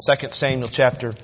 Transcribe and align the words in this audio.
2 0.00 0.28
Samuel 0.30 0.68
chapter 0.68 1.14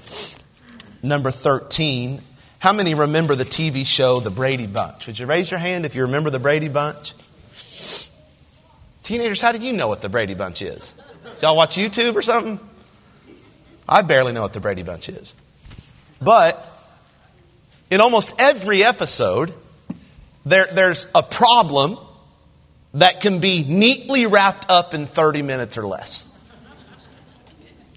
number 1.03 1.31
13. 1.31 2.21
How 2.59 2.75
many 2.75 2.95
remember 2.95 3.35
the 3.35 3.45
TV 3.45 3.87
show 3.87 4.21
The 4.21 4.31
Brady 4.31 4.67
Bunch? 4.67 5.07
Would 5.07 5.19
you 5.19 5.25
raise 5.25 5.51
your 5.51 5.61
hand 5.61 5.87
if 5.87 5.95
you 5.95 6.03
remember 6.03 6.29
The 6.29 6.39
Brady 6.39 6.69
Bunch? 6.69 7.15
Teenagers, 9.03 9.41
how 9.41 9.53
do 9.53 9.59
you 9.59 9.73
know 9.73 9.89
what 9.89 10.03
The 10.03 10.11
Brady 10.11 10.35
Bunch 10.35 10.61
is? 10.61 10.95
Y'all 11.41 11.57
watch 11.57 11.77
YouTube 11.77 12.17
or 12.17 12.23
something? 12.23 12.61
I 13.89 14.03
barely 14.03 14.33
know 14.33 14.43
what 14.43 14.53
The 14.53 14.61
Brady 14.61 14.83
Bunch 14.83 15.09
is. 15.09 15.33
But 16.21 16.63
in 17.91 18.03
almost 18.03 18.35
every 18.39 18.85
episode, 18.85 19.55
there, 20.45 20.67
there's 20.71 21.07
a 21.15 21.23
problem 21.23 21.97
that 22.93 23.23
can 23.23 23.41
be 23.41 23.65
neatly 23.67 24.27
wrapped 24.27 24.69
up 24.69 24.93
in 24.93 25.07
30 25.07 25.41
minutes 25.43 25.79
or 25.79 25.87
less. 25.87 26.26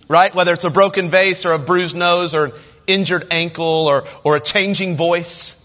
Right? 0.09 0.33
Whether 0.33 0.53
it's 0.53 0.65
a 0.65 0.71
broken 0.71 1.09
vase 1.09 1.45
or 1.45 1.53
a 1.53 1.59
bruised 1.59 1.95
nose 1.95 2.33
or 2.33 2.45
an 2.45 2.51
injured 2.87 3.27
ankle 3.31 3.87
or, 3.87 4.03
or 4.23 4.35
a 4.35 4.39
changing 4.39 4.97
voice. 4.97 5.55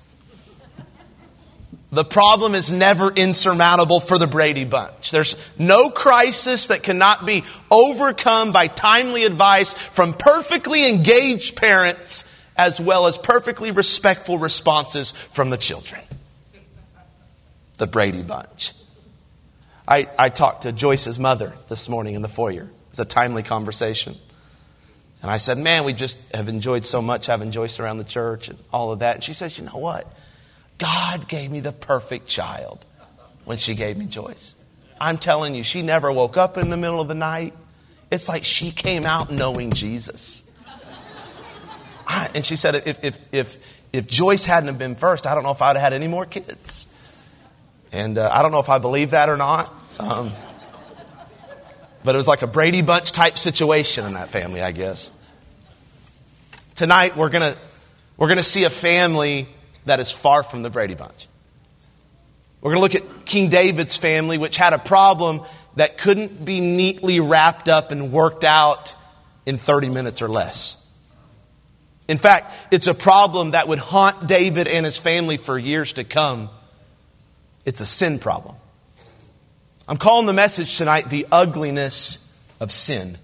The 1.91 2.05
problem 2.05 2.55
is 2.55 2.71
never 2.71 3.11
insurmountable 3.11 4.01
for 4.01 4.19
the 4.19 4.27
Brady 4.27 4.65
Bunch. 4.65 5.13
There's 5.13 5.37
no 5.59 5.89
crisis 5.89 6.67
that 6.67 6.83
cannot 6.83 7.25
be 7.25 7.45
overcome 7.71 8.53
by 8.53 8.67
timely 8.67 9.25
advice 9.25 9.73
from 9.73 10.13
perfectly 10.13 10.91
engaged 10.91 11.57
parents 11.57 12.25
as 12.57 12.81
well 12.81 13.07
as 13.07 13.17
perfectly 13.17 13.71
respectful 13.71 14.39
responses 14.39 15.13
from 15.33 15.51
the 15.51 15.57
children. 15.57 16.03
The 17.79 17.87
Brady 17.87 18.23
Bunch. 18.23 18.73
I, 19.87 20.09
I 20.19 20.29
talked 20.31 20.63
to 20.63 20.73
Joyce's 20.73 21.19
mother 21.19 21.53
this 21.69 21.89
morning 21.89 22.15
in 22.15 22.23
the 22.23 22.29
foyer. 22.29 22.65
It 22.65 22.91
was 22.91 23.01
a 23.01 23.05
timely 23.05 23.43
conversation. 23.43 24.17
And 25.25 25.31
I 25.31 25.39
said, 25.39 25.57
Man, 25.57 25.85
we 25.85 25.95
just 25.95 26.21
have 26.35 26.51
enjoyed 26.51 26.85
so 26.85 27.01
much 27.01 27.25
having 27.25 27.51
Joyce 27.51 27.81
around 27.81 27.97
the 27.97 28.05
church 28.05 28.51
and 28.51 28.59
all 28.71 28.93
of 28.93 28.99
that. 28.99 29.15
And 29.15 29.25
she 29.25 29.33
says, 29.33 29.57
You 29.57 29.65
know 29.65 29.79
what? 29.79 30.07
God 30.77 31.29
gave 31.29 31.51
me 31.51 31.61
the 31.61 31.73
perfect 31.73 32.29
child 32.29 32.85
when 33.47 33.57
she 33.57 33.75
gave 33.75 33.97
me 33.97 34.05
Joyce. 34.05 34.55
I'm 35.01 35.17
telling 35.17 35.55
you, 35.55 35.63
she 35.63 35.81
never 35.81 36.13
woke 36.13 36.37
up 36.37 36.59
in 36.59 36.69
the 36.69 36.77
middle 36.77 37.01
of 37.01 37.09
the 37.09 37.15
night. 37.15 37.55
It's 38.11 38.29
like 38.29 38.45
she 38.45 38.71
came 38.71 39.07
out 39.07 39.31
knowing 39.31 39.73
Jesus. 39.73 40.45
I, 42.07 42.29
and 42.35 42.45
she 42.45 42.57
said, 42.57 42.75
if, 42.87 43.03
if, 43.03 43.19
if, 43.33 43.79
if 43.95 44.07
Joyce 44.07 44.45
hadn't 44.45 44.67
have 44.67 44.79
been 44.79 44.95
first, 44.95 45.27
I 45.27 45.35
don't 45.35 45.43
know 45.43 45.53
if 45.53 45.63
I'd 45.63 45.77
have 45.77 45.81
had 45.83 45.93
any 45.95 46.07
more 46.07 46.27
kids. 46.27 46.87
And 47.93 48.19
uh, 48.19 48.29
I 48.31 48.43
don't 48.43 48.53
know 48.53 48.61
if 48.61 48.69
I 48.69 48.77
believe 48.77 49.13
that 49.13 49.31
or 49.31 49.39
not. 49.39 49.73
Um, 49.99 50.35
but 52.05 52.15
it 52.15 52.19
was 52.19 52.29
like 52.29 52.43
a 52.43 52.47
Brady 52.47 52.83
Bunch 52.83 53.13
type 53.13 53.39
situation 53.39 54.05
in 54.05 54.15
that 54.15 54.29
family, 54.29 54.63
I 54.63 54.73
guess. 54.73 55.11
Tonight, 56.75 57.17
we're 57.17 57.31
going 57.31 57.55
to 57.55 57.59
we're 58.17 58.29
going 58.29 58.39
to 58.39 58.45
see 58.45 58.65
a 58.65 58.71
family 58.71 59.49
that 59.87 59.99
is 59.99 60.13
far 60.13 60.43
from 60.43 60.63
the 60.63 60.71
Brady 60.71 60.95
Bunch. 60.95 61.27
We're 62.61 62.75
going 62.75 62.89
to 62.89 62.99
look 62.99 63.11
at 63.11 63.25
King 63.27 63.49
David's 63.49 63.97
family, 63.97 64.39
which 64.39 64.57
had 64.57 64.73
a 64.73 64.79
problem 64.79 65.43
that 65.77 65.99
couldn't 65.99 66.45
be 66.45 66.61
neatly 66.61 67.21
wrapped 67.21 67.69
up 67.69 67.91
and 67.91 68.13
worked 68.13 68.45
out 68.45 68.95
in 69.45 69.59
30 69.59 69.89
minutes 69.89 70.23
or 70.23 70.29
less. 70.29 70.81
In 72.07 72.19
fact, 72.19 72.53
it's 72.71 72.87
a 72.87 72.95
problem 72.95 73.53
that 73.53 73.67
would 73.67 73.79
haunt 73.79 74.29
David 74.29 74.69
and 74.69 74.85
his 74.85 74.99
family 74.99 75.37
for 75.37 75.59
years 75.59 75.95
to 75.95 76.05
come. 76.05 76.51
It's 77.65 77.81
a 77.81 77.87
sin 77.87 78.19
problem. 78.19 78.57
I'm 79.89 79.99
calling 79.99 80.27
the 80.27 80.33
message 80.33 80.79
tonight 80.79 81.11
the 81.11 81.27
ugliness 81.31 82.33
of 82.61 82.73
sin. 82.73 83.19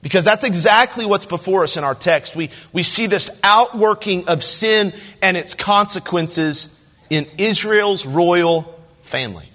Because 0.00 0.24
that's 0.24 0.44
exactly 0.44 1.04
what's 1.04 1.26
before 1.26 1.64
us 1.64 1.76
in 1.76 1.84
our 1.84 1.94
text. 1.94 2.36
We, 2.36 2.50
we 2.72 2.82
see 2.82 3.06
this 3.06 3.30
outworking 3.42 4.28
of 4.28 4.44
sin 4.44 4.92
and 5.20 5.36
its 5.36 5.54
consequences 5.54 6.80
in 7.10 7.26
Israel's 7.36 8.06
royal 8.06 8.80
family. 9.02 9.48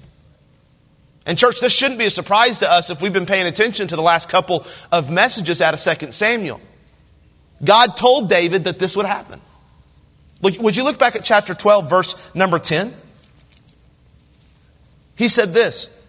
And, 1.26 1.38
church, 1.38 1.62
this 1.62 1.72
shouldn't 1.72 2.00
be 2.00 2.06
a 2.06 2.12
surprise 2.12 2.60
to 2.60 2.70
us 2.70 2.90
if 2.90 3.02
we've 3.02 3.14
been 3.14 3.26
paying 3.26 3.48
attention 3.48 3.88
to 3.88 3.96
the 3.96 4.02
last 4.02 4.28
couple 4.28 4.66
of 4.92 5.10
messages 5.10 5.62
out 5.62 5.74
of 5.74 6.00
2 6.00 6.12
Samuel. 6.12 6.60
God 7.64 7.96
told 7.96 8.30
David 8.30 8.66
that 8.66 8.78
this 8.78 8.98
would 8.98 9.06
happen. 9.06 9.40
Would 10.42 10.76
you 10.76 10.84
look 10.84 11.00
back 11.00 11.16
at 11.16 11.24
chapter 11.24 11.54
12, 11.54 11.90
verse 11.90 12.36
number 12.36 12.60
10? 12.60 12.94
He 15.16 15.28
said 15.28 15.54
this 15.54 16.00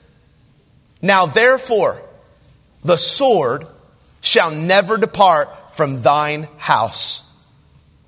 Now 1.03 1.27
therefore, 1.27 2.01
the 2.85 2.97
sword 2.97 3.67
shall 4.21 4.51
never 4.51 4.97
depart 4.97 5.73
from 5.73 6.03
thine 6.03 6.49
house, 6.57 7.33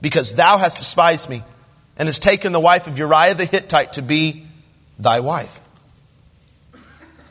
because 0.00 0.34
thou 0.34 0.58
hast 0.58 0.78
despised 0.78 1.28
me, 1.28 1.42
and 1.98 2.08
hast 2.08 2.22
taken 2.22 2.52
the 2.52 2.60
wife 2.60 2.86
of 2.86 2.98
Uriah 2.98 3.34
the 3.34 3.44
Hittite 3.44 3.94
to 3.94 4.02
be 4.02 4.46
thy 4.98 5.20
wife. 5.20 5.60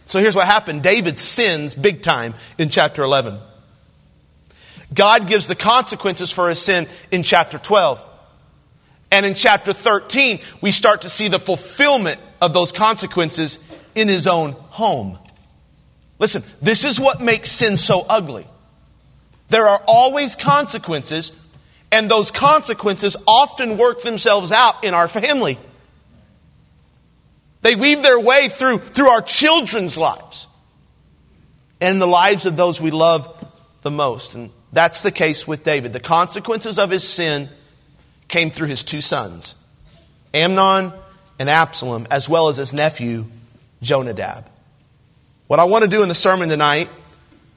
So 0.05 0.19
here's 0.19 0.35
what 0.35 0.45
happened 0.45 0.83
David 0.83 1.17
sins 1.17 1.73
big 1.73 2.01
time 2.01 2.35
in 2.57 2.69
chapter 2.69 3.03
11. 3.03 3.39
God 4.93 5.27
gives 5.27 5.47
the 5.47 5.55
consequences 5.55 6.31
for 6.31 6.47
his 6.47 6.59
sin 6.59 6.87
in 7.11 7.23
chapter 7.23 7.57
12. 7.57 8.05
And 9.15 9.25
in 9.25 9.33
chapter 9.33 9.71
13, 9.71 10.41
we 10.59 10.71
start 10.71 11.03
to 11.03 11.09
see 11.09 11.29
the 11.29 11.39
fulfillment 11.39 12.19
of 12.41 12.53
those 12.53 12.73
consequences 12.73 13.59
in 13.95 14.09
his 14.09 14.27
own 14.27 14.51
home. 14.51 15.17
Listen, 16.19 16.43
this 16.61 16.83
is 16.83 16.99
what 16.99 17.21
makes 17.21 17.49
sin 17.49 17.77
so 17.77 18.05
ugly. 18.09 18.45
There 19.47 19.69
are 19.69 19.81
always 19.87 20.35
consequences, 20.35 21.31
and 21.93 22.11
those 22.11 22.29
consequences 22.29 23.15
often 23.25 23.77
work 23.77 24.01
themselves 24.01 24.51
out 24.51 24.83
in 24.83 24.93
our 24.93 25.07
family. 25.07 25.57
They 27.61 27.75
weave 27.75 28.01
their 28.01 28.19
way 28.19 28.49
through, 28.49 28.79
through 28.79 29.07
our 29.07 29.21
children's 29.21 29.97
lives 29.97 30.47
and 31.79 32.01
the 32.01 32.05
lives 32.05 32.45
of 32.45 32.57
those 32.57 32.81
we 32.81 32.91
love 32.91 33.47
the 33.81 33.91
most. 33.91 34.35
And 34.35 34.49
that's 34.73 35.03
the 35.03 35.11
case 35.11 35.47
with 35.47 35.63
David. 35.63 35.93
The 35.93 36.01
consequences 36.01 36.77
of 36.77 36.89
his 36.89 37.07
sin 37.07 37.47
came 38.27 38.51
through 38.51 38.67
his 38.67 38.83
two 38.83 39.01
sons, 39.01 39.55
Amnon 40.33 40.93
and 41.39 41.49
Absalom, 41.49 42.07
as 42.09 42.27
well 42.27 42.49
as 42.49 42.57
his 42.57 42.73
nephew, 42.73 43.25
Jonadab. 43.81 44.49
What 45.47 45.59
I 45.59 45.65
want 45.65 45.83
to 45.83 45.89
do 45.89 46.01
in 46.01 46.09
the 46.09 46.15
sermon 46.15 46.49
tonight 46.49 46.89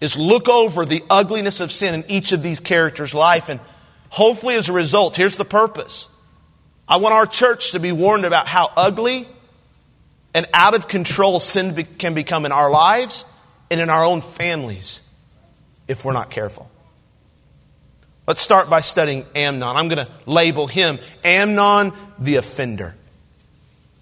is 0.00 0.18
look 0.18 0.48
over 0.48 0.84
the 0.84 1.02
ugliness 1.10 1.60
of 1.60 1.72
sin 1.72 1.94
in 1.94 2.04
each 2.10 2.32
of 2.32 2.42
these 2.42 2.60
characters' 2.60 3.14
life, 3.14 3.48
and 3.48 3.60
hopefully, 4.10 4.54
as 4.54 4.68
a 4.68 4.72
result, 4.72 5.16
here's 5.16 5.36
the 5.36 5.44
purpose. 5.44 6.08
I 6.86 6.96
want 6.96 7.14
our 7.14 7.26
church 7.26 7.72
to 7.72 7.80
be 7.80 7.92
warned 7.92 8.24
about 8.24 8.48
how 8.48 8.70
ugly 8.76 9.28
and 10.34 10.46
out 10.54 10.74
of 10.74 10.88
control 10.88 11.40
sin 11.40 11.86
can 11.98 12.14
become 12.14 12.46
in 12.46 12.52
our 12.52 12.70
lives 12.70 13.24
and 13.70 13.80
in 13.80 13.90
our 13.90 14.04
own 14.04 14.20
families 14.20 15.02
if 15.86 16.04
we're 16.04 16.12
not 16.12 16.30
careful. 16.30 16.67
Let's 18.28 18.42
start 18.42 18.68
by 18.68 18.82
studying 18.82 19.24
Amnon. 19.34 19.74
I'm 19.74 19.88
going 19.88 20.06
to 20.06 20.12
label 20.26 20.66
him 20.66 20.98
Amnon 21.24 21.94
the 22.18 22.36
offender. 22.36 22.94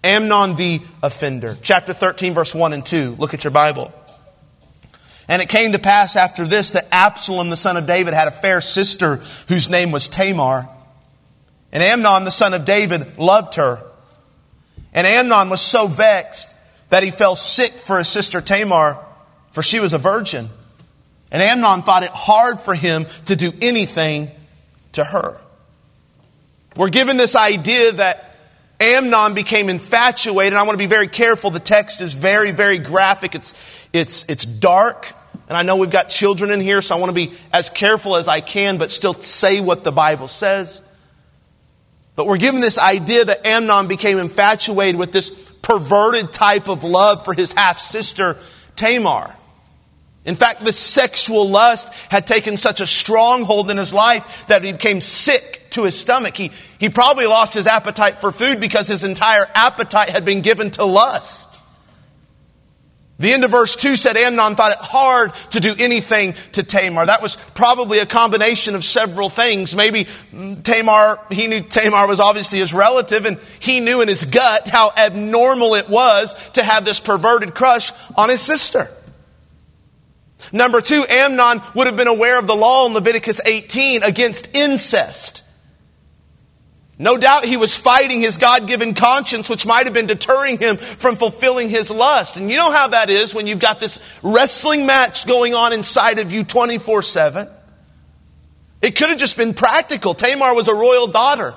Amnon 0.02 0.56
the 0.56 0.80
offender. 1.00 1.56
Chapter 1.62 1.92
13, 1.92 2.34
verse 2.34 2.52
1 2.52 2.72
and 2.72 2.84
2. 2.84 3.14
Look 3.20 3.34
at 3.34 3.44
your 3.44 3.52
Bible. 3.52 3.94
And 5.28 5.40
it 5.40 5.48
came 5.48 5.70
to 5.70 5.78
pass 5.78 6.16
after 6.16 6.44
this 6.44 6.72
that 6.72 6.88
Absalom, 6.90 7.50
the 7.50 7.56
son 7.56 7.76
of 7.76 7.86
David, 7.86 8.14
had 8.14 8.26
a 8.26 8.32
fair 8.32 8.60
sister 8.60 9.20
whose 9.46 9.70
name 9.70 9.92
was 9.92 10.08
Tamar. 10.08 10.68
And 11.70 11.80
Amnon, 11.80 12.24
the 12.24 12.32
son 12.32 12.52
of 12.52 12.64
David, 12.64 13.16
loved 13.18 13.54
her. 13.54 13.80
And 14.92 15.06
Amnon 15.06 15.50
was 15.50 15.60
so 15.60 15.86
vexed 15.86 16.48
that 16.88 17.04
he 17.04 17.12
fell 17.12 17.36
sick 17.36 17.70
for 17.70 17.98
his 17.98 18.08
sister 18.08 18.40
Tamar, 18.40 18.98
for 19.52 19.62
she 19.62 19.78
was 19.78 19.92
a 19.92 19.98
virgin. 19.98 20.48
And 21.30 21.42
Amnon 21.42 21.82
thought 21.82 22.02
it 22.02 22.10
hard 22.10 22.60
for 22.60 22.74
him 22.74 23.06
to 23.26 23.36
do 23.36 23.52
anything 23.60 24.30
to 24.92 25.04
her. 25.04 25.38
We're 26.76 26.90
given 26.90 27.16
this 27.16 27.34
idea 27.34 27.92
that 27.92 28.36
Amnon 28.78 29.34
became 29.34 29.68
infatuated. 29.68 30.54
I 30.54 30.62
want 30.62 30.72
to 30.72 30.78
be 30.78 30.86
very 30.86 31.08
careful. 31.08 31.50
The 31.50 31.60
text 31.60 32.00
is 32.00 32.14
very, 32.14 32.50
very 32.50 32.78
graphic. 32.78 33.34
It's, 33.34 33.88
it's, 33.92 34.28
it's 34.28 34.44
dark. 34.44 35.12
And 35.48 35.56
I 35.56 35.62
know 35.62 35.76
we've 35.76 35.90
got 35.90 36.08
children 36.08 36.50
in 36.50 36.60
here, 36.60 36.82
so 36.82 36.96
I 36.96 36.98
want 36.98 37.10
to 37.10 37.14
be 37.14 37.32
as 37.52 37.70
careful 37.70 38.16
as 38.16 38.28
I 38.28 38.40
can, 38.40 38.78
but 38.78 38.90
still 38.90 39.14
say 39.14 39.60
what 39.60 39.84
the 39.84 39.92
Bible 39.92 40.28
says. 40.28 40.82
But 42.16 42.26
we're 42.26 42.38
given 42.38 42.60
this 42.60 42.78
idea 42.78 43.24
that 43.24 43.46
Amnon 43.46 43.88
became 43.88 44.18
infatuated 44.18 44.96
with 44.96 45.12
this 45.12 45.30
perverted 45.62 46.32
type 46.32 46.68
of 46.68 46.82
love 46.82 47.24
for 47.24 47.34
his 47.34 47.52
half 47.52 47.78
sister, 47.78 48.38
Tamar. 48.74 49.35
In 50.26 50.34
fact, 50.34 50.64
the 50.64 50.72
sexual 50.72 51.48
lust 51.48 51.88
had 52.10 52.26
taken 52.26 52.56
such 52.56 52.80
a 52.80 52.86
stronghold 52.86 53.70
in 53.70 53.76
his 53.76 53.94
life 53.94 54.44
that 54.48 54.64
he 54.64 54.72
became 54.72 55.00
sick 55.00 55.62
to 55.70 55.84
his 55.84 55.96
stomach. 55.96 56.36
He, 56.36 56.50
he 56.78 56.88
probably 56.88 57.26
lost 57.26 57.54
his 57.54 57.68
appetite 57.68 58.18
for 58.18 58.32
food 58.32 58.60
because 58.60 58.88
his 58.88 59.04
entire 59.04 59.46
appetite 59.54 60.10
had 60.10 60.24
been 60.24 60.40
given 60.40 60.72
to 60.72 60.84
lust. 60.84 61.48
The 63.18 63.32
end 63.32 63.44
of 63.44 63.50
verse 63.50 63.76
2 63.76 63.96
said 63.96 64.16
Amnon 64.16 64.56
thought 64.56 64.72
it 64.72 64.78
hard 64.78 65.32
to 65.52 65.60
do 65.60 65.74
anything 65.78 66.34
to 66.52 66.62
Tamar. 66.62 67.06
That 67.06 67.22
was 67.22 67.36
probably 67.54 68.00
a 68.00 68.06
combination 68.06 68.74
of 68.74 68.84
several 68.84 69.30
things. 69.30 69.74
Maybe 69.74 70.06
Tamar, 70.64 71.20
he 71.30 71.46
knew 71.46 71.62
Tamar 71.62 72.08
was 72.08 72.20
obviously 72.20 72.58
his 72.58 72.74
relative 72.74 73.24
and 73.24 73.38
he 73.60 73.80
knew 73.80 74.02
in 74.02 74.08
his 74.08 74.26
gut 74.26 74.68
how 74.68 74.92
abnormal 74.94 75.76
it 75.76 75.88
was 75.88 76.34
to 76.54 76.62
have 76.62 76.84
this 76.84 77.00
perverted 77.00 77.54
crush 77.54 77.90
on 78.16 78.28
his 78.28 78.42
sister. 78.42 78.90
Number 80.52 80.80
two, 80.80 81.04
Amnon 81.08 81.60
would 81.74 81.86
have 81.86 81.96
been 81.96 82.08
aware 82.08 82.38
of 82.38 82.46
the 82.46 82.56
law 82.56 82.86
in 82.86 82.94
Leviticus 82.94 83.40
18 83.44 84.02
against 84.02 84.54
incest. 84.54 85.42
No 86.98 87.18
doubt 87.18 87.44
he 87.44 87.58
was 87.58 87.76
fighting 87.76 88.20
his 88.20 88.38
God 88.38 88.66
given 88.66 88.94
conscience, 88.94 89.50
which 89.50 89.66
might 89.66 89.84
have 89.84 89.92
been 89.92 90.06
deterring 90.06 90.58
him 90.58 90.78
from 90.78 91.16
fulfilling 91.16 91.68
his 91.68 91.90
lust. 91.90 92.36
And 92.36 92.50
you 92.50 92.56
know 92.56 92.72
how 92.72 92.88
that 92.88 93.10
is 93.10 93.34
when 93.34 93.46
you've 93.46 93.58
got 93.58 93.80
this 93.80 93.98
wrestling 94.22 94.86
match 94.86 95.26
going 95.26 95.54
on 95.54 95.74
inside 95.74 96.18
of 96.18 96.32
you 96.32 96.42
24 96.42 97.02
7. 97.02 97.48
It 98.80 98.96
could 98.96 99.10
have 99.10 99.18
just 99.18 99.36
been 99.36 99.52
practical. 99.52 100.14
Tamar 100.14 100.54
was 100.54 100.68
a 100.68 100.74
royal 100.74 101.06
daughter. 101.06 101.54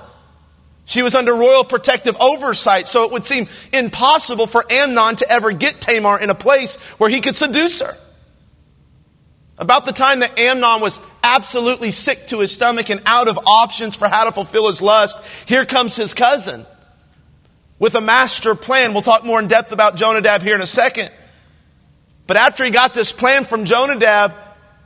She 0.84 1.02
was 1.02 1.14
under 1.14 1.32
royal 1.34 1.64
protective 1.64 2.16
oversight, 2.20 2.88
so 2.88 3.04
it 3.04 3.12
would 3.12 3.24
seem 3.24 3.46
impossible 3.72 4.46
for 4.46 4.64
Amnon 4.68 5.16
to 5.16 5.30
ever 5.30 5.52
get 5.52 5.80
Tamar 5.80 6.18
in 6.18 6.30
a 6.30 6.34
place 6.34 6.74
where 6.98 7.08
he 7.08 7.20
could 7.20 7.36
seduce 7.36 7.80
her. 7.80 7.96
About 9.60 9.84
the 9.84 9.92
time 9.92 10.20
that 10.20 10.38
Amnon 10.38 10.80
was 10.80 10.98
absolutely 11.22 11.90
sick 11.90 12.28
to 12.28 12.40
his 12.40 12.50
stomach 12.50 12.88
and 12.88 13.02
out 13.04 13.28
of 13.28 13.38
options 13.46 13.94
for 13.94 14.08
how 14.08 14.24
to 14.24 14.32
fulfill 14.32 14.68
his 14.68 14.80
lust, 14.80 15.22
here 15.46 15.66
comes 15.66 15.94
his 15.94 16.14
cousin 16.14 16.64
with 17.78 17.94
a 17.94 18.00
master 18.00 18.54
plan. 18.54 18.94
We'll 18.94 19.02
talk 19.02 19.22
more 19.22 19.38
in 19.38 19.48
depth 19.48 19.70
about 19.70 19.96
Jonadab 19.96 20.40
here 20.40 20.54
in 20.54 20.62
a 20.62 20.66
second. 20.66 21.10
But 22.26 22.38
after 22.38 22.64
he 22.64 22.70
got 22.70 22.94
this 22.94 23.12
plan 23.12 23.44
from 23.44 23.66
Jonadab 23.66 24.32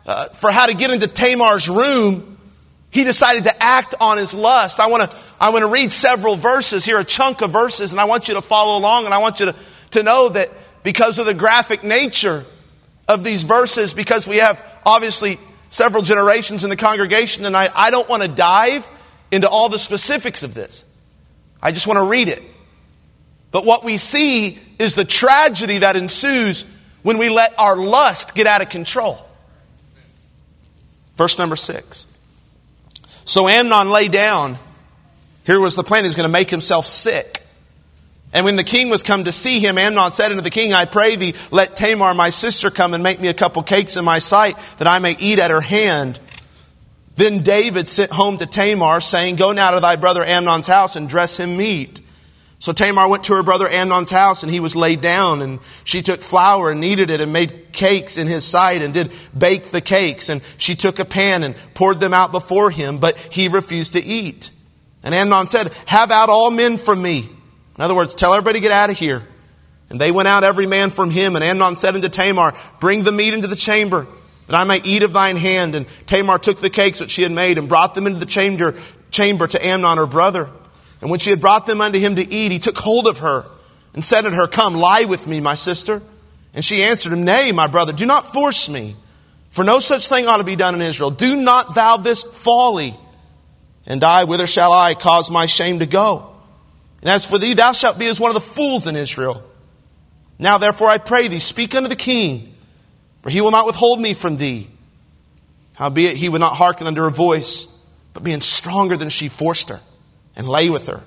uh, 0.07 0.31
for 0.31 0.51
how 0.51 0.67
to 0.67 0.75
get 0.75 0.91
into 0.91 1.07
Tamar's 1.07 1.69
room, 1.69 2.37
he 2.91 3.05
decided 3.05 3.45
to 3.45 3.63
act 3.63 3.95
on 4.01 4.19
his 4.19 4.35
lust. 4.35 4.81
I 4.81 4.89
want 4.89 5.09
to 5.09 5.17
I 5.41 5.51
want 5.51 5.63
to 5.63 5.69
read 5.69 5.93
several 5.93 6.35
verses 6.35 6.85
here, 6.85 6.99
a 6.99 7.05
chunk 7.05 7.43
of 7.43 7.51
verses, 7.51 7.93
and 7.93 8.01
I 8.01 8.05
want 8.07 8.27
you 8.27 8.35
to 8.35 8.43
follow 8.43 8.79
along, 8.79 9.05
and 9.05 9.15
I 9.15 9.19
want 9.19 9.39
you 9.39 9.47
to, 9.47 9.55
to 9.93 10.03
know 10.03 10.31
that 10.31 10.51
because 10.83 11.19
of 11.19 11.27
the 11.27 11.35
graphic 11.35 11.85
nature 11.85 12.45
of 13.09 13.25
these 13.25 13.45
verses 13.45 13.95
because 13.95 14.27
we 14.27 14.39
have 14.39 14.63
obviously 14.85 15.39
several 15.69 16.03
generations 16.03 16.65
in 16.65 16.71
the 16.71 16.77
congregation 16.77 17.45
tonight. 17.45 17.71
I 17.75 17.91
don't 17.91 18.09
want 18.09 18.23
to 18.23 18.29
dive 18.29 18.87
into 19.31 19.49
all 19.49 19.69
the 19.69 19.79
specifics 19.79 20.43
of 20.43 20.55
this. 20.55 20.85
I 21.63 21.73
just 21.73 21.87
want 21.87 21.99
to 21.99 22.05
read 22.05 22.29
it. 22.29 22.43
But 23.51 23.65
what 23.65 23.85
we 23.85 23.99
see 23.99 24.59
is 24.79 24.95
the 24.95 25.05
tragedy 25.05 25.79
that 25.79 25.97
ensues 25.97 26.65
when 27.03 27.19
we 27.19 27.29
let 27.29 27.59
our 27.59 27.77
lust 27.77 28.35
get 28.35 28.47
out 28.47 28.63
of 28.63 28.69
control. 28.69 29.25
Verse 31.17 31.39
number 31.39 31.57
six. 31.57 32.07
So 33.25 33.49
Amnon 33.49 33.91
lay 33.91 34.09
down. 34.09 34.59
Here 35.45 35.61
was 35.61 35.77
the 35.77 35.85
plan. 35.85 36.05
He's 36.05 36.17
going 36.17 36.29
to 36.29 36.33
make 36.33 36.51
himself 36.51 36.85
sick. 36.85 37.44
And 38.35 38.45
when 38.45 38.57
the 38.57 38.65
king 38.65 38.91
was 38.91 39.05
come 39.05 39.25
to 39.25 39.33
see 39.33 39.61
him, 39.61 39.79
Amnon 39.79 40.11
said 40.11 40.33
unto 40.33 40.43
the 40.43 40.51
king, 40.51 40.73
I 40.73 40.87
pray 40.87 41.15
thee, 41.15 41.35
let 41.53 41.77
Tamar 41.77 42.15
my 42.15 42.31
sister 42.31 42.69
come 42.69 42.93
and 42.93 43.03
make 43.03 43.21
me 43.21 43.29
a 43.29 43.35
couple 43.35 43.63
cakes 43.63 43.97
in 43.97 44.05
my 44.05 44.19
sight, 44.19 44.59
that 44.79 44.89
I 44.89 44.99
may 44.99 45.15
eat 45.21 45.39
at 45.39 45.53
her 45.53 45.61
hand. 45.61 46.19
Then 47.15 47.45
David 47.45 47.87
sent 47.87 48.11
home 48.11 48.39
to 48.39 48.47
Tamar, 48.47 49.01
saying, 49.01 49.37
Go 49.37 49.53
now 49.53 49.71
to 49.71 49.81
thy 49.81 49.95
brother 49.95 50.25
Amnon's 50.25 50.67
house 50.67 50.97
and 50.97 51.09
dress 51.09 51.39
him 51.39 51.57
meat. 51.57 52.01
So 52.59 52.73
Tamar 52.73 53.09
went 53.09 53.23
to 53.25 53.35
her 53.35 53.45
brother 53.45 53.69
Amnon's 53.69 54.11
house, 54.11 54.43
and 54.43 54.51
he 54.51 54.59
was 54.59 54.75
laid 54.75 55.01
down, 55.01 55.41
and 55.41 55.61
she 55.85 56.03
took 56.03 56.21
flour 56.21 56.71
and 56.71 56.81
kneaded 56.81 57.11
it 57.11 57.21
and 57.21 57.33
made 57.33 57.73
cakes 57.73 58.17
in 58.17 58.27
his 58.27 58.45
sight 58.45 58.83
and 58.83 58.93
did 58.93 59.13
bake 59.37 59.67
the 59.67 59.81
cakes. 59.81 60.29
And 60.29 60.43
she 60.59 60.75
took 60.75 60.99
a 60.99 61.05
pan 61.05 61.45
and 61.45 61.55
poured 61.75 62.01
them 62.01 62.15
out 62.15 62.33
before 62.33 62.73
him, 62.73 62.99
but 62.99 63.17
he 63.17 63.47
refused 63.47 63.93
to 63.93 64.03
eat. 64.03 64.51
And 65.05 65.15
Amnon 65.15 65.47
said, 65.47 65.73
Have 65.87 66.11
out 66.11 66.31
all 66.31 66.51
men 66.51 66.79
from 66.79 67.01
me. 67.01 67.29
In 67.77 67.83
other 67.83 67.95
words, 67.95 68.15
tell 68.15 68.33
everybody 68.33 68.59
to 68.59 68.63
get 68.63 68.73
out 68.73 68.91
of 68.91 68.99
here. 68.99 69.23
And 69.91 70.01
they 70.01 70.13
went 70.13 70.29
out 70.29 70.45
every 70.45 70.67
man 70.67 70.91
from 70.91 71.11
him. 71.11 71.37
And 71.37 71.45
Amnon 71.45 71.77
said 71.77 71.95
unto 71.95 72.09
Tamar, 72.09 72.55
Bring 72.81 73.05
the 73.05 73.13
meat 73.13 73.35
into 73.35 73.49
the 73.49 73.57
chamber, 73.57 74.07
that 74.47 74.57
I 74.57 74.65
may 74.65 74.81
eat 74.83 75.03
of 75.03 75.13
thine 75.13 75.37
hand. 75.37 75.75
And 75.75 75.87
Tamar 76.07 76.39
took 76.39 76.59
the 76.59 76.71
cakes 76.71 77.01
which 77.01 77.11
she 77.11 77.23
had 77.23 77.33
made 77.33 77.59
and 77.59 77.69
brought 77.69 77.95
them 77.95 78.07
into 78.07 78.19
the 78.19 78.27
chamber, 78.27 78.75
chamber 79.11 79.47
to 79.47 79.65
Amnon 79.65 79.99
her 79.99 80.07
brother. 80.07 80.49
And 81.01 81.11
when 81.11 81.21
she 81.21 81.31
had 81.31 81.41
brought 81.41 81.67
them 81.67 81.81
unto 81.81 81.99
him 81.99 82.17
to 82.17 82.23
eat, 82.23 82.53
he 82.53 82.59
took 82.59 82.79
hold 82.79 83.07
of 83.07 83.19
her 83.19 83.45
and 83.93 84.05
said 84.05 84.25
unto 84.25 84.37
her, 84.37 84.47
Come, 84.47 84.75
lie 84.75 85.05
with 85.05 85.27
me, 85.27 85.41
my 85.41 85.55
sister. 85.55 86.03
And 86.55 86.65
she 86.65 86.83
answered 86.83 87.13
him, 87.13 87.25
Nay, 87.25 87.53
my 87.53 87.67
brother, 87.67 87.93
do 87.93 88.07
not 88.07 88.33
force 88.33 88.69
me. 88.69 88.97
For 89.51 89.65
no 89.65 89.81
such 89.81 90.09
thing 90.09 90.27
ought 90.27 90.39
to 90.39 90.45
be 90.45 90.57
done 90.57 90.75
in 90.75 90.81
Israel. 90.81 91.11
Do 91.11 91.37
not 91.37 91.75
thou 91.75 91.97
this 91.97 92.23
folly. 92.23 92.97
And 93.87 94.03
I, 94.03 94.25
whither 94.25 94.47
shall 94.47 94.73
I 94.73 94.95
cause 94.95 95.31
my 95.31 95.47
shame 95.47 95.81
to 95.81 95.87
go? 95.87 96.34
And 97.05 97.13
as 97.13 97.27
for 97.27 97.37
thee, 97.37 97.53
thou 97.53 97.73
shalt 97.73 97.99
be 97.99 98.07
as 98.07 98.19
one 98.19 98.31
of 98.31 98.35
the 98.35 98.41
fools 98.41 98.87
in 98.87 98.97
Israel. 98.97 99.45
Now 100.39 100.57
therefore 100.57 100.89
I 100.89 100.97
pray 100.97 101.29
thee, 101.29 101.39
speak 101.39 101.75
unto 101.75 101.89
the 101.89 101.97
king, 101.97 102.55
for 103.23 103.29
he 103.29 103.43
will 103.43 103.51
not 103.51 103.67
withhold 103.67 104.01
me 104.01 104.15
from 104.15 104.39
thee. 104.39 104.69
Howbeit 105.75 106.17
he 106.17 106.31
would 106.31 106.41
not 106.41 106.57
hearken 106.57 106.87
unto 106.87 107.03
her 107.03 107.11
voice, 107.11 107.79
but 108.15 108.25
being 108.25 108.41
stronger 108.41 108.97
than 108.97 109.11
she 109.11 109.29
forced 109.29 109.69
her, 109.69 109.81
and 110.35 110.49
lay 110.49 110.71
with 110.71 110.87
her. 110.89 111.05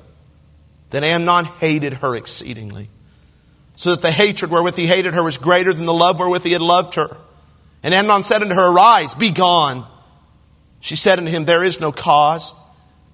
Then 0.92 1.04
Amnon 1.04 1.46
hated 1.46 1.96
her 1.96 2.16
exceedingly, 2.16 2.90
so 3.76 3.90
that 3.92 4.04
the 4.04 4.12
hatred 4.12 4.52
wherewith 4.52 4.76
he 4.76 4.86
hated 4.86 5.16
her 5.16 5.24
was 5.24 5.38
greater 5.38 5.74
than 5.74 5.88
the 5.88 5.94
love 5.94 6.20
wherewith 6.20 6.44
he 6.44 6.52
had 6.52 6.62
loved 6.62 6.94
her. 6.96 7.18
And 7.82 7.94
Amnon 7.94 8.24
said 8.24 8.42
unto 8.42 8.54
her, 8.54 8.72
Arise, 8.72 9.16
be 9.16 9.32
gone. 9.32 9.86
She 10.80 10.96
said 10.96 11.18
unto 11.18 11.32
him, 11.32 11.46
There 11.46 11.64
is 11.64 11.80
no 11.80 11.92
cause. 11.92 12.54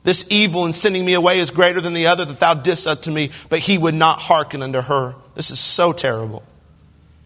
This 0.04 0.26
evil 0.30 0.66
in 0.66 0.74
sending 0.74 1.06
me 1.06 1.14
away 1.14 1.40
is 1.40 1.50
greater 1.50 1.80
than 1.80 1.94
the 1.94 2.08
other 2.08 2.26
that 2.26 2.40
thou 2.40 2.54
didst 2.54 2.88
unto 2.88 3.10
me, 3.10 3.32
but 3.50 3.60
he 3.60 3.78
would 3.78 3.96
not 3.96 4.20
hearken 4.20 4.62
unto 4.62 4.82
her. 4.82 5.16
This 5.34 5.50
is 5.50 5.60
so 5.60 5.94
terrible. 5.94 6.44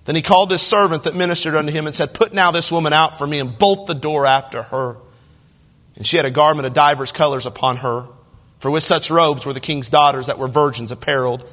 Then 0.06 0.16
he 0.16 0.22
called 0.22 0.52
his 0.52 0.62
servant 0.62 1.04
that 1.04 1.16
ministered 1.16 1.56
unto 1.56 1.72
him 1.72 1.88
and 1.88 1.96
said, 1.96 2.14
Put 2.14 2.34
now 2.34 2.52
this 2.52 2.72
woman 2.72 2.94
out 2.94 3.18
for 3.18 3.26
me 3.26 3.40
and 3.40 3.58
bolt 3.58 3.88
the 3.88 3.96
door 3.96 4.26
after 4.26 4.62
her. 4.64 4.98
And 5.96 6.06
she 6.06 6.18
had 6.18 6.26
a 6.26 6.32
garment 6.32 6.68
of 6.68 6.74
divers 6.74 7.12
colors 7.12 7.48
upon 7.48 7.78
her, 7.78 8.08
for 8.60 8.70
with 8.70 8.84
such 8.84 9.10
robes 9.10 9.46
were 9.46 9.54
the 9.54 9.60
king's 9.60 9.90
daughters 9.90 10.28
that 10.28 10.38
were 10.38 10.48
virgins 10.48 10.92
apparelled. 10.92 11.52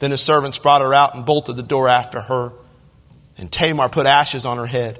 Then 0.00 0.10
his 0.10 0.20
servants 0.20 0.58
brought 0.58 0.82
her 0.82 0.92
out 0.92 1.14
and 1.14 1.24
bolted 1.24 1.56
the 1.56 1.62
door 1.62 1.88
after 1.88 2.20
her. 2.20 2.52
And 3.38 3.50
Tamar 3.50 3.88
put 3.88 4.06
ashes 4.06 4.44
on 4.44 4.58
her 4.58 4.66
head 4.66 4.98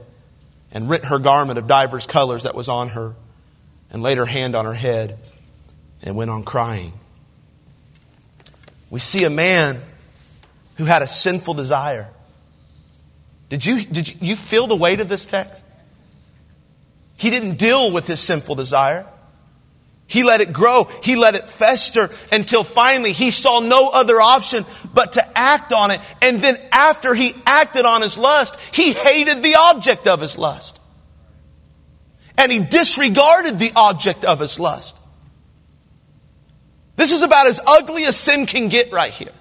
and 0.71 0.89
rent 0.89 1.05
her 1.07 1.19
garment 1.19 1.59
of 1.59 1.67
divers 1.67 2.07
colors 2.07 2.45
that 2.45 2.55
was 2.55 2.69
on 2.69 2.91
her 2.91 3.17
and 3.91 4.03
laid 4.03 4.19
her 4.19 4.27
hand 4.27 4.55
on 4.55 4.65
her 4.65 4.75
head 4.75 5.19
and 6.03 6.17
went 6.17 6.31
on 6.31 6.43
crying. 6.43 6.93
We 8.91 9.01
see 9.01 9.25
a 9.25 9.31
man 9.31 9.81
who 10.77 10.85
had 10.85 11.03
a 11.03 11.09
sinful 11.09 11.55
desire. 11.55 12.09
Did 13.49 13.65
you, 13.65 13.85
did 13.85 14.09
you, 14.09 14.15
you 14.21 14.37
feel 14.37 14.67
the 14.67 14.77
weight 14.77 15.01
of 15.01 15.09
this 15.09 15.27
text? 15.27 15.65
He 17.17 17.31
didn't 17.31 17.57
deal 17.57 17.91
with 17.91 18.07
his 18.07 18.21
sinful 18.21 18.55
desire. 18.55 19.07
He 20.07 20.23
let 20.23 20.41
it 20.41 20.53
grow. 20.53 20.85
He 21.03 21.17
let 21.17 21.35
it 21.35 21.51
fester 21.51 22.11
until 22.33 22.65
finally 22.65 23.13
he 23.13 23.31
saw 23.31 23.61
no 23.61 23.91
other 23.91 24.21
option 24.21 24.65
but 24.95 25.15
to 25.15 25.39
act 25.39 25.73
on 25.73 25.91
it. 25.91 26.01
And 26.23 26.41
then 26.41 26.57
after 26.73 27.15
he 27.15 27.35
acted 27.45 27.85
on 27.85 28.01
his 28.01 28.17
lust, 28.17 28.57
he 28.73 28.95
hated 28.95 29.43
the 29.43 29.57
object 29.57 30.07
of 30.07 30.21
his 30.21 30.39
lust. 30.39 30.81
And 32.39 32.51
he 32.51 32.61
disregarded 32.61 33.59
the 33.59 33.73
object 33.77 34.25
of 34.25 34.41
his 34.41 34.59
lust. 34.59 34.97
This 36.99 37.13
is 37.13 37.23
about 37.23 37.47
as 37.47 37.61
ugly 37.65 38.05
as 38.05 38.17
sin 38.17 38.45
can 38.45 38.69
get 38.69 38.91
right 38.91 39.13
here. 39.13 39.33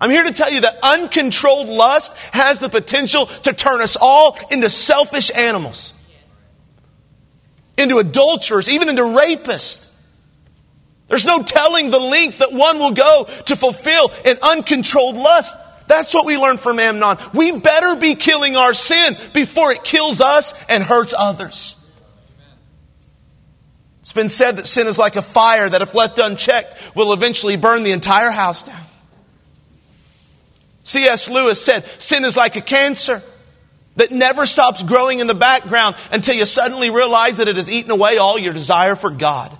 I'm 0.00 0.08
here 0.08 0.24
to 0.24 0.32
tell 0.32 0.50
you 0.50 0.62
that 0.62 0.78
uncontrolled 0.82 1.68
lust 1.68 2.16
has 2.32 2.58
the 2.58 2.70
potential 2.70 3.26
to 3.26 3.52
turn 3.52 3.82
us 3.82 3.98
all 4.00 4.38
into 4.50 4.70
selfish 4.70 5.30
animals, 5.34 5.92
into 7.76 7.98
adulterers, 7.98 8.70
even 8.70 8.88
into 8.88 9.02
rapists. 9.02 9.90
There's 11.08 11.26
no 11.26 11.42
telling 11.42 11.90
the 11.90 12.00
length 12.00 12.38
that 12.38 12.54
one 12.54 12.78
will 12.78 12.92
go 12.92 13.28
to 13.44 13.56
fulfill 13.56 14.10
an 14.24 14.36
uncontrolled 14.42 15.16
lust. 15.16 15.54
That's 15.86 16.14
what 16.14 16.24
we 16.24 16.38
learn 16.38 16.56
from 16.56 16.78
Amnon. 16.78 17.18
We 17.34 17.52
better 17.52 17.94
be 17.96 18.14
killing 18.14 18.56
our 18.56 18.72
sin 18.72 19.18
before 19.34 19.70
it 19.70 19.84
kills 19.84 20.22
us 20.22 20.54
and 20.70 20.82
hurts 20.82 21.12
others. 21.16 21.76
It's 24.06 24.12
been 24.12 24.28
said 24.28 24.58
that 24.58 24.68
sin 24.68 24.86
is 24.86 24.98
like 24.98 25.16
a 25.16 25.20
fire 25.20 25.68
that, 25.68 25.82
if 25.82 25.92
left 25.92 26.20
unchecked, 26.20 26.94
will 26.94 27.12
eventually 27.12 27.56
burn 27.56 27.82
the 27.82 27.90
entire 27.90 28.30
house 28.30 28.62
down. 28.62 28.84
C.S. 30.84 31.28
Lewis 31.28 31.60
said, 31.60 31.84
Sin 32.00 32.24
is 32.24 32.36
like 32.36 32.54
a 32.54 32.60
cancer 32.60 33.20
that 33.96 34.12
never 34.12 34.46
stops 34.46 34.84
growing 34.84 35.18
in 35.18 35.26
the 35.26 35.34
background 35.34 35.96
until 36.12 36.36
you 36.36 36.46
suddenly 36.46 36.88
realize 36.88 37.38
that 37.38 37.48
it 37.48 37.56
has 37.56 37.68
eaten 37.68 37.90
away 37.90 38.16
all 38.16 38.38
your 38.38 38.52
desire 38.52 38.94
for 38.94 39.10
God. 39.10 39.50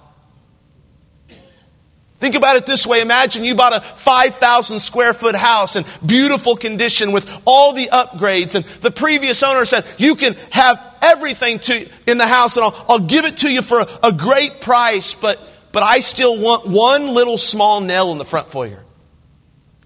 Think 2.20 2.36
about 2.36 2.54
it 2.54 2.66
this 2.66 2.86
way. 2.86 3.00
Imagine 3.00 3.44
you 3.44 3.56
bought 3.56 3.74
a 3.74 3.80
5,000 3.80 4.78
square 4.78 5.12
foot 5.12 5.34
house 5.34 5.74
in 5.74 5.84
beautiful 6.06 6.54
condition 6.54 7.10
with 7.10 7.28
all 7.44 7.72
the 7.72 7.88
upgrades. 7.88 8.54
And 8.54 8.64
the 8.64 8.92
previous 8.92 9.42
owner 9.42 9.64
said, 9.64 9.84
you 9.98 10.14
can 10.14 10.34
have 10.50 10.95
everything 11.12 11.58
to, 11.60 11.88
in 12.06 12.18
the 12.18 12.26
house 12.26 12.56
and 12.56 12.64
I'll, 12.64 12.86
I'll 12.88 12.98
give 12.98 13.25
it 13.25 13.38
to 13.38 13.52
you 13.52 13.62
for 13.62 13.80
a, 13.80 13.88
a 14.04 14.12
great 14.12 14.60
price, 14.60 15.14
but, 15.14 15.40
but 15.72 15.82
I 15.82 16.00
still 16.00 16.38
want 16.38 16.66
one 16.66 17.14
little 17.14 17.38
small 17.38 17.80
nail 17.80 18.12
in 18.12 18.18
the 18.18 18.25
front 18.25 18.50
foyer. 18.50 18.82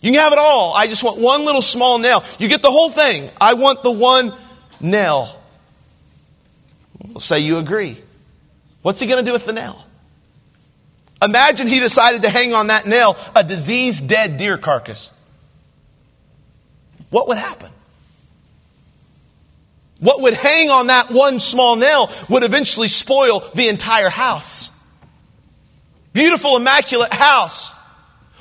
You 0.03 0.13
can 0.13 0.21
have 0.21 0.33
it 0.33 0.39
all. 0.39 0.75
I 0.75 0.87
just 0.87 1.05
want 1.05 1.21
one 1.21 1.45
little 1.45 1.63
small 1.63 1.99
nail. 1.99 2.25
You 2.39 2.49
get 2.49 2.63
the 2.63 2.71
whole 2.71 2.91
thing. 2.91 3.31
I 3.41 3.55
want 3.55 3.83
the 3.83 3.91
one 3.91 4.33
nail. 4.81 5.41
Say 7.19 7.41
you 7.41 7.59
agree. 7.59 8.03
What's 8.83 9.01
he 9.01 9.07
going 9.07 9.23
to 9.23 9.29
do 9.29 9.33
with 9.33 9.45
the 9.45 9.53
nail? 9.53 9.85
Imagine 11.23 11.67
he 11.69 11.81
decided 11.81 12.23
to 12.23 12.31
hang 12.31 12.55
on 12.55 12.69
that 12.69 12.87
nail 12.87 13.17
a 13.37 13.45
diseased, 13.45 14.09
dead 14.09 14.39
deer 14.39 14.57
carcass. 14.57 15.11
What 17.11 17.29
would 17.29 17.37
happen? 17.37 17.71
What 20.01 20.23
would 20.23 20.35
hang 20.35 20.71
on 20.71 20.89
that 20.89 21.11
one 21.11 21.39
small 21.39 21.77
nail 21.77 22.11
would 22.29 22.43
eventually 22.43 22.89
spoil 22.89 23.41
the 23.55 23.69
entire 23.69 24.09
house. 24.09 24.77
Beautiful, 26.13 26.57
immaculate 26.57 27.13
house. 27.13 27.73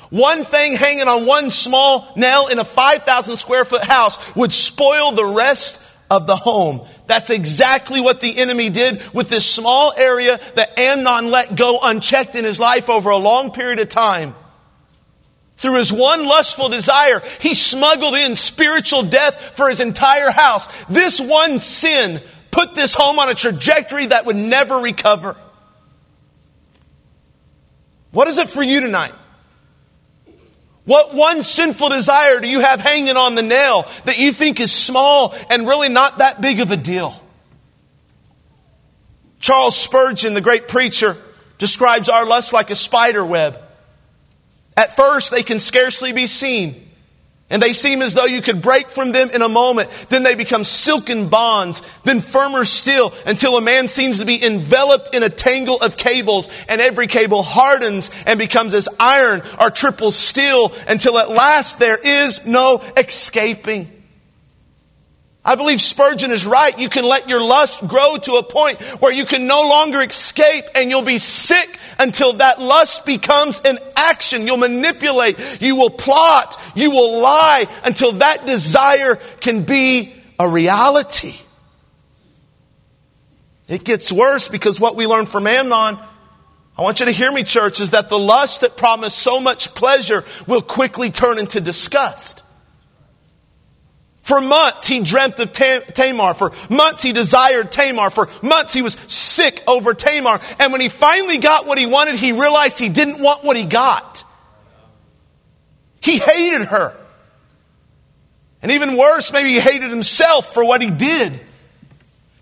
One 0.08 0.44
thing 0.44 0.74
hanging 0.74 1.06
on 1.06 1.26
one 1.26 1.50
small 1.50 2.12
nail 2.16 2.48
in 2.48 2.58
a 2.58 2.64
5,000 2.64 3.36
square 3.36 3.64
foot 3.64 3.84
house 3.84 4.34
would 4.34 4.52
spoil 4.52 5.12
the 5.12 5.26
rest 5.26 5.86
of 6.10 6.26
the 6.26 6.34
home. 6.34 6.80
That's 7.06 7.30
exactly 7.30 8.00
what 8.00 8.20
the 8.20 8.38
enemy 8.38 8.70
did 8.70 9.00
with 9.12 9.28
this 9.28 9.46
small 9.46 9.92
area 9.96 10.40
that 10.56 10.78
Amnon 10.78 11.30
let 11.30 11.54
go 11.54 11.78
unchecked 11.82 12.34
in 12.34 12.44
his 12.44 12.58
life 12.58 12.88
over 12.88 13.10
a 13.10 13.16
long 13.16 13.52
period 13.52 13.78
of 13.80 13.88
time. 13.88 14.34
Through 15.60 15.76
his 15.76 15.92
one 15.92 16.24
lustful 16.24 16.70
desire, 16.70 17.22
he 17.38 17.52
smuggled 17.52 18.14
in 18.14 18.34
spiritual 18.34 19.02
death 19.02 19.52
for 19.56 19.68
his 19.68 19.80
entire 19.80 20.30
house. 20.30 20.66
This 20.86 21.20
one 21.20 21.58
sin 21.58 22.22
put 22.50 22.74
this 22.74 22.94
home 22.94 23.18
on 23.18 23.28
a 23.28 23.34
trajectory 23.34 24.06
that 24.06 24.24
would 24.24 24.36
never 24.36 24.78
recover. 24.78 25.36
What 28.10 28.26
is 28.26 28.38
it 28.38 28.48
for 28.48 28.62
you 28.62 28.80
tonight? 28.80 29.12
What 30.86 31.14
one 31.14 31.42
sinful 31.42 31.90
desire 31.90 32.40
do 32.40 32.48
you 32.48 32.60
have 32.60 32.80
hanging 32.80 33.18
on 33.18 33.34
the 33.34 33.42
nail 33.42 33.86
that 34.06 34.16
you 34.16 34.32
think 34.32 34.60
is 34.60 34.72
small 34.72 35.34
and 35.50 35.68
really 35.68 35.90
not 35.90 36.18
that 36.18 36.40
big 36.40 36.60
of 36.60 36.70
a 36.70 36.76
deal? 36.78 37.14
Charles 39.40 39.76
Spurgeon, 39.76 40.32
the 40.32 40.40
great 40.40 40.68
preacher, 40.68 41.18
describes 41.58 42.08
our 42.08 42.24
lust 42.24 42.54
like 42.54 42.70
a 42.70 42.76
spider 42.76 43.22
web. 43.22 43.60
At 44.76 44.96
first, 44.96 45.30
they 45.30 45.42
can 45.42 45.58
scarcely 45.58 46.12
be 46.12 46.26
seen. 46.26 46.88
And 47.52 47.60
they 47.60 47.72
seem 47.72 48.00
as 48.00 48.14
though 48.14 48.26
you 48.26 48.42
could 48.42 48.62
break 48.62 48.86
from 48.86 49.10
them 49.10 49.28
in 49.30 49.42
a 49.42 49.48
moment. 49.48 49.90
Then 50.08 50.22
they 50.22 50.36
become 50.36 50.62
silken 50.62 51.28
bonds, 51.28 51.82
then 52.04 52.20
firmer 52.20 52.64
still, 52.64 53.12
until 53.26 53.56
a 53.56 53.60
man 53.60 53.88
seems 53.88 54.20
to 54.20 54.24
be 54.24 54.42
enveloped 54.42 55.16
in 55.16 55.24
a 55.24 55.28
tangle 55.28 55.80
of 55.82 55.96
cables, 55.96 56.48
and 56.68 56.80
every 56.80 57.08
cable 57.08 57.42
hardens 57.42 58.08
and 58.24 58.38
becomes 58.38 58.72
as 58.72 58.88
iron 59.00 59.42
or 59.60 59.68
triple 59.70 60.12
steel, 60.12 60.72
until 60.88 61.18
at 61.18 61.28
last 61.28 61.80
there 61.80 61.98
is 61.98 62.46
no 62.46 62.80
escaping. 62.96 63.99
I 65.42 65.54
believe 65.54 65.80
Spurgeon 65.80 66.32
is 66.32 66.44
right. 66.44 66.78
You 66.78 66.90
can 66.90 67.04
let 67.04 67.28
your 67.28 67.42
lust 67.42 67.86
grow 67.86 68.16
to 68.18 68.34
a 68.34 68.42
point 68.42 68.80
where 69.00 69.12
you 69.12 69.24
can 69.24 69.46
no 69.46 69.62
longer 69.62 70.02
escape 70.02 70.64
and 70.74 70.90
you'll 70.90 71.02
be 71.02 71.18
sick 71.18 71.78
until 71.98 72.34
that 72.34 72.60
lust 72.60 73.06
becomes 73.06 73.60
an 73.64 73.78
action. 73.96 74.46
You'll 74.46 74.58
manipulate. 74.58 75.62
You 75.62 75.76
will 75.76 75.90
plot. 75.90 76.60
You 76.74 76.90
will 76.90 77.20
lie 77.20 77.66
until 77.84 78.12
that 78.12 78.44
desire 78.44 79.16
can 79.40 79.62
be 79.62 80.12
a 80.38 80.46
reality. 80.46 81.34
It 83.66 83.84
gets 83.84 84.12
worse 84.12 84.48
because 84.48 84.78
what 84.78 84.94
we 84.94 85.06
learn 85.06 85.24
from 85.24 85.46
Amnon, 85.46 85.98
I 86.76 86.82
want 86.82 87.00
you 87.00 87.06
to 87.06 87.12
hear 87.12 87.32
me, 87.32 87.44
church, 87.44 87.80
is 87.80 87.92
that 87.92 88.10
the 88.10 88.18
lust 88.18 88.60
that 88.60 88.76
promised 88.76 89.18
so 89.18 89.40
much 89.40 89.74
pleasure 89.74 90.24
will 90.46 90.60
quickly 90.60 91.10
turn 91.10 91.38
into 91.38 91.60
disgust. 91.60 92.39
For 94.22 94.40
months 94.40 94.86
he 94.86 95.00
dreamt 95.02 95.40
of 95.40 95.52
Tamar. 95.52 96.34
For 96.34 96.52
months 96.68 97.02
he 97.02 97.12
desired 97.12 97.72
Tamar. 97.72 98.10
For 98.10 98.28
months 98.42 98.74
he 98.74 98.82
was 98.82 98.94
sick 98.94 99.62
over 99.66 99.94
Tamar. 99.94 100.40
And 100.58 100.72
when 100.72 100.80
he 100.80 100.88
finally 100.88 101.38
got 101.38 101.66
what 101.66 101.78
he 101.78 101.86
wanted, 101.86 102.16
he 102.16 102.32
realized 102.32 102.78
he 102.78 102.90
didn't 102.90 103.20
want 103.20 103.44
what 103.44 103.56
he 103.56 103.64
got. 103.64 104.24
He 106.00 106.18
hated 106.18 106.66
her. 106.66 106.96
And 108.62 108.72
even 108.72 108.96
worse, 108.96 109.32
maybe 109.32 109.50
he 109.50 109.60
hated 109.60 109.90
himself 109.90 110.52
for 110.52 110.64
what 110.64 110.82
he 110.82 110.90
did. 110.90 111.40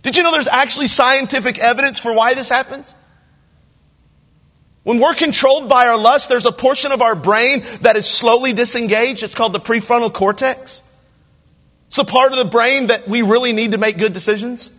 Did 0.03 0.17
you 0.17 0.23
know 0.23 0.33
there's 0.33 0.49
actually 0.49 0.89
scientific 0.89 1.59
evidence 1.59 2.01
for 2.01 2.13
why 2.13 2.35
this 2.35 2.49
happens? 2.49 2.95
When 4.83 5.01
we're 5.01 5.15
controlled 5.15 5.69
by 5.69 5.87
our 5.87 5.99
lust, 5.99 6.29
there's 6.29 6.47
a 6.47 6.53
portion 6.53 6.93
of 6.93 7.03
our 7.03 7.15
brain 7.15 7.63
that 7.83 7.97
is 7.97 8.07
slowly 8.07 8.53
disengaged. 8.53 9.23
It's 9.23 9.35
called 9.35 9.53
the 9.53 9.61
prefrontal 9.61 10.13
cortex. 10.13 10.83
It's 11.89 11.97
the 11.97 12.05
part 12.05 12.33
of 12.33 12.39
the 12.39 12.45
brain 12.45 12.89
that 12.89 13.09
we 13.09 13.23
really 13.23 13.53
need 13.53 13.73
to 13.73 13.79
make 13.79 13.99
good 13.99 14.13
decisions. 14.13 14.71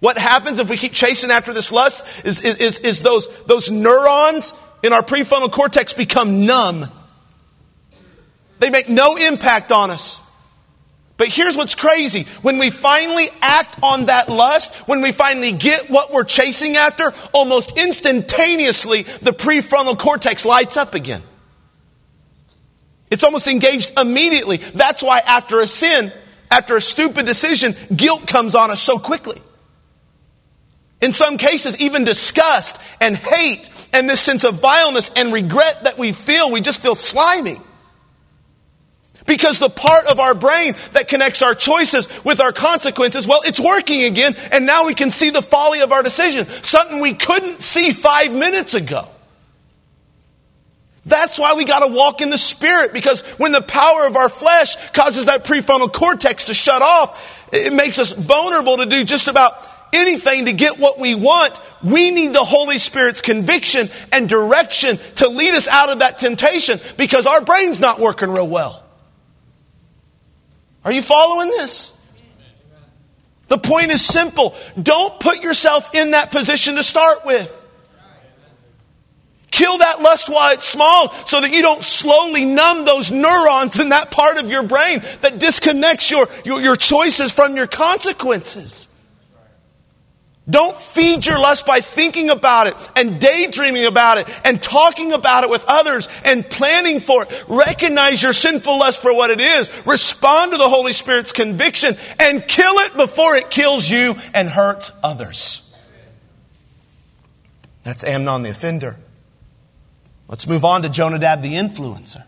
What 0.00 0.18
happens 0.18 0.58
if 0.58 0.70
we 0.70 0.76
keep 0.76 0.92
chasing 0.92 1.30
after 1.30 1.52
this 1.52 1.72
lust 1.72 2.04
is, 2.24 2.44
is, 2.44 2.78
is, 2.78 3.02
those, 3.02 3.28
those 3.44 3.70
neurons 3.70 4.54
in 4.82 4.92
our 4.92 5.02
prefrontal 5.02 5.50
cortex 5.50 5.92
become 5.92 6.46
numb. 6.46 6.88
They 8.58 8.70
make 8.70 8.88
no 8.88 9.16
impact 9.16 9.72
on 9.72 9.90
us. 9.90 10.22
But 11.16 11.28
here's 11.28 11.56
what's 11.56 11.74
crazy. 11.74 12.24
When 12.42 12.58
we 12.58 12.70
finally 12.70 13.28
act 13.40 13.78
on 13.82 14.06
that 14.06 14.28
lust, 14.28 14.74
when 14.86 15.00
we 15.00 15.12
finally 15.12 15.52
get 15.52 15.90
what 15.90 16.12
we're 16.12 16.24
chasing 16.24 16.76
after, 16.76 17.14
almost 17.32 17.78
instantaneously, 17.78 19.02
the 19.02 19.32
prefrontal 19.32 19.98
cortex 19.98 20.44
lights 20.44 20.76
up 20.76 20.94
again. 20.94 21.22
It's 23.10 23.24
almost 23.24 23.46
engaged 23.46 23.98
immediately. 23.98 24.56
That's 24.56 25.02
why 25.02 25.20
after 25.20 25.60
a 25.60 25.66
sin, 25.66 26.12
after 26.50 26.76
a 26.76 26.82
stupid 26.82 27.26
decision, 27.26 27.74
guilt 27.94 28.26
comes 28.26 28.54
on 28.54 28.70
us 28.70 28.80
so 28.80 28.98
quickly. 28.98 29.40
In 31.00 31.12
some 31.12 31.38
cases, 31.38 31.80
even 31.80 32.04
disgust 32.04 32.80
and 33.00 33.16
hate 33.16 33.70
and 33.92 34.08
this 34.08 34.20
sense 34.20 34.44
of 34.44 34.60
vileness 34.60 35.10
and 35.14 35.32
regret 35.32 35.84
that 35.84 35.98
we 35.98 36.12
feel, 36.12 36.50
we 36.50 36.60
just 36.60 36.82
feel 36.82 36.94
slimy. 36.94 37.60
Because 39.26 39.58
the 39.58 39.68
part 39.68 40.06
of 40.06 40.20
our 40.20 40.34
brain 40.34 40.74
that 40.92 41.08
connects 41.08 41.42
our 41.42 41.54
choices 41.54 42.08
with 42.24 42.40
our 42.40 42.52
consequences, 42.52 43.26
well, 43.26 43.40
it's 43.44 43.60
working 43.60 44.04
again, 44.04 44.36
and 44.52 44.66
now 44.66 44.86
we 44.86 44.94
can 44.94 45.10
see 45.10 45.30
the 45.30 45.42
folly 45.42 45.80
of 45.80 45.92
our 45.92 46.02
decision. 46.02 46.46
Something 46.62 47.00
we 47.00 47.14
couldn't 47.14 47.60
see 47.60 47.90
five 47.90 48.32
minutes 48.32 48.74
ago. 48.74 49.08
That's 51.06 51.38
why 51.38 51.54
we 51.54 51.64
got 51.64 51.86
to 51.86 51.86
walk 51.86 52.20
in 52.20 52.30
the 52.30 52.38
Spirit 52.38 52.92
because 52.92 53.22
when 53.38 53.52
the 53.52 53.62
power 53.62 54.06
of 54.06 54.16
our 54.16 54.28
flesh 54.28 54.74
causes 54.90 55.26
that 55.26 55.44
prefrontal 55.44 55.92
cortex 55.92 56.46
to 56.46 56.54
shut 56.54 56.82
off, 56.82 57.48
it 57.52 57.72
makes 57.72 58.00
us 58.00 58.12
vulnerable 58.12 58.78
to 58.78 58.86
do 58.86 59.04
just 59.04 59.28
about 59.28 59.54
anything 59.92 60.46
to 60.46 60.52
get 60.52 60.80
what 60.80 60.98
we 60.98 61.14
want. 61.14 61.54
We 61.80 62.10
need 62.10 62.32
the 62.32 62.44
Holy 62.44 62.78
Spirit's 62.78 63.20
conviction 63.20 63.88
and 64.10 64.28
direction 64.28 64.96
to 65.16 65.28
lead 65.28 65.54
us 65.54 65.68
out 65.68 65.90
of 65.90 66.00
that 66.00 66.18
temptation 66.18 66.80
because 66.96 67.24
our 67.24 67.40
brain's 67.40 67.80
not 67.80 68.00
working 68.00 68.30
real 68.30 68.48
well. 68.48 68.82
Are 70.84 70.92
you 70.92 71.02
following 71.02 71.50
this? 71.50 72.04
The 73.46 73.58
point 73.58 73.92
is 73.92 74.04
simple. 74.04 74.56
Don't 74.80 75.20
put 75.20 75.40
yourself 75.40 75.94
in 75.94 76.10
that 76.12 76.32
position 76.32 76.74
to 76.74 76.82
start 76.82 77.24
with. 77.24 77.55
Kill 79.56 79.78
that 79.78 80.02
lust 80.02 80.28
while 80.28 80.52
it's 80.52 80.68
small 80.68 81.14
so 81.24 81.40
that 81.40 81.50
you 81.50 81.62
don't 81.62 81.82
slowly 81.82 82.44
numb 82.44 82.84
those 82.84 83.10
neurons 83.10 83.80
in 83.80 83.88
that 83.88 84.10
part 84.10 84.36
of 84.36 84.50
your 84.50 84.62
brain 84.62 85.00
that 85.22 85.38
disconnects 85.38 86.10
your, 86.10 86.28
your, 86.44 86.60
your 86.60 86.76
choices 86.76 87.32
from 87.32 87.56
your 87.56 87.66
consequences. 87.66 88.86
Don't 90.48 90.76
feed 90.76 91.24
your 91.24 91.38
lust 91.38 91.64
by 91.64 91.80
thinking 91.80 92.28
about 92.28 92.66
it 92.66 92.90
and 92.96 93.18
daydreaming 93.18 93.86
about 93.86 94.18
it 94.18 94.28
and 94.44 94.62
talking 94.62 95.14
about 95.14 95.42
it 95.42 95.48
with 95.48 95.64
others 95.66 96.06
and 96.26 96.44
planning 96.44 97.00
for 97.00 97.22
it. 97.22 97.44
Recognize 97.48 98.22
your 98.22 98.34
sinful 98.34 98.78
lust 98.78 99.00
for 99.00 99.14
what 99.14 99.30
it 99.30 99.40
is. 99.40 99.70
Respond 99.86 100.52
to 100.52 100.58
the 100.58 100.68
Holy 100.68 100.92
Spirit's 100.92 101.32
conviction 101.32 101.96
and 102.20 102.46
kill 102.46 102.74
it 102.80 102.94
before 102.94 103.36
it 103.36 103.48
kills 103.48 103.88
you 103.88 104.16
and 104.34 104.50
hurts 104.50 104.92
others. 105.02 105.62
That's 107.84 108.04
Amnon 108.04 108.42
the 108.42 108.50
offender. 108.50 108.98
Let's 110.28 110.46
move 110.46 110.64
on 110.64 110.82
to 110.82 110.88
Jonadab 110.88 111.42
the 111.42 111.54
influencer. 111.54 112.24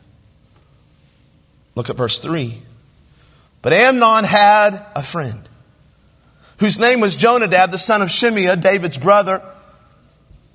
Look 1.74 1.90
at 1.90 1.96
verse 1.96 2.18
3. 2.18 2.60
But 3.62 3.72
Amnon 3.72 4.24
had 4.24 4.84
a 4.94 5.02
friend 5.02 5.48
whose 6.58 6.78
name 6.78 7.00
was 7.00 7.16
Jonadab, 7.16 7.70
the 7.72 7.78
son 7.78 8.02
of 8.02 8.08
Shimeah, 8.08 8.60
David's 8.60 8.98
brother. 8.98 9.42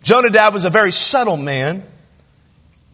Jonadab 0.04 0.54
was 0.54 0.66
a 0.66 0.70
very 0.70 0.92
subtle 0.92 1.38
man. 1.38 1.84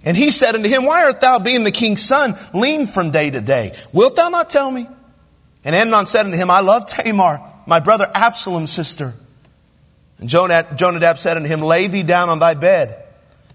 And 0.03 0.15
he 0.15 0.31
said 0.31 0.55
unto 0.55 0.69
him, 0.69 0.85
Why 0.85 1.03
art 1.03 1.19
thou, 1.19 1.39
being 1.39 1.63
the 1.63 1.71
king's 1.71 2.03
son, 2.03 2.35
lean 2.53 2.87
from 2.87 3.11
day 3.11 3.29
to 3.29 3.41
day? 3.41 3.75
Wilt 3.91 4.15
thou 4.15 4.29
not 4.29 4.49
tell 4.49 4.71
me? 4.71 4.87
And 5.65 5.75
Amnon 5.75 6.05
said 6.05 6.25
unto 6.25 6.37
him, 6.37 6.49
I 6.49 6.61
love 6.61 6.85
Tamar, 6.85 7.41
my 7.67 7.79
brother 7.79 8.09
Absalom's 8.13 8.71
sister. 8.71 9.13
And 10.19 10.29
Jonadab 10.29 11.17
said 11.17 11.37
unto 11.37 11.49
him, 11.49 11.61
Lay 11.61 11.87
thee 11.87 12.03
down 12.03 12.29
on 12.29 12.39
thy 12.39 12.53
bed, 12.53 13.03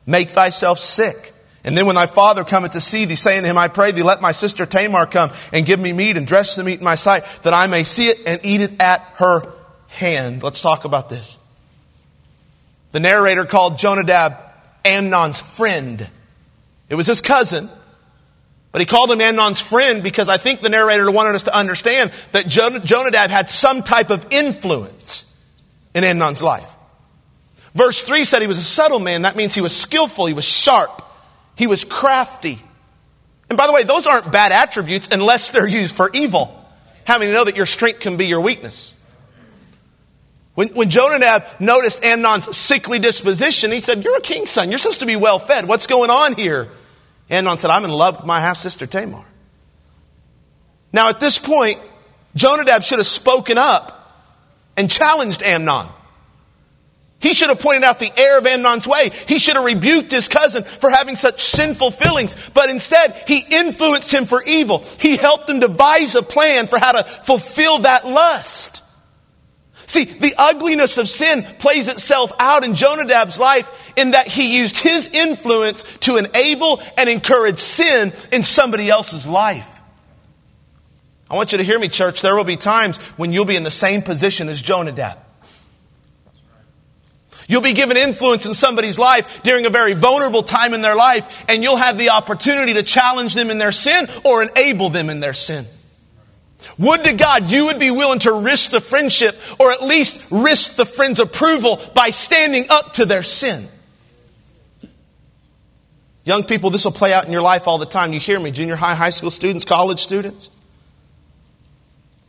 make 0.06 0.30
thyself 0.30 0.78
sick. 0.78 1.32
And 1.64 1.76
then 1.76 1.86
when 1.86 1.96
thy 1.96 2.06
father 2.06 2.44
cometh 2.44 2.72
to 2.72 2.80
see 2.80 3.06
thee, 3.06 3.14
saying 3.14 3.42
to 3.42 3.48
him, 3.48 3.56
I 3.56 3.68
pray 3.68 3.92
thee, 3.92 4.02
let 4.02 4.20
my 4.20 4.32
sister 4.32 4.66
Tamar 4.66 5.06
come 5.06 5.30
and 5.52 5.64
give 5.64 5.80
me 5.80 5.92
meat 5.92 6.18
and 6.18 6.26
dress 6.26 6.56
the 6.56 6.64
meat 6.64 6.78
in 6.78 6.84
my 6.84 6.94
sight, 6.94 7.24
that 7.42 7.54
I 7.54 7.66
may 7.68 7.84
see 7.84 8.08
it 8.08 8.20
and 8.26 8.40
eat 8.44 8.60
it 8.60 8.82
at 8.82 9.00
her 9.16 9.50
hand. 9.88 10.42
Let's 10.42 10.60
talk 10.60 10.84
about 10.84 11.08
this. 11.08 11.38
The 12.92 13.00
narrator 13.00 13.46
called 13.46 13.78
Jonadab 13.78 14.36
Amnon's 14.84 15.40
friend. 15.40 16.06
It 16.90 16.96
was 16.96 17.06
his 17.06 17.22
cousin, 17.22 17.70
but 18.70 18.82
he 18.82 18.86
called 18.86 19.10
him 19.10 19.20
Amnon's 19.20 19.60
friend 19.60 20.02
because 20.02 20.28
I 20.28 20.36
think 20.36 20.60
the 20.60 20.68
narrator 20.68 21.10
wanted 21.10 21.34
us 21.34 21.44
to 21.44 21.56
understand 21.56 22.12
that 22.32 22.46
Jonadab 22.46 23.30
had 23.30 23.48
some 23.48 23.82
type 23.82 24.10
of 24.10 24.26
influence 24.30 25.34
in 25.94 26.04
Amnon's 26.04 26.42
life. 26.42 26.70
Verse 27.74 28.02
3 28.02 28.24
said 28.24 28.40
he 28.40 28.48
was 28.48 28.58
a 28.58 28.62
subtle 28.62 29.00
man. 29.00 29.22
That 29.22 29.36
means 29.36 29.54
he 29.54 29.60
was 29.60 29.76
skillful, 29.76 30.26
he 30.26 30.34
was 30.34 30.44
sharp, 30.44 31.02
he 31.56 31.66
was 31.66 31.84
crafty. 31.84 32.62
And 33.48 33.58
by 33.58 33.66
the 33.66 33.72
way, 33.72 33.82
those 33.82 34.06
aren't 34.06 34.30
bad 34.32 34.52
attributes 34.52 35.08
unless 35.12 35.50
they're 35.50 35.66
used 35.66 35.94
for 35.94 36.10
evil. 36.12 36.60
How 37.04 37.18
many 37.18 37.32
know 37.32 37.44
that 37.44 37.56
your 37.56 37.66
strength 37.66 38.00
can 38.00 38.16
be 38.16 38.26
your 38.26 38.40
weakness? 38.40 38.98
When, 40.54 40.68
when 40.68 40.88
Jonadab 40.88 41.44
noticed 41.60 42.04
Amnon's 42.04 42.56
sickly 42.56 42.98
disposition, 42.98 43.72
he 43.72 43.80
said, 43.80 44.04
You're 44.04 44.16
a 44.16 44.22
king's 44.22 44.50
son. 44.50 44.70
You're 44.70 44.78
supposed 44.78 45.00
to 45.00 45.06
be 45.06 45.16
well 45.16 45.38
fed. 45.38 45.66
What's 45.66 45.86
going 45.86 46.10
on 46.10 46.34
here? 46.34 46.68
Amnon 47.28 47.58
said, 47.58 47.70
I'm 47.70 47.84
in 47.84 47.90
love 47.90 48.18
with 48.18 48.26
my 48.26 48.40
half 48.40 48.56
sister 48.56 48.86
Tamar. 48.86 49.24
Now, 50.92 51.08
at 51.08 51.18
this 51.18 51.38
point, 51.38 51.80
Jonadab 52.36 52.84
should 52.84 52.98
have 52.98 53.06
spoken 53.06 53.58
up 53.58 54.30
and 54.76 54.88
challenged 54.90 55.42
Amnon. 55.42 55.88
He 57.24 57.32
should 57.32 57.48
have 57.48 57.58
pointed 57.58 57.84
out 57.84 57.98
the 57.98 58.12
error 58.14 58.36
of 58.36 58.46
Amnon's 58.46 58.86
way. 58.86 59.08
He 59.26 59.38
should 59.38 59.56
have 59.56 59.64
rebuked 59.64 60.10
his 60.10 60.28
cousin 60.28 60.62
for 60.62 60.90
having 60.90 61.16
such 61.16 61.42
sinful 61.42 61.92
feelings. 61.92 62.36
But 62.52 62.68
instead, 62.68 63.24
he 63.26 63.38
influenced 63.50 64.12
him 64.12 64.26
for 64.26 64.42
evil. 64.42 64.84
He 65.00 65.16
helped 65.16 65.48
him 65.48 65.58
devise 65.58 66.14
a 66.16 66.22
plan 66.22 66.66
for 66.66 66.78
how 66.78 66.92
to 66.92 67.02
fulfill 67.02 67.78
that 67.78 68.06
lust. 68.06 68.82
See, 69.86 70.04
the 70.04 70.34
ugliness 70.36 70.98
of 70.98 71.08
sin 71.08 71.44
plays 71.58 71.88
itself 71.88 72.30
out 72.38 72.62
in 72.62 72.74
Jonadab's 72.74 73.38
life 73.38 73.70
in 73.96 74.10
that 74.10 74.26
he 74.26 74.58
used 74.58 74.76
his 74.76 75.08
influence 75.08 75.82
to 76.00 76.18
enable 76.18 76.82
and 76.98 77.08
encourage 77.08 77.58
sin 77.58 78.12
in 78.32 78.42
somebody 78.42 78.90
else's 78.90 79.26
life. 79.26 79.80
I 81.30 81.36
want 81.36 81.52
you 81.52 81.58
to 81.58 81.64
hear 81.64 81.78
me, 81.78 81.88
church. 81.88 82.20
There 82.20 82.36
will 82.36 82.44
be 82.44 82.58
times 82.58 82.98
when 83.16 83.32
you'll 83.32 83.46
be 83.46 83.56
in 83.56 83.62
the 83.62 83.70
same 83.70 84.02
position 84.02 84.50
as 84.50 84.60
Jonadab. 84.60 85.24
You'll 87.48 87.60
be 87.60 87.72
given 87.72 87.96
influence 87.96 88.46
in 88.46 88.54
somebody's 88.54 88.98
life 88.98 89.42
during 89.42 89.66
a 89.66 89.70
very 89.70 89.94
vulnerable 89.94 90.42
time 90.42 90.74
in 90.74 90.80
their 90.80 90.96
life, 90.96 91.44
and 91.48 91.62
you'll 91.62 91.76
have 91.76 91.98
the 91.98 92.10
opportunity 92.10 92.74
to 92.74 92.82
challenge 92.82 93.34
them 93.34 93.50
in 93.50 93.58
their 93.58 93.72
sin 93.72 94.08
or 94.24 94.42
enable 94.42 94.88
them 94.90 95.10
in 95.10 95.20
their 95.20 95.34
sin. 95.34 95.66
Would 96.78 97.04
to 97.04 97.12
God 97.12 97.50
you 97.50 97.66
would 97.66 97.78
be 97.78 97.90
willing 97.90 98.20
to 98.20 98.32
risk 98.32 98.70
the 98.70 98.80
friendship 98.80 99.38
or 99.58 99.70
at 99.70 99.82
least 99.82 100.26
risk 100.30 100.76
the 100.76 100.86
friend's 100.86 101.20
approval 101.20 101.80
by 101.94 102.10
standing 102.10 102.66
up 102.70 102.94
to 102.94 103.04
their 103.04 103.22
sin. 103.22 103.68
Young 106.24 106.42
people, 106.44 106.70
this 106.70 106.86
will 106.86 106.92
play 106.92 107.12
out 107.12 107.26
in 107.26 107.32
your 107.32 107.42
life 107.42 107.68
all 107.68 107.76
the 107.76 107.84
time. 107.84 108.14
You 108.14 108.20
hear 108.20 108.40
me, 108.40 108.50
junior 108.50 108.76
high, 108.76 108.94
high 108.94 109.10
school 109.10 109.30
students, 109.30 109.66
college 109.66 110.00
students. 110.00 110.48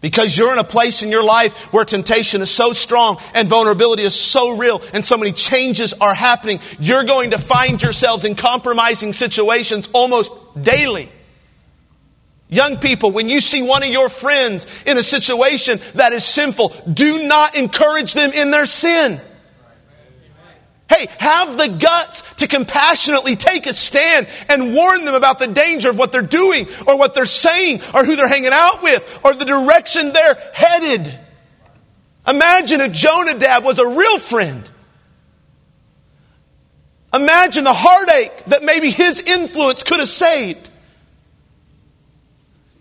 Because 0.05 0.37
you're 0.37 0.53
in 0.53 0.59
a 0.59 0.63
place 0.63 1.01
in 1.01 1.09
your 1.09 1.23
life 1.23 1.73
where 1.73 1.83
temptation 1.83 2.43
is 2.43 2.51
so 2.51 2.73
strong 2.73 3.17
and 3.33 3.47
vulnerability 3.47 4.03
is 4.03 4.13
so 4.13 4.55
real 4.55 4.83
and 4.93 5.03
so 5.03 5.17
many 5.17 5.31
changes 5.31 5.95
are 5.95 6.13
happening, 6.13 6.59
you're 6.77 7.05
going 7.05 7.31
to 7.31 7.39
find 7.39 7.81
yourselves 7.81 8.23
in 8.23 8.35
compromising 8.35 9.13
situations 9.13 9.89
almost 9.93 10.31
daily. 10.61 11.09
Young 12.49 12.77
people, 12.77 13.09
when 13.09 13.29
you 13.29 13.39
see 13.39 13.63
one 13.63 13.81
of 13.81 13.89
your 13.89 14.09
friends 14.09 14.67
in 14.85 14.99
a 14.99 15.01
situation 15.01 15.79
that 15.95 16.13
is 16.13 16.23
sinful, 16.23 16.71
do 16.93 17.27
not 17.27 17.55
encourage 17.55 18.13
them 18.13 18.31
in 18.31 18.51
their 18.51 18.67
sin. 18.67 19.19
Hey, 20.87 21.07
have 21.19 21.57
the 21.57 21.67
guts 21.67 22.35
to 22.35 22.47
compassionately 22.47 23.35
take 23.35 23.65
a 23.65 23.73
stand 23.73 24.27
and 24.47 24.75
warn 24.75 25.03
them 25.03 25.15
about 25.15 25.39
the 25.39 25.47
danger 25.47 25.89
of 25.89 25.97
what 25.97 26.11
they're 26.11 26.21
doing 26.21 26.67
or 26.87 26.97
what 26.97 27.15
they're 27.15 27.25
saying 27.25 27.81
or 27.93 28.05
who 28.05 28.15
they're 28.15 28.27
hanging 28.27 28.51
out 28.53 28.83
with 28.83 29.19
or 29.23 29.33
the 29.33 29.45
direction 29.45 30.13
they're 30.13 30.37
headed. 30.53 31.19
Imagine 32.27 32.81
if 32.81 32.91
Jonadab 32.91 33.63
was 33.63 33.79
a 33.79 33.87
real 33.87 34.19
friend. 34.19 34.69
Imagine 37.13 37.63
the 37.63 37.73
heartache 37.73 38.45
that 38.45 38.63
maybe 38.63 38.91
his 38.91 39.19
influence 39.19 39.83
could 39.83 39.99
have 39.99 40.09
saved. 40.09 40.69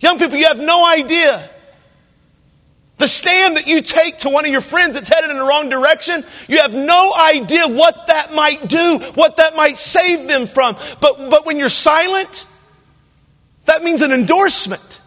Young 0.00 0.18
people, 0.18 0.36
you 0.36 0.46
have 0.46 0.58
no 0.58 0.86
idea. 0.86 1.50
The 2.96 3.08
stand 3.08 3.56
that 3.56 3.66
you 3.66 3.80
take 3.80 4.20
to 4.20 4.28
one 4.28 4.44
of 4.44 4.52
your 4.52 4.60
friends 4.60 4.94
that's 4.94 5.08
headed 5.08 5.30
in 5.30 5.36
the 5.36 5.44
wrong 5.44 5.68
direction, 5.68 6.24
you 6.46 6.58
have 6.58 6.74
no 6.74 7.12
idea 7.12 7.66
what 7.66 8.06
that 8.06 8.32
might 8.32 8.68
do, 8.68 9.00
what 9.14 9.38
that 9.38 9.56
might 9.56 9.76
save 9.76 10.28
them 10.28 10.46
from. 10.46 10.76
But, 11.00 11.28
but 11.28 11.44
when 11.44 11.58
you're 11.58 11.68
silent, 11.68 12.46
that 13.64 13.82
means 13.82 14.00
an 14.02 14.12
endorsement. 14.12 15.00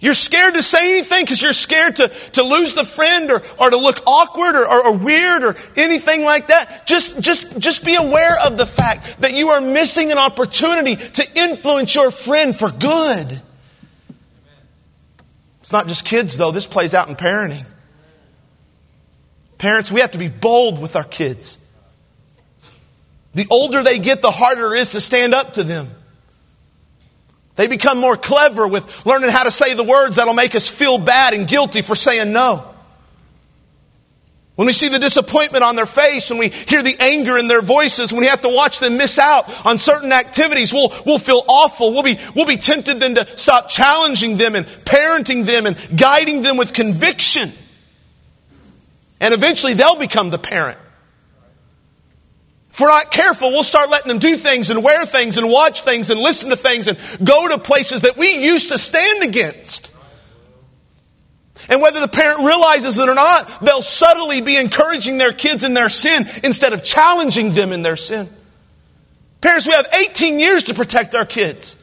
You're 0.00 0.14
scared 0.14 0.54
to 0.54 0.62
say 0.62 0.92
anything 0.92 1.24
because 1.24 1.42
you're 1.42 1.52
scared 1.52 1.96
to, 1.96 2.08
to 2.34 2.44
lose 2.44 2.74
the 2.74 2.84
friend 2.84 3.32
or, 3.32 3.42
or 3.58 3.70
to 3.70 3.76
look 3.76 4.00
awkward 4.06 4.54
or, 4.54 4.64
or, 4.64 4.86
or, 4.86 4.96
weird 4.96 5.42
or 5.42 5.56
anything 5.76 6.24
like 6.24 6.48
that. 6.48 6.86
Just, 6.86 7.20
just, 7.20 7.58
just 7.58 7.84
be 7.84 7.96
aware 7.96 8.38
of 8.38 8.56
the 8.58 8.66
fact 8.66 9.20
that 9.22 9.34
you 9.34 9.48
are 9.48 9.60
missing 9.60 10.12
an 10.12 10.18
opportunity 10.18 10.94
to 10.94 11.26
influence 11.34 11.96
your 11.96 12.12
friend 12.12 12.56
for 12.56 12.70
good. 12.70 13.42
It's 15.68 15.72
not 15.74 15.86
just 15.86 16.06
kids, 16.06 16.38
though. 16.38 16.50
This 16.50 16.64
plays 16.64 16.94
out 16.94 17.10
in 17.10 17.14
parenting. 17.14 17.66
Parents, 19.58 19.92
we 19.92 20.00
have 20.00 20.12
to 20.12 20.18
be 20.18 20.28
bold 20.28 20.80
with 20.80 20.96
our 20.96 21.04
kids. 21.04 21.58
The 23.34 23.46
older 23.50 23.82
they 23.82 23.98
get, 23.98 24.22
the 24.22 24.30
harder 24.30 24.74
it 24.74 24.80
is 24.80 24.92
to 24.92 25.00
stand 25.02 25.34
up 25.34 25.52
to 25.52 25.64
them. 25.64 25.90
They 27.56 27.66
become 27.66 27.98
more 27.98 28.16
clever 28.16 28.66
with 28.66 29.04
learning 29.04 29.28
how 29.28 29.44
to 29.44 29.50
say 29.50 29.74
the 29.74 29.84
words 29.84 30.16
that'll 30.16 30.32
make 30.32 30.54
us 30.54 30.70
feel 30.70 30.96
bad 30.96 31.34
and 31.34 31.46
guilty 31.46 31.82
for 31.82 31.94
saying 31.94 32.32
no. 32.32 32.64
When 34.58 34.66
we 34.66 34.72
see 34.72 34.88
the 34.88 34.98
disappointment 34.98 35.62
on 35.62 35.76
their 35.76 35.86
face, 35.86 36.30
when 36.30 36.40
we 36.40 36.48
hear 36.48 36.82
the 36.82 36.96
anger 36.98 37.38
in 37.38 37.46
their 37.46 37.62
voices, 37.62 38.12
when 38.12 38.22
we 38.22 38.26
have 38.26 38.42
to 38.42 38.48
watch 38.48 38.80
them 38.80 38.96
miss 38.96 39.16
out 39.16 39.64
on 39.64 39.78
certain 39.78 40.12
activities, 40.12 40.72
we'll, 40.72 40.92
we'll 41.06 41.20
feel 41.20 41.44
awful. 41.46 41.92
We'll 41.92 42.02
be, 42.02 42.18
we'll 42.34 42.44
be 42.44 42.56
tempted 42.56 42.98
then 42.98 43.14
to 43.14 43.38
stop 43.38 43.68
challenging 43.68 44.36
them 44.36 44.56
and 44.56 44.66
parenting 44.66 45.46
them 45.46 45.66
and 45.66 45.76
guiding 45.96 46.42
them 46.42 46.56
with 46.56 46.72
conviction. 46.72 47.52
And 49.20 49.32
eventually 49.32 49.74
they'll 49.74 49.94
become 49.94 50.30
the 50.30 50.40
parent. 50.40 50.78
If 52.72 52.80
we're 52.80 52.88
not 52.88 53.12
careful, 53.12 53.50
we'll 53.50 53.62
start 53.62 53.90
letting 53.90 54.08
them 54.08 54.18
do 54.18 54.36
things 54.36 54.70
and 54.70 54.82
wear 54.82 55.06
things 55.06 55.38
and 55.38 55.48
watch 55.48 55.82
things 55.82 56.10
and 56.10 56.18
listen 56.18 56.50
to 56.50 56.56
things 56.56 56.88
and 56.88 56.98
go 57.24 57.46
to 57.46 57.58
places 57.58 58.02
that 58.02 58.16
we 58.16 58.44
used 58.44 58.70
to 58.70 58.78
stand 58.78 59.22
against. 59.22 59.87
And 61.68 61.80
whether 61.80 62.00
the 62.00 62.08
parent 62.08 62.40
realizes 62.40 62.98
it 62.98 63.08
or 63.08 63.14
not, 63.14 63.60
they'll 63.60 63.82
subtly 63.82 64.40
be 64.40 64.56
encouraging 64.56 65.18
their 65.18 65.32
kids 65.32 65.64
in 65.64 65.74
their 65.74 65.88
sin 65.88 66.26
instead 66.44 66.72
of 66.72 66.84
challenging 66.84 67.52
them 67.52 67.72
in 67.72 67.82
their 67.82 67.96
sin. 67.96 68.28
Parents, 69.40 69.66
we 69.66 69.72
have 69.72 69.86
18 69.92 70.38
years 70.38 70.64
to 70.64 70.74
protect 70.74 71.14
our 71.14 71.26
kids. 71.26 71.76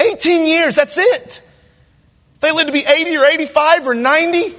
18 0.00 0.46
years, 0.46 0.76
that's 0.76 0.98
it. 0.98 1.42
They 2.40 2.52
live 2.52 2.66
to 2.66 2.72
be 2.72 2.84
80 2.84 3.16
or 3.16 3.24
85 3.24 3.86
or 3.88 3.94
90. 3.94 4.54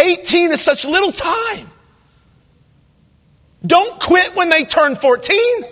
18 0.00 0.52
is 0.52 0.60
such 0.60 0.84
little 0.84 1.12
time. 1.12 1.68
Don't 3.66 4.00
quit 4.00 4.36
when 4.36 4.50
they 4.50 4.64
turn 4.64 4.94
14. 4.94 5.64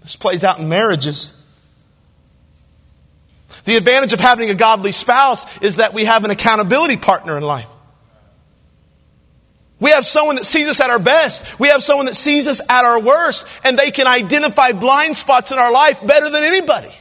This 0.00 0.16
plays 0.16 0.44
out 0.44 0.58
in 0.58 0.68
marriages. 0.68 1.41
The 3.72 3.78
advantage 3.78 4.12
of 4.12 4.20
having 4.20 4.50
a 4.50 4.54
godly 4.54 4.92
spouse 4.92 5.46
is 5.62 5.76
that 5.76 5.94
we 5.94 6.04
have 6.04 6.26
an 6.26 6.30
accountability 6.30 6.98
partner 6.98 7.38
in 7.38 7.42
life. 7.42 7.70
We 9.80 9.92
have 9.92 10.04
someone 10.04 10.36
that 10.36 10.44
sees 10.44 10.68
us 10.68 10.78
at 10.78 10.90
our 10.90 10.98
best. 10.98 11.58
We 11.58 11.68
have 11.68 11.82
someone 11.82 12.04
that 12.04 12.14
sees 12.14 12.46
us 12.46 12.60
at 12.68 12.84
our 12.84 13.00
worst, 13.00 13.46
and 13.64 13.78
they 13.78 13.90
can 13.90 14.06
identify 14.06 14.72
blind 14.72 15.16
spots 15.16 15.52
in 15.52 15.58
our 15.58 15.72
life 15.72 16.06
better 16.06 16.28
than 16.28 16.44
anybody. 16.44 16.92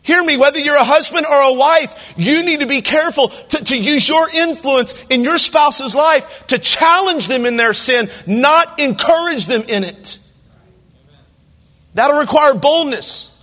hear 0.00 0.24
me, 0.24 0.38
whether 0.38 0.58
you're 0.58 0.78
a 0.78 0.82
husband 0.82 1.26
or 1.26 1.38
a 1.38 1.52
wife, 1.52 2.14
you 2.16 2.42
need 2.46 2.60
to 2.60 2.66
be 2.66 2.80
careful 2.80 3.28
to, 3.28 3.64
to 3.66 3.78
use 3.78 4.08
your 4.08 4.30
influence 4.30 4.94
in 5.10 5.24
your 5.24 5.36
spouse's 5.36 5.94
life 5.94 6.46
to 6.46 6.58
challenge 6.58 7.28
them 7.28 7.44
in 7.44 7.58
their 7.58 7.74
sin, 7.74 8.08
not 8.26 8.80
encourage 8.80 9.44
them 9.44 9.60
in 9.68 9.84
it. 9.84 10.18
That'll 11.92 12.18
require 12.18 12.54
boldness. 12.54 13.33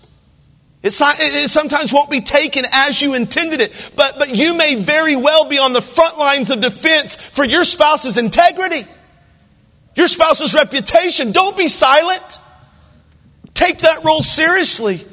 It 0.83 1.49
sometimes 1.49 1.93
won't 1.93 2.09
be 2.09 2.21
taken 2.21 2.65
as 2.71 3.01
you 3.01 3.13
intended 3.13 3.61
it, 3.61 3.91
but, 3.95 4.17
but 4.17 4.35
you 4.35 4.55
may 4.55 4.75
very 4.75 5.15
well 5.15 5.45
be 5.45 5.59
on 5.59 5.73
the 5.73 5.81
front 5.81 6.17
lines 6.17 6.49
of 6.49 6.59
defense 6.59 7.15
for 7.15 7.45
your 7.45 7.63
spouse's 7.63 8.17
integrity, 8.17 8.87
your 9.95 10.07
spouse's 10.07 10.55
reputation. 10.55 11.31
Don't 11.33 11.55
be 11.55 11.67
silent. 11.67 12.39
Take 13.53 13.79
that 13.79 14.03
role 14.03 14.23
seriously. 14.23 15.05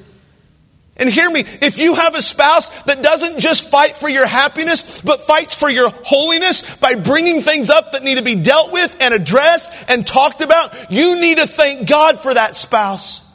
And 0.97 1.11
hear 1.11 1.31
me, 1.31 1.41
if 1.61 1.77
you 1.79 1.95
have 1.95 2.15
a 2.15 2.23
spouse 2.23 2.71
that 2.85 3.03
doesn't 3.03 3.39
just 3.39 3.71
fight 3.71 3.95
for 3.97 4.09
your 4.09 4.27
happiness, 4.27 5.01
but 5.03 5.21
fights 5.23 5.55
for 5.55 5.71
your 5.71 5.91
holiness 5.91 6.77
by 6.77 6.95
bringing 6.95 7.41
things 7.41 7.69
up 7.69 7.93
that 7.93 8.03
need 8.03 8.19
to 8.19 8.25
be 8.25 8.35
dealt 8.35 8.73
with 8.73 8.97
and 9.01 9.13
addressed 9.13 9.71
and 9.89 10.07
talked 10.07 10.41
about, 10.41 10.91
you 10.91 11.21
need 11.21 11.39
to 11.39 11.47
thank 11.47 11.89
God 11.89 12.19
for 12.19 12.33
that 12.33 12.57
spouse. 12.57 13.28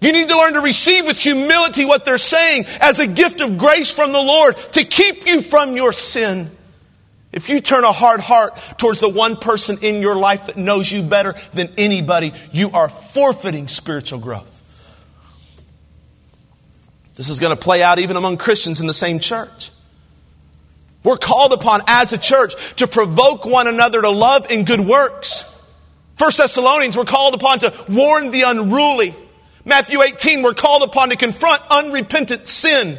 You 0.00 0.12
need 0.12 0.28
to 0.30 0.36
learn 0.36 0.54
to 0.54 0.60
receive 0.60 1.06
with 1.06 1.18
humility 1.18 1.84
what 1.84 2.04
they're 2.04 2.18
saying 2.18 2.64
as 2.80 3.00
a 3.00 3.06
gift 3.06 3.40
of 3.40 3.58
grace 3.58 3.90
from 3.90 4.12
the 4.12 4.22
Lord 4.22 4.56
to 4.72 4.84
keep 4.84 5.26
you 5.26 5.42
from 5.42 5.76
your 5.76 5.92
sin. 5.92 6.50
If 7.32 7.48
you 7.48 7.60
turn 7.60 7.84
a 7.84 7.92
hard 7.92 8.20
heart 8.20 8.56
towards 8.78 9.00
the 9.00 9.08
one 9.08 9.36
person 9.36 9.78
in 9.82 10.00
your 10.00 10.16
life 10.16 10.46
that 10.46 10.56
knows 10.56 10.90
you 10.90 11.02
better 11.02 11.34
than 11.52 11.70
anybody, 11.78 12.32
you 12.50 12.70
are 12.72 12.88
forfeiting 12.88 13.68
spiritual 13.68 14.18
growth. 14.18 14.48
This 17.14 17.28
is 17.28 17.38
going 17.38 17.54
to 17.54 17.62
play 17.62 17.82
out 17.82 17.98
even 17.98 18.16
among 18.16 18.38
Christians 18.38 18.80
in 18.80 18.86
the 18.86 18.94
same 18.94 19.20
church. 19.20 19.70
We're 21.04 21.18
called 21.18 21.52
upon 21.52 21.82
as 21.86 22.12
a 22.12 22.18
church 22.18 22.54
to 22.76 22.86
provoke 22.86 23.44
one 23.44 23.68
another 23.68 24.00
to 24.00 24.10
love 24.10 24.46
and 24.50 24.66
good 24.66 24.80
works. 24.80 25.44
First 26.16 26.38
Thessalonians, 26.38 26.96
we're 26.96 27.04
called 27.04 27.34
upon 27.34 27.60
to 27.60 27.74
warn 27.88 28.30
the 28.30 28.42
unruly. 28.42 29.14
Matthew 29.70 30.02
18, 30.02 30.42
we're 30.42 30.52
called 30.52 30.82
upon 30.82 31.10
to 31.10 31.16
confront 31.16 31.62
unrepentant 31.70 32.44
sin. 32.44 32.98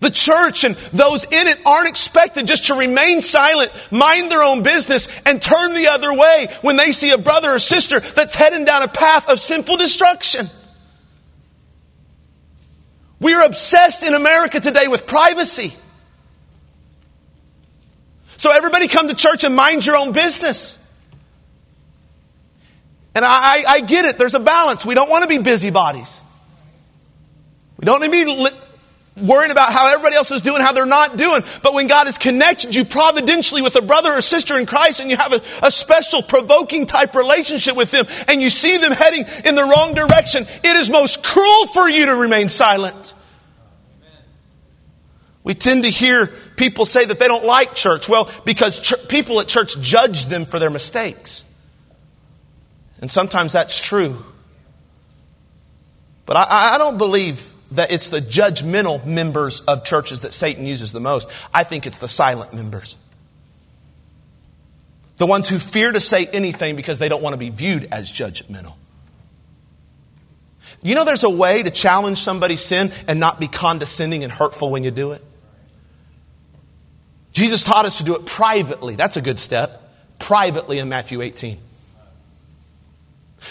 The 0.00 0.10
church 0.10 0.64
and 0.64 0.74
those 0.92 1.22
in 1.22 1.46
it 1.46 1.60
aren't 1.64 1.88
expected 1.88 2.48
just 2.48 2.66
to 2.66 2.74
remain 2.74 3.22
silent, 3.22 3.70
mind 3.92 4.32
their 4.32 4.42
own 4.42 4.64
business, 4.64 5.06
and 5.24 5.40
turn 5.40 5.74
the 5.74 5.86
other 5.86 6.12
way 6.12 6.48
when 6.62 6.76
they 6.76 6.90
see 6.90 7.12
a 7.12 7.18
brother 7.18 7.52
or 7.52 7.60
sister 7.60 8.00
that's 8.00 8.34
heading 8.34 8.64
down 8.64 8.82
a 8.82 8.88
path 8.88 9.30
of 9.30 9.38
sinful 9.38 9.76
destruction. 9.76 10.46
We 13.20 13.32
are 13.34 13.44
obsessed 13.44 14.02
in 14.02 14.14
America 14.14 14.58
today 14.58 14.88
with 14.88 15.06
privacy. 15.06 15.72
So 18.38 18.50
everybody 18.50 18.88
come 18.88 19.06
to 19.06 19.14
church 19.14 19.44
and 19.44 19.54
mind 19.54 19.86
your 19.86 19.96
own 19.96 20.10
business. 20.10 20.79
And 23.14 23.24
I, 23.24 23.64
I, 23.66 23.80
get 23.80 24.04
it, 24.04 24.18
there's 24.18 24.34
a 24.34 24.40
balance. 24.40 24.86
We 24.86 24.94
don't 24.94 25.10
want 25.10 25.22
to 25.22 25.28
be 25.28 25.38
busybodies. 25.38 26.20
We 27.76 27.84
don't 27.84 28.00
need 28.00 28.12
to 28.12 28.50
be 28.50 28.56
worrying 29.26 29.50
about 29.50 29.72
how 29.72 29.88
everybody 29.88 30.16
else 30.16 30.30
is 30.30 30.40
doing, 30.40 30.60
how 30.60 30.72
they're 30.72 30.86
not 30.86 31.16
doing. 31.16 31.42
But 31.62 31.74
when 31.74 31.88
God 31.88 32.06
has 32.06 32.18
connected 32.18 32.74
you 32.74 32.84
providentially 32.84 33.62
with 33.62 33.74
a 33.76 33.82
brother 33.82 34.12
or 34.12 34.20
sister 34.20 34.58
in 34.58 34.66
Christ 34.66 35.00
and 35.00 35.10
you 35.10 35.16
have 35.16 35.32
a, 35.32 35.42
a 35.62 35.70
special 35.70 36.22
provoking 36.22 36.86
type 36.86 37.14
relationship 37.14 37.76
with 37.76 37.90
them 37.90 38.06
and 38.28 38.40
you 38.40 38.50
see 38.50 38.76
them 38.78 38.92
heading 38.92 39.24
in 39.44 39.54
the 39.54 39.64
wrong 39.64 39.94
direction, 39.94 40.44
it 40.44 40.76
is 40.76 40.88
most 40.88 41.24
cruel 41.24 41.66
for 41.66 41.88
you 41.88 42.06
to 42.06 42.16
remain 42.16 42.48
silent. 42.48 43.14
We 45.42 45.54
tend 45.54 45.84
to 45.84 45.90
hear 45.90 46.26
people 46.56 46.86
say 46.86 47.06
that 47.06 47.18
they 47.18 47.26
don't 47.26 47.44
like 47.44 47.74
church. 47.74 48.08
Well, 48.08 48.30
because 48.44 48.78
ch- 48.80 49.08
people 49.08 49.40
at 49.40 49.48
church 49.48 49.80
judge 49.80 50.26
them 50.26 50.44
for 50.44 50.58
their 50.58 50.70
mistakes. 50.70 51.44
And 53.00 53.10
sometimes 53.10 53.52
that's 53.52 53.80
true. 53.80 54.24
But 56.26 56.36
I, 56.36 56.74
I 56.74 56.78
don't 56.78 56.98
believe 56.98 57.52
that 57.72 57.92
it's 57.92 58.08
the 58.08 58.20
judgmental 58.20 59.04
members 59.04 59.60
of 59.60 59.84
churches 59.84 60.20
that 60.20 60.34
Satan 60.34 60.66
uses 60.66 60.92
the 60.92 61.00
most. 61.00 61.28
I 61.54 61.64
think 61.64 61.86
it's 61.86 61.98
the 61.98 62.08
silent 62.08 62.52
members. 62.52 62.96
The 65.16 65.26
ones 65.26 65.48
who 65.48 65.58
fear 65.58 65.92
to 65.92 66.00
say 66.00 66.26
anything 66.26 66.76
because 66.76 66.98
they 66.98 67.08
don't 67.08 67.22
want 67.22 67.34
to 67.34 67.38
be 67.38 67.50
viewed 67.50 67.88
as 67.92 68.12
judgmental. 68.12 68.74
You 70.82 70.94
know, 70.94 71.04
there's 71.04 71.24
a 71.24 71.30
way 71.30 71.62
to 71.62 71.70
challenge 71.70 72.18
somebody's 72.18 72.62
sin 72.62 72.90
and 73.06 73.20
not 73.20 73.38
be 73.38 73.46
condescending 73.46 74.24
and 74.24 74.32
hurtful 74.32 74.70
when 74.70 74.82
you 74.82 74.90
do 74.90 75.12
it. 75.12 75.22
Jesus 77.32 77.62
taught 77.62 77.84
us 77.84 77.98
to 77.98 78.04
do 78.04 78.16
it 78.16 78.26
privately. 78.26 78.94
That's 78.94 79.16
a 79.16 79.22
good 79.22 79.38
step. 79.38 79.82
Privately 80.18 80.78
in 80.78 80.88
Matthew 80.88 81.20
18. 81.20 81.58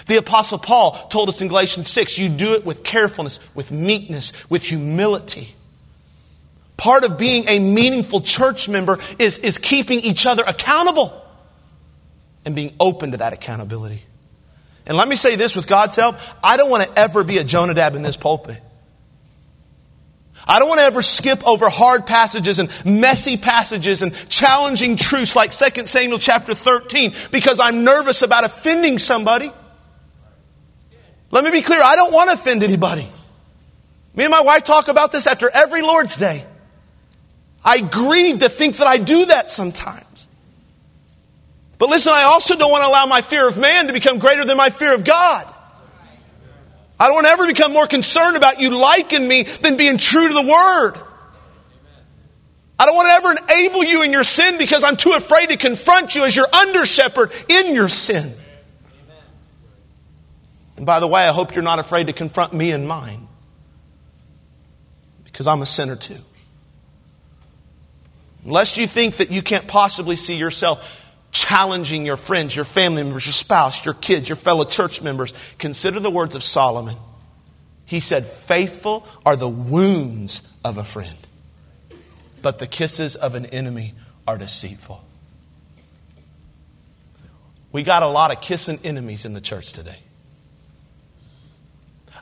The 0.08 0.18
Apostle 0.18 0.58
Paul 0.58 0.92
told 1.10 1.30
us 1.30 1.42
in 1.42 1.48
Galatians 1.48 1.90
6 1.90 2.18
you 2.18 2.30
do 2.30 2.54
it 2.54 2.66
with 2.66 2.84
carefulness, 2.84 3.40
with 3.56 3.72
meekness, 3.72 4.34
with 4.50 4.64
humility. 4.64 5.56
Part 6.78 7.04
of 7.04 7.18
being 7.18 7.46
a 7.48 7.60
meaningful 7.60 8.22
church 8.22 8.70
member 8.70 9.00
is, 9.18 9.38
is 9.40 9.58
keeping 9.58 10.00
each 10.00 10.26
other 10.26 10.44
accountable 10.46 11.14
and 12.46 12.56
being 12.56 12.74
open 12.80 13.12
to 13.12 13.18
that 13.18 13.34
accountability. 13.34 14.04
And 14.86 14.98
let 14.98 15.08
me 15.08 15.16
say 15.16 15.36
this 15.36 15.56
with 15.56 15.68
God's 15.68 15.96
help 15.96 16.16
I 16.44 16.58
don't 16.58 16.70
want 16.70 16.84
to 16.84 17.00
ever 17.00 17.24
be 17.24 17.38
a 17.38 17.44
Jonadab 17.44 17.96
in 17.96 18.02
this 18.02 18.18
pulpit. 18.18 18.62
I 20.48 20.58
don't 20.58 20.68
want 20.68 20.80
to 20.80 20.86
ever 20.86 21.04
skip 21.04 21.46
over 21.48 21.70
hard 21.70 22.08
passages 22.08 22.58
and 22.58 22.70
messy 22.84 23.38
passages 23.38 24.02
and 24.02 24.14
challenging 24.30 24.96
truths 24.96 25.36
like 25.36 25.52
2 25.52 25.86
Samuel 25.86 26.18
chapter 26.18 26.56
13 26.56 27.14
because 27.30 27.60
I'm 27.60 27.84
nervous 27.84 28.24
about 28.24 28.46
offending 28.46 28.98
somebody. 28.98 29.52
Let 31.32 31.44
me 31.44 31.52
be 31.52 31.62
clear, 31.62 31.82
I 31.84 31.96
don't 31.96 32.14
want 32.14 32.30
to 32.30 32.36
offend 32.36 32.64
anybody. 32.64 33.10
Me 34.16 34.26
and 34.26 34.32
my 34.32 34.42
wife 34.42 34.64
talk 34.64 34.88
about 34.88 35.12
this 35.12 35.28
after 35.28 35.50
every 35.54 35.82
Lord's 35.82 36.18
Day. 36.18 36.46
I 37.64 37.82
grieve 37.82 38.40
to 38.40 38.50
think 38.50 38.78
that 38.78 38.88
I 38.88 38.98
do 38.98 39.26
that 39.26 39.50
sometimes. 39.50 40.28
But 41.78 41.90
listen, 41.90 42.12
I 42.14 42.24
also 42.24 42.56
don't 42.56 42.72
want 42.72 42.84
to 42.84 42.90
allow 42.90 43.06
my 43.06 43.22
fear 43.22 43.48
of 43.48 43.58
man 43.58 43.88
to 43.88 43.94
become 43.94 44.20
greater 44.20 44.44
than 44.44 44.58
my 44.58 44.70
fear 44.70 44.94
of 44.94 45.04
God. 45.04 45.48
I 47.00 47.06
don't 47.06 47.14
want 47.14 47.28
to 47.28 47.32
ever 47.32 47.48
become 47.48 47.72
more 47.72 47.88
concerned 47.88 48.36
about 48.36 48.60
you 48.60 48.72
liking 48.72 49.26
me 49.26 49.44
than 49.44 49.78
being 49.78 49.98
true 49.98 50.28
to 50.28 50.34
the 50.34 50.42
Word. 50.42 51.00
I 52.78 52.86
don't 52.86 52.96
want 52.96 53.08
to 53.08 53.14
ever 53.14 53.54
enable 53.54 53.84
you 53.84 54.04
in 54.04 54.12
your 54.12 54.24
sin 54.24 54.58
because 54.58 54.84
I'm 54.84 54.98
too 54.98 55.12
afraid 55.12 55.50
to 55.50 55.58
confront 55.58 56.16
you 56.16 56.26
as 56.26 56.36
your 56.36 56.48
under 56.54 56.86
shepherd 56.86 57.32
in 57.48 57.74
your 57.74 57.90
sin. 57.90 58.34
And 60.80 60.86
by 60.86 61.02
the 61.02 61.08
way, 61.08 61.28
I 61.28 61.34
hope 61.34 61.56
you're 61.56 61.62
not 61.62 61.80
afraid 61.80 62.08
to 62.08 62.14
confront 62.14 62.54
me 62.54 62.72
and 62.72 62.88
mine 62.88 63.28
because 65.26 65.46
I'm 65.46 65.62
a 65.62 65.66
sinner 65.66 65.98
too. 65.98 66.16
Lest 68.46 68.78
you 68.78 68.88
think 68.88 69.18
that 69.18 69.30
you 69.30 69.42
can't 69.42 69.68
possibly 69.68 70.16
see 70.16 70.36
yourself 70.36 71.04
challenging 71.32 72.06
your 72.06 72.16
friends, 72.16 72.56
your 72.56 72.64
family 72.64 73.04
members, 73.04 73.26
your 73.26 73.34
spouse, 73.34 73.84
your 73.84 73.94
kids, 73.94 74.30
your 74.30 74.38
fellow 74.38 74.64
church 74.64 75.02
members, 75.02 75.34
consider 75.58 76.00
the 76.00 76.10
words 76.10 76.34
of 76.34 76.44
Solomon. 76.44 76.96
He 77.84 78.00
said, 78.00 78.26
Faithful 78.26 79.06
are 79.26 79.36
the 79.36 79.50
wounds 79.50 80.50
of 80.64 80.78
a 80.78 80.86
friend, 80.86 81.18
but 82.42 82.60
the 82.60 82.68
kisses 82.68 83.18
of 83.18 83.36
an 83.36 83.48
enemy 83.48 83.96
are 84.26 84.38
deceitful. 84.38 85.04
We 87.74 87.84
got 87.84 88.02
a 88.02 88.08
lot 88.08 88.32
of 88.32 88.40
kissing 88.40 88.80
enemies 88.86 89.26
in 89.26 89.34
the 89.34 89.42
church 89.42 89.74
today. 89.74 90.00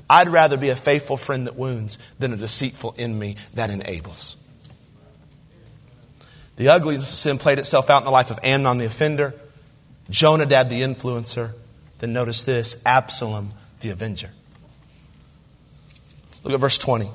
I'd 0.09 0.29
rather 0.29 0.57
be 0.57 0.69
a 0.69 0.75
faithful 0.75 1.17
friend 1.17 1.47
that 1.47 1.55
wounds 1.55 1.97
than 2.19 2.33
a 2.33 2.37
deceitful 2.37 2.95
enemy 2.97 3.35
that 3.53 3.69
enables. 3.69 4.37
The 6.55 6.69
ugliness 6.69 7.11
of 7.11 7.19
sin 7.19 7.37
played 7.37 7.59
itself 7.59 7.89
out 7.89 7.99
in 7.99 8.05
the 8.05 8.11
life 8.11 8.31
of 8.31 8.39
Amnon 8.43 8.77
the 8.77 8.85
offender, 8.85 9.33
Jonadab 10.09 10.69
the 10.69 10.81
influencer, 10.81 11.53
then 11.99 12.13
notice 12.13 12.43
this 12.43 12.81
Absalom 12.85 13.51
the 13.81 13.89
avenger. 13.89 14.31
Look 16.43 16.53
at 16.53 16.59
verse 16.59 16.77
20. 16.77 17.09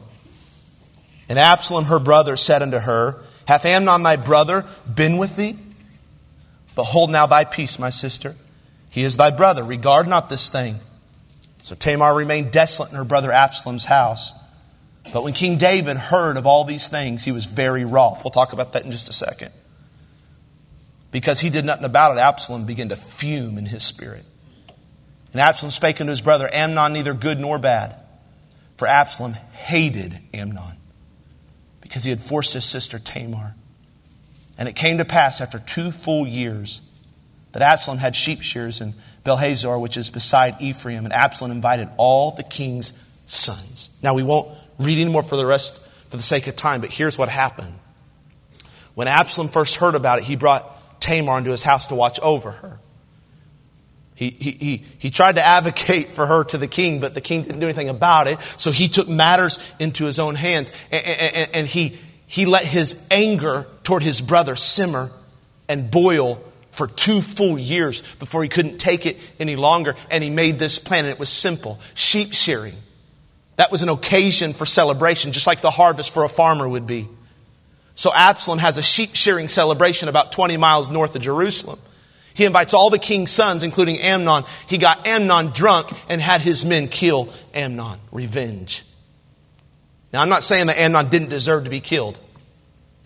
And 1.28 1.38
Absalom 1.38 1.86
her 1.86 1.98
brother 1.98 2.36
said 2.36 2.62
unto 2.62 2.78
her, 2.78 3.22
Hath 3.46 3.64
Amnon 3.64 4.02
thy 4.02 4.16
brother 4.16 4.66
been 4.92 5.16
with 5.16 5.36
thee? 5.36 5.56
Behold 6.74 7.10
now 7.10 7.26
thy 7.26 7.44
peace, 7.44 7.78
my 7.78 7.90
sister. 7.90 8.36
He 8.90 9.02
is 9.02 9.16
thy 9.16 9.30
brother. 9.30 9.64
Regard 9.64 10.06
not 10.06 10.28
this 10.28 10.50
thing. 10.50 10.80
So 11.62 11.76
Tamar 11.76 12.14
remained 12.14 12.50
desolate 12.50 12.90
in 12.90 12.96
her 12.96 13.04
brother 13.04 13.32
Absalom's 13.32 13.84
house. 13.84 14.32
But 15.12 15.22
when 15.22 15.32
King 15.32 15.58
David 15.58 15.96
heard 15.96 16.36
of 16.36 16.46
all 16.46 16.64
these 16.64 16.88
things, 16.88 17.24
he 17.24 17.32
was 17.32 17.46
very 17.46 17.84
wroth. 17.84 18.22
We'll 18.24 18.30
talk 18.30 18.52
about 18.52 18.72
that 18.74 18.84
in 18.84 18.90
just 18.90 19.08
a 19.08 19.12
second. 19.12 19.52
Because 21.12 21.40
he 21.40 21.50
did 21.50 21.64
nothing 21.64 21.84
about 21.84 22.16
it, 22.16 22.20
Absalom 22.20 22.64
began 22.64 22.88
to 22.88 22.96
fume 22.96 23.58
in 23.58 23.66
his 23.66 23.82
spirit. 23.84 24.24
And 25.32 25.40
Absalom 25.40 25.70
spake 25.70 26.00
unto 26.00 26.10
his 26.10 26.20
brother, 26.20 26.48
Amnon 26.52 26.92
neither 26.92 27.14
good 27.14 27.38
nor 27.38 27.58
bad. 27.58 28.02
For 28.76 28.88
Absalom 28.88 29.34
hated 29.52 30.18
Amnon 30.34 30.76
because 31.80 32.02
he 32.02 32.10
had 32.10 32.20
forced 32.20 32.54
his 32.54 32.64
sister 32.64 32.98
Tamar. 32.98 33.54
And 34.58 34.68
it 34.68 34.74
came 34.74 34.98
to 34.98 35.04
pass 35.04 35.40
after 35.40 35.58
two 35.58 35.92
full 35.92 36.26
years 36.26 36.80
that 37.52 37.62
Absalom 37.62 37.98
had 37.98 38.16
sheep 38.16 38.42
shears 38.42 38.80
in 38.80 38.94
Baalhazor, 39.24 39.80
which 39.80 39.96
is 39.96 40.10
beside 40.10 40.60
Ephraim, 40.60 41.04
and 41.04 41.12
Absalom 41.12 41.50
invited 41.50 41.88
all 41.96 42.32
the 42.32 42.42
king's 42.42 42.92
sons. 43.26 43.90
Now 44.02 44.14
we 44.14 44.22
won't 44.22 44.48
read 44.78 44.98
anymore 44.98 45.22
for 45.22 45.36
the 45.36 45.46
rest 45.46 45.86
for 46.08 46.16
the 46.16 46.22
sake 46.22 46.46
of 46.46 46.56
time, 46.56 46.80
but 46.80 46.90
here's 46.90 47.16
what 47.16 47.28
happened. 47.28 47.74
When 48.94 49.08
Absalom 49.08 49.48
first 49.48 49.76
heard 49.76 49.94
about 49.94 50.18
it, 50.18 50.24
he 50.24 50.36
brought 50.36 51.00
Tamar 51.00 51.38
into 51.38 51.50
his 51.50 51.62
house 51.62 51.86
to 51.86 51.94
watch 51.94 52.20
over 52.20 52.50
her. 52.50 52.78
He, 54.14 54.30
he, 54.30 54.50
he, 54.50 54.84
he 54.98 55.10
tried 55.10 55.36
to 55.36 55.44
advocate 55.44 56.08
for 56.08 56.26
her 56.26 56.44
to 56.44 56.58
the 56.58 56.68
king, 56.68 57.00
but 57.00 57.14
the 57.14 57.20
king 57.20 57.42
didn't 57.42 57.60
do 57.60 57.66
anything 57.66 57.88
about 57.88 58.28
it. 58.28 58.40
So 58.56 58.70
he 58.70 58.88
took 58.88 59.08
matters 59.08 59.58
into 59.80 60.04
his 60.04 60.18
own 60.18 60.34
hands. 60.34 60.70
And, 60.90 61.04
and, 61.06 61.50
and 61.54 61.66
he, 61.66 61.98
he 62.26 62.46
let 62.46 62.64
his 62.64 63.06
anger 63.10 63.66
toward 63.82 64.02
his 64.02 64.20
brother 64.20 64.54
simmer 64.54 65.10
and 65.68 65.90
boil 65.90 66.42
for 66.72 66.88
two 66.88 67.20
full 67.20 67.58
years 67.58 68.02
before 68.18 68.42
he 68.42 68.48
couldn't 68.48 68.78
take 68.78 69.06
it 69.06 69.18
any 69.38 69.56
longer. 69.56 69.94
And 70.10 70.24
he 70.24 70.30
made 70.30 70.58
this 70.58 70.78
plan, 70.78 71.04
and 71.04 71.12
it 71.12 71.18
was 71.18 71.28
simple 71.28 71.78
sheep 71.94 72.32
shearing. 72.32 72.74
That 73.56 73.70
was 73.70 73.82
an 73.82 73.88
occasion 73.88 74.54
for 74.54 74.66
celebration, 74.66 75.32
just 75.32 75.46
like 75.46 75.60
the 75.60 75.70
harvest 75.70 76.12
for 76.12 76.24
a 76.24 76.28
farmer 76.28 76.68
would 76.68 76.86
be. 76.86 77.08
So 77.94 78.10
Absalom 78.14 78.58
has 78.58 78.78
a 78.78 78.82
sheep 78.82 79.10
shearing 79.14 79.48
celebration 79.48 80.08
about 80.08 80.32
20 80.32 80.56
miles 80.56 80.90
north 80.90 81.14
of 81.14 81.22
Jerusalem. 81.22 81.78
He 82.34 82.46
invites 82.46 82.72
all 82.72 82.88
the 82.88 82.98
king's 82.98 83.30
sons, 83.30 83.62
including 83.62 83.98
Amnon. 83.98 84.44
He 84.66 84.78
got 84.78 85.06
Amnon 85.06 85.48
drunk 85.48 85.92
and 86.08 86.20
had 86.20 86.40
his 86.40 86.64
men 86.64 86.88
kill 86.88 87.28
Amnon. 87.52 87.98
Revenge. 88.10 88.84
Now, 90.12 90.22
I'm 90.22 90.30
not 90.30 90.42
saying 90.42 90.66
that 90.68 90.78
Amnon 90.78 91.10
didn't 91.10 91.28
deserve 91.28 91.64
to 91.64 91.70
be 91.70 91.80
killed. 91.80 92.18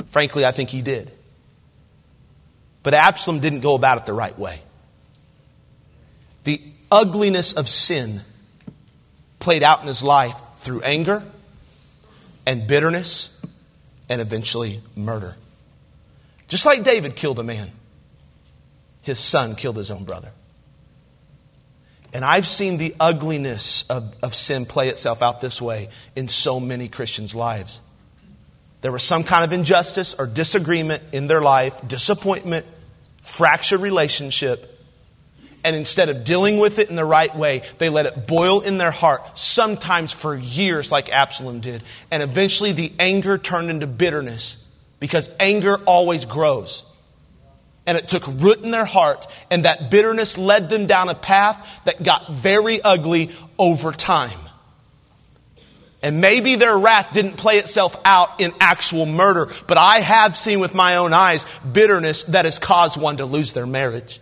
Frankly, 0.08 0.44
I 0.44 0.52
think 0.52 0.70
he 0.70 0.82
did. 0.82 1.10
But 2.86 2.94
Absalom 2.94 3.40
didn't 3.40 3.62
go 3.62 3.74
about 3.74 3.98
it 3.98 4.06
the 4.06 4.12
right 4.12 4.38
way. 4.38 4.60
The 6.44 6.62
ugliness 6.88 7.52
of 7.52 7.68
sin 7.68 8.20
played 9.40 9.64
out 9.64 9.80
in 9.80 9.88
his 9.88 10.04
life 10.04 10.36
through 10.58 10.82
anger 10.82 11.24
and 12.46 12.68
bitterness 12.68 13.44
and 14.08 14.20
eventually 14.20 14.82
murder. 14.94 15.34
Just 16.46 16.64
like 16.64 16.84
David 16.84 17.16
killed 17.16 17.40
a 17.40 17.42
man 17.42 17.72
his 19.02 19.18
son 19.18 19.56
killed 19.56 19.78
his 19.78 19.90
own 19.90 20.04
brother. 20.04 20.30
And 22.12 22.24
I've 22.24 22.46
seen 22.46 22.78
the 22.78 22.94
ugliness 23.00 23.90
of, 23.90 24.14
of 24.22 24.32
sin 24.32 24.64
play 24.64 24.90
itself 24.90 25.22
out 25.22 25.40
this 25.40 25.60
way 25.60 25.88
in 26.14 26.28
so 26.28 26.60
many 26.60 26.86
Christians' 26.86 27.34
lives. 27.34 27.80
There 28.80 28.92
was 28.92 29.02
some 29.02 29.24
kind 29.24 29.42
of 29.42 29.52
injustice 29.52 30.14
or 30.14 30.28
disagreement 30.28 31.02
in 31.10 31.26
their 31.26 31.40
life, 31.40 31.80
disappointment, 31.88 32.64
fractured 33.26 33.80
relationship, 33.80 34.72
and 35.64 35.74
instead 35.74 36.08
of 36.08 36.22
dealing 36.22 36.58
with 36.58 36.78
it 36.78 36.90
in 36.90 36.96
the 36.96 37.04
right 37.04 37.34
way, 37.34 37.62
they 37.78 37.88
let 37.88 38.06
it 38.06 38.26
boil 38.26 38.60
in 38.60 38.78
their 38.78 38.92
heart, 38.92 39.36
sometimes 39.36 40.12
for 40.12 40.36
years, 40.36 40.92
like 40.92 41.10
Absalom 41.10 41.60
did. 41.60 41.82
And 42.10 42.22
eventually 42.22 42.70
the 42.70 42.92
anger 43.00 43.36
turned 43.36 43.68
into 43.68 43.88
bitterness 43.88 44.64
because 45.00 45.28
anger 45.40 45.78
always 45.78 46.24
grows 46.24 46.84
and 47.86 47.96
it 47.96 48.08
took 48.08 48.26
root 48.26 48.62
in 48.62 48.72
their 48.72 48.84
heart, 48.84 49.26
and 49.50 49.64
that 49.64 49.90
bitterness 49.90 50.36
led 50.36 50.68
them 50.68 50.86
down 50.86 51.08
a 51.08 51.14
path 51.14 51.82
that 51.84 52.02
got 52.02 52.32
very 52.32 52.82
ugly 52.82 53.30
over 53.58 53.92
time. 53.92 54.38
And 56.06 56.20
maybe 56.20 56.54
their 56.54 56.78
wrath 56.78 57.12
didn't 57.12 57.32
play 57.32 57.58
itself 57.58 57.96
out 58.04 58.40
in 58.40 58.52
actual 58.60 59.06
murder, 59.06 59.48
but 59.66 59.76
I 59.76 59.96
have 59.96 60.36
seen 60.36 60.60
with 60.60 60.72
my 60.72 60.98
own 60.98 61.12
eyes 61.12 61.44
bitterness 61.72 62.22
that 62.22 62.44
has 62.44 62.60
caused 62.60 62.96
one 62.96 63.16
to 63.16 63.24
lose 63.26 63.52
their 63.54 63.66
marriage. 63.66 64.20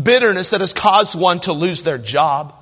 Bitterness 0.00 0.50
that 0.50 0.60
has 0.60 0.74
caused 0.74 1.18
one 1.18 1.40
to 1.40 1.54
lose 1.54 1.84
their 1.84 1.96
job. 1.96 2.52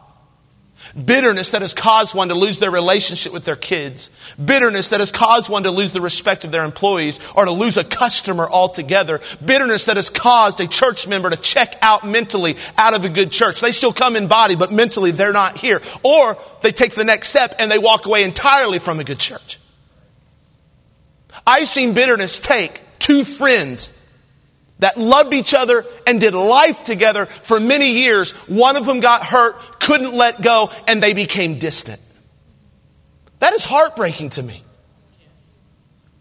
Bitterness 0.95 1.51
that 1.51 1.63
has 1.63 1.75
caused 1.75 2.15
one 2.15 2.29
to 2.29 2.35
lose 2.35 2.61
their 2.61 2.71
relationship 2.71 3.33
with 3.33 3.45
their 3.45 3.57
kids. 3.57 4.11
Bitterness 4.43 4.91
that 4.91 5.01
has 5.01 5.11
caused 5.11 5.49
one 5.49 5.65
to 5.65 5.73
lose 5.73 5.91
the 5.91 6.01
respect 6.01 6.45
of 6.45 6.53
their 6.53 6.65
employees 6.65 7.19
or 7.35 7.45
to 7.45 7.51
lose 7.51 7.77
a 7.77 7.83
customer 7.83 8.49
altogether. 8.49 9.21
Bitterness 9.45 9.87
that 9.87 9.97
has 9.97 10.09
caused 10.09 10.61
a 10.61 10.69
church 10.69 11.09
member 11.09 11.31
to 11.31 11.37
check 11.37 11.75
out 11.83 12.07
mentally 12.07 12.57
out 12.79 12.95
of 12.95 13.05
a 13.05 13.09
good 13.09 13.33
church. 13.33 13.61
They 13.61 13.73
still 13.73 13.93
come 13.93 14.15
in 14.15 14.29
body, 14.29 14.55
but 14.55 14.71
mentally 14.71 15.11
they're 15.11 15.33
not 15.33 15.57
here. 15.57 15.83
Or 16.05 16.39
they 16.61 16.71
take 16.71 16.95
the 16.95 17.05
next 17.05 17.29
step 17.29 17.57
and 17.59 17.71
they 17.71 17.79
walk 17.79 18.07
away 18.07 18.23
entirely 18.23 18.79
from 18.79 19.01
a 19.01 19.05
good 19.05 19.19
church. 19.19 19.59
I've 21.45 21.67
seen 21.67 21.95
bitterness 21.95 22.39
take 22.39 22.81
two 23.01 23.25
friends 23.25 23.94
that 24.81 24.99
loved 24.99 25.35
each 25.35 25.55
other 25.55 25.85
and 26.07 26.21
did 26.21 26.35
life 26.35 26.85
together 26.85 27.27
for 27.27 27.61
many 27.61 27.93
years. 27.93 28.33
One 28.49 28.77
of 28.77 28.87
them 28.87 29.01
got 29.01 29.25
hurt, 29.25 29.57
couldn't 29.81 30.13
let 30.13 30.43
go, 30.43 30.71
and 30.87 31.03
they 31.03 31.15
became 31.15 31.59
distant. 31.59 32.01
That 33.39 33.53
is 33.53 33.65
heartbreaking 33.65 34.31
to 34.31 34.43
me. 34.43 34.63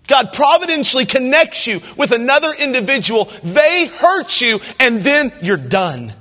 God 0.07 0.33
providentially 0.33 1.05
connects 1.05 1.65
you 1.65 1.81
with 1.97 2.11
another 2.11 2.53
individual. 2.53 3.31
They 3.41 3.87
hurt 3.87 4.41
you, 4.41 4.59
and 4.79 4.99
then 4.99 5.31
you're 5.41 5.57
done. 5.57 6.13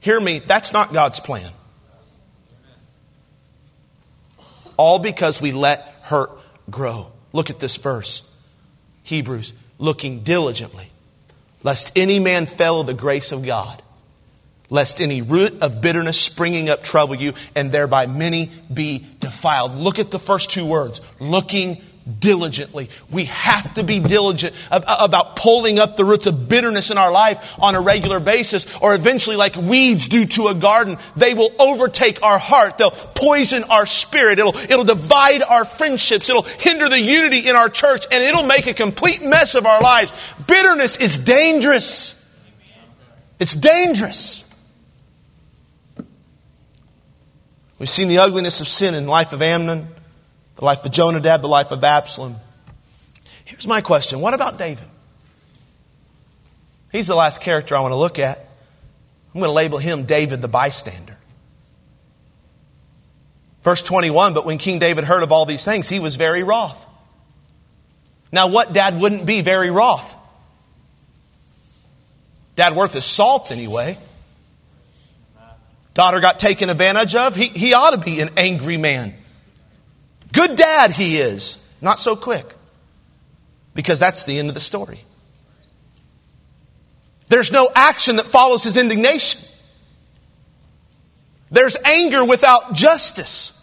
Hear 0.00 0.20
me, 0.20 0.40
that's 0.40 0.72
not 0.72 0.92
God's 0.92 1.20
plan. 1.20 1.50
All 4.76 4.98
because 4.98 5.40
we 5.40 5.52
let 5.52 5.80
hurt 6.02 6.30
grow. 6.68 7.12
Look 7.32 7.50
at 7.50 7.58
this 7.58 7.76
verse 7.76 8.28
Hebrews, 9.04 9.52
looking 9.78 10.20
diligently 10.20 10.91
lest 11.62 11.96
any 11.96 12.18
man 12.18 12.46
fail 12.46 12.84
the 12.84 12.94
grace 12.94 13.32
of 13.32 13.44
God, 13.44 13.82
lest 14.70 15.00
any 15.00 15.22
root 15.22 15.62
of 15.62 15.80
bitterness 15.80 16.18
springing 16.18 16.68
up 16.68 16.82
trouble 16.82 17.14
you, 17.14 17.34
and 17.54 17.70
thereby 17.70 18.06
many 18.06 18.50
be 18.72 19.06
defiled. 19.20 19.74
Look 19.74 19.98
at 19.98 20.10
the 20.10 20.18
first 20.18 20.50
two 20.50 20.66
words 20.66 21.00
looking 21.20 21.80
diligently. 22.18 22.90
We 23.10 23.26
have 23.26 23.74
to 23.74 23.84
be 23.84 24.00
diligent 24.00 24.54
about 24.70 25.36
pulling 25.36 25.78
up 25.78 25.96
the 25.96 26.04
roots 26.04 26.26
of 26.26 26.48
bitterness 26.48 26.90
in 26.90 26.98
our 26.98 27.12
life 27.12 27.54
on 27.58 27.74
a 27.74 27.80
regular 27.80 28.20
basis, 28.20 28.66
or 28.80 28.94
eventually, 28.94 29.36
like 29.36 29.56
weeds 29.56 30.08
do 30.08 30.24
to 30.26 30.48
a 30.48 30.54
garden, 30.54 30.98
they 31.16 31.34
will 31.34 31.50
overtake 31.58 32.22
our 32.22 32.38
heart. 32.38 32.78
They'll 32.78 32.90
poison 32.90 33.64
our 33.64 33.86
spirit. 33.86 34.38
It'll, 34.38 34.56
it'll 34.56 34.84
divide 34.84 35.42
our 35.42 35.64
friendships. 35.64 36.28
It'll 36.28 36.42
hinder 36.42 36.88
the 36.88 37.00
unity 37.00 37.48
in 37.48 37.56
our 37.56 37.68
church, 37.68 38.04
and 38.10 38.22
it'll 38.22 38.46
make 38.46 38.66
a 38.66 38.74
complete 38.74 39.22
mess 39.22 39.54
of 39.54 39.66
our 39.66 39.80
lives. 39.80 40.12
Bitterness 40.46 40.96
is 40.96 41.18
dangerous. 41.18 42.18
It's 43.38 43.54
dangerous. 43.54 44.48
We've 47.78 47.90
seen 47.90 48.06
the 48.06 48.18
ugliness 48.18 48.60
of 48.60 48.68
sin 48.68 48.94
in 48.94 49.06
the 49.06 49.10
life 49.10 49.32
of 49.32 49.42
Amnon 49.42 49.88
the 50.62 50.66
life 50.66 50.84
of 50.84 50.92
Jonadab, 50.92 51.42
the 51.42 51.48
life 51.48 51.72
of 51.72 51.82
Absalom. 51.82 52.36
Here's 53.44 53.66
my 53.66 53.80
question 53.80 54.20
What 54.20 54.32
about 54.32 54.58
David? 54.58 54.84
He's 56.92 57.08
the 57.08 57.16
last 57.16 57.40
character 57.40 57.74
I 57.74 57.80
want 57.80 57.90
to 57.90 57.96
look 57.96 58.20
at. 58.20 58.38
I'm 58.38 59.40
going 59.40 59.48
to 59.48 59.54
label 59.54 59.78
him 59.78 60.04
David 60.04 60.40
the 60.40 60.46
bystander. 60.46 61.18
Verse 63.64 63.82
21 63.82 64.34
But 64.34 64.46
when 64.46 64.56
King 64.56 64.78
David 64.78 65.02
heard 65.02 65.24
of 65.24 65.32
all 65.32 65.46
these 65.46 65.64
things, 65.64 65.88
he 65.88 65.98
was 65.98 66.14
very 66.14 66.44
wroth. 66.44 66.78
Now, 68.30 68.46
what 68.46 68.72
dad 68.72 69.00
wouldn't 69.00 69.26
be 69.26 69.40
very 69.40 69.70
wroth? 69.70 70.14
Dad 72.54 72.76
worth 72.76 72.92
his 72.92 73.04
salt 73.04 73.50
anyway. 73.50 73.98
Daughter 75.94 76.20
got 76.20 76.38
taken 76.38 76.70
advantage 76.70 77.16
of. 77.16 77.34
He, 77.34 77.48
he 77.48 77.74
ought 77.74 77.94
to 77.94 78.00
be 78.00 78.20
an 78.20 78.28
angry 78.36 78.76
man. 78.76 79.14
Good 80.32 80.56
dad 80.56 80.92
he 80.92 81.18
is. 81.18 81.70
Not 81.80 82.00
so 82.00 82.16
quick. 82.16 82.54
Because 83.74 83.98
that's 83.98 84.24
the 84.24 84.38
end 84.38 84.48
of 84.48 84.54
the 84.54 84.60
story. 84.60 85.00
There's 87.28 87.52
no 87.52 87.70
action 87.74 88.16
that 88.16 88.26
follows 88.26 88.62
his 88.62 88.76
indignation. 88.76 89.40
There's 91.50 91.76
anger 91.84 92.24
without 92.24 92.74
justice. 92.74 93.58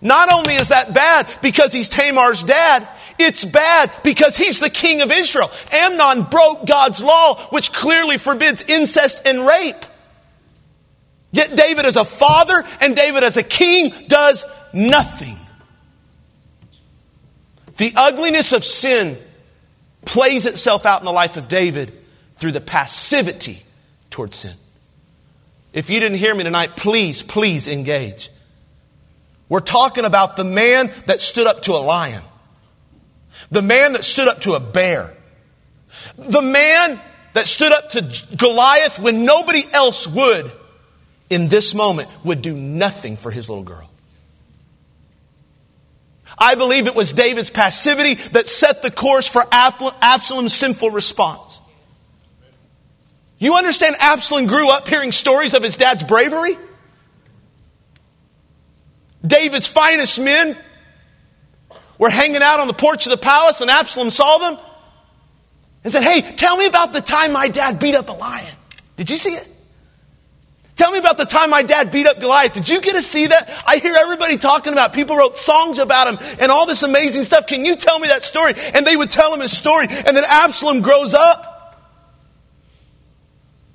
Not 0.00 0.32
only 0.32 0.54
is 0.54 0.68
that 0.68 0.94
bad 0.94 1.28
because 1.42 1.72
he's 1.72 1.88
Tamar's 1.88 2.44
dad, 2.44 2.86
it's 3.18 3.44
bad 3.44 3.90
because 4.04 4.36
he's 4.36 4.60
the 4.60 4.70
king 4.70 5.00
of 5.00 5.10
Israel. 5.10 5.50
Amnon 5.72 6.24
broke 6.24 6.66
God's 6.66 7.02
law, 7.02 7.48
which 7.48 7.72
clearly 7.72 8.18
forbids 8.18 8.62
incest 8.62 9.26
and 9.26 9.46
rape. 9.46 9.84
Yet 11.32 11.56
David 11.56 11.86
as 11.86 11.96
a 11.96 12.04
father 12.04 12.64
and 12.80 12.94
David 12.94 13.24
as 13.24 13.36
a 13.36 13.42
king 13.42 13.92
does 14.08 14.44
nothing. 14.72 15.38
The 17.76 17.92
ugliness 17.94 18.52
of 18.52 18.64
sin 18.64 19.18
plays 20.04 20.46
itself 20.46 20.86
out 20.86 21.00
in 21.00 21.04
the 21.04 21.12
life 21.12 21.36
of 21.36 21.48
David 21.48 21.92
through 22.34 22.52
the 22.52 22.60
passivity 22.60 23.62
towards 24.10 24.36
sin. 24.36 24.54
If 25.72 25.90
you 25.90 26.00
didn't 26.00 26.18
hear 26.18 26.34
me 26.34 26.44
tonight, 26.44 26.76
please, 26.76 27.22
please 27.22 27.68
engage. 27.68 28.30
We're 29.48 29.60
talking 29.60 30.04
about 30.04 30.36
the 30.36 30.44
man 30.44 30.90
that 31.06 31.20
stood 31.20 31.46
up 31.46 31.62
to 31.62 31.72
a 31.72 31.82
lion, 31.82 32.22
the 33.50 33.62
man 33.62 33.92
that 33.92 34.04
stood 34.04 34.28
up 34.28 34.40
to 34.42 34.54
a 34.54 34.60
bear, 34.60 35.14
the 36.16 36.42
man 36.42 36.98
that 37.34 37.46
stood 37.46 37.72
up 37.72 37.90
to 37.90 38.10
Goliath 38.36 38.98
when 38.98 39.24
nobody 39.24 39.62
else 39.72 40.06
would, 40.06 40.50
in 41.28 41.48
this 41.48 41.74
moment, 41.74 42.08
would 42.24 42.40
do 42.40 42.54
nothing 42.54 43.16
for 43.16 43.30
his 43.30 43.50
little 43.50 43.64
girl. 43.64 43.90
I 46.38 46.54
believe 46.54 46.86
it 46.86 46.94
was 46.94 47.12
David's 47.12 47.50
passivity 47.50 48.14
that 48.32 48.48
set 48.48 48.82
the 48.82 48.90
course 48.90 49.26
for 49.26 49.42
Absalom's 49.50 50.54
sinful 50.54 50.90
response. 50.90 51.60
You 53.38 53.54
understand 53.54 53.96
Absalom 54.00 54.46
grew 54.46 54.70
up 54.70 54.88
hearing 54.88 55.12
stories 55.12 55.54
of 55.54 55.62
his 55.62 55.76
dad's 55.76 56.02
bravery? 56.02 56.58
David's 59.26 59.68
finest 59.68 60.20
men 60.20 60.56
were 61.98 62.10
hanging 62.10 62.42
out 62.42 62.60
on 62.60 62.66
the 62.66 62.74
porch 62.74 63.06
of 63.06 63.10
the 63.10 63.16
palace, 63.16 63.60
and 63.60 63.70
Absalom 63.70 64.10
saw 64.10 64.38
them 64.38 64.58
and 65.84 65.92
said, 65.92 66.02
Hey, 66.02 66.20
tell 66.20 66.56
me 66.56 66.66
about 66.66 66.92
the 66.92 67.00
time 67.00 67.32
my 67.32 67.48
dad 67.48 67.78
beat 67.78 67.94
up 67.94 68.08
a 68.08 68.12
lion. 68.12 68.54
Did 68.96 69.10
you 69.10 69.16
see 69.16 69.30
it? 69.30 69.55
Tell 70.76 70.92
me 70.92 70.98
about 70.98 71.16
the 71.16 71.24
time 71.24 71.48
my 71.48 71.62
dad 71.62 71.90
beat 71.90 72.06
up 72.06 72.20
Goliath. 72.20 72.52
Did 72.52 72.68
you 72.68 72.82
get 72.82 72.92
to 72.92 73.02
see 73.02 73.26
that? 73.28 73.50
I 73.66 73.78
hear 73.78 73.96
everybody 73.96 74.36
talking 74.36 74.74
about 74.74 74.92
people 74.92 75.16
wrote 75.16 75.38
songs 75.38 75.78
about 75.78 76.06
him 76.12 76.36
and 76.38 76.52
all 76.52 76.66
this 76.66 76.82
amazing 76.82 77.24
stuff. 77.24 77.46
Can 77.46 77.64
you 77.64 77.76
tell 77.76 77.98
me 77.98 78.08
that 78.08 78.26
story? 78.26 78.52
And 78.74 78.86
they 78.86 78.94
would 78.94 79.10
tell 79.10 79.32
him 79.32 79.40
his 79.40 79.56
story. 79.56 79.86
And 79.88 80.14
then 80.14 80.24
Absalom 80.28 80.82
grows 80.82 81.14
up. 81.14 81.54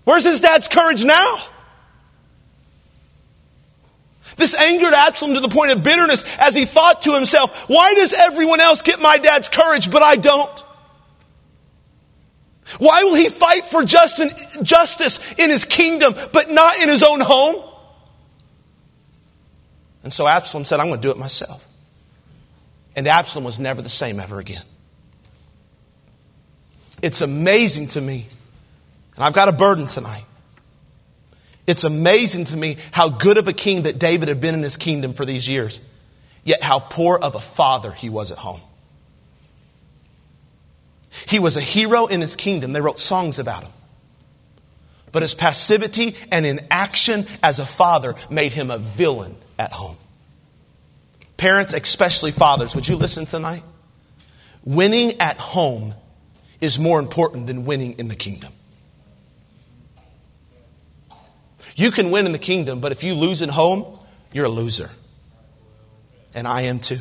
Where's 0.04 0.24
his 0.24 0.42
dad's 0.42 0.68
courage 0.68 1.04
now? 1.04 1.40
This 4.38 4.54
angered 4.54 4.94
Absalom 4.94 5.34
to 5.36 5.42
the 5.42 5.50
point 5.50 5.72
of 5.72 5.84
bitterness 5.84 6.24
as 6.40 6.56
he 6.56 6.66
thought 6.66 7.02
to 7.04 7.16
himself, 7.16 7.68
why 7.68 7.96
does 7.96 8.14
everyone 8.14 8.60
else 8.60 8.84
get 8.84 9.00
my 9.00 9.18
dad's 9.18 9.50
courage, 9.50 9.90
but 9.90 10.04
I 10.04 10.18
don't? 10.18 10.64
Why 12.80 13.04
will 13.04 13.16
he 13.16 13.30
fight 13.30 13.66
for 13.66 13.84
justice 13.84 15.34
in 15.34 15.50
his 15.50 15.66
kingdom, 15.66 16.16
but 16.32 16.50
not 16.50 16.82
in 16.82 16.90
his 16.90 17.04
own 17.04 17.20
home? 17.20 17.64
And 20.04 20.12
so 20.12 20.28
Absalom 20.28 20.66
said, 20.66 20.80
I'm 20.80 20.88
going 20.88 21.00
to 21.00 21.08
do 21.08 21.12
it 21.12 21.18
myself. 21.18 21.68
And 22.96 23.08
Absalom 23.08 23.46
was 23.46 23.60
never 23.60 23.82
the 23.82 23.90
same 23.90 24.20
ever 24.20 24.40
again. 24.40 24.64
It's 27.02 27.22
amazing 27.22 27.88
to 27.90 28.02
me, 28.02 28.28
and 29.16 29.24
I've 29.24 29.34
got 29.34 29.50
a 29.50 29.52
burden 29.52 29.88
tonight. 29.88 30.24
It's 31.66 31.84
amazing 31.84 32.46
to 32.46 32.58
me 32.58 32.78
how 32.92 33.10
good 33.10 33.38
of 33.38 33.48
a 33.48 33.54
king 33.54 33.84
that 33.84 33.98
David 33.98 34.28
had 34.28 34.42
been 34.42 34.56
in 34.56 34.62
his 34.62 34.78
kingdom 34.78 35.14
for 35.14 35.26
these 35.26 35.48
years, 35.48 35.80
yet 36.44 36.62
how 36.62 36.80
poor 36.80 37.18
of 37.18 37.36
a 37.36 37.40
father 37.40 37.92
he 37.92 38.10
was 38.10 38.32
at 38.32 38.38
home. 38.38 38.62
He 41.28 41.40
was 41.40 41.58
a 41.58 41.62
hero 41.62 42.08
in 42.08 42.22
his 42.22 42.36
kingdom. 42.36 42.74
They 42.74 42.82
wrote 42.82 43.00
songs 43.00 43.40
about 43.40 43.64
him. 43.64 43.72
But 45.12 45.24
his 45.24 45.36
passivity 45.36 46.16
and 46.32 46.46
inaction 46.46 47.26
as 47.44 47.60
a 47.60 47.66
father 47.66 48.16
made 48.30 48.54
him 48.54 48.72
a 48.72 48.78
villain 48.78 49.36
at 49.60 49.74
home. 49.74 49.98
Parents, 51.36 51.74
especially 51.74 52.32
fathers, 52.32 52.76
would 52.76 52.88
you 52.88 52.96
listen 52.96 53.26
tonight? 53.26 53.64
Winning 54.64 55.20
at 55.20 55.38
home 55.38 55.96
is 56.62 56.80
more 56.80 57.00
important 57.00 57.48
than 57.48 57.66
winning 57.66 57.94
in 57.94 58.08
the 58.08 58.16
kingdom. 58.16 58.54
You 61.76 61.92
can 61.92 62.12
win 62.12 62.26
in 62.26 62.32
the 62.32 62.40
kingdom, 62.40 62.80
but 62.80 62.92
if 62.92 63.04
you 63.04 63.16
lose 63.16 63.42
at 63.42 63.50
home, 63.50 64.00
you're 64.32 64.46
a 64.46 64.50
loser. 64.50 64.90
And 66.34 66.48
I 66.48 66.62
am 66.64 66.80
too. 66.80 67.00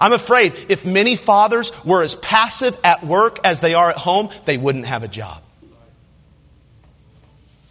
I'm 0.00 0.14
afraid 0.14 0.54
if 0.70 0.86
many 0.86 1.14
fathers 1.14 1.72
were 1.84 2.02
as 2.02 2.14
passive 2.14 2.76
at 2.82 3.04
work 3.04 3.38
as 3.44 3.60
they 3.60 3.74
are 3.74 3.90
at 3.90 3.98
home, 3.98 4.30
they 4.46 4.56
wouldn't 4.56 4.86
have 4.86 5.04
a 5.04 5.08
job. 5.08 5.42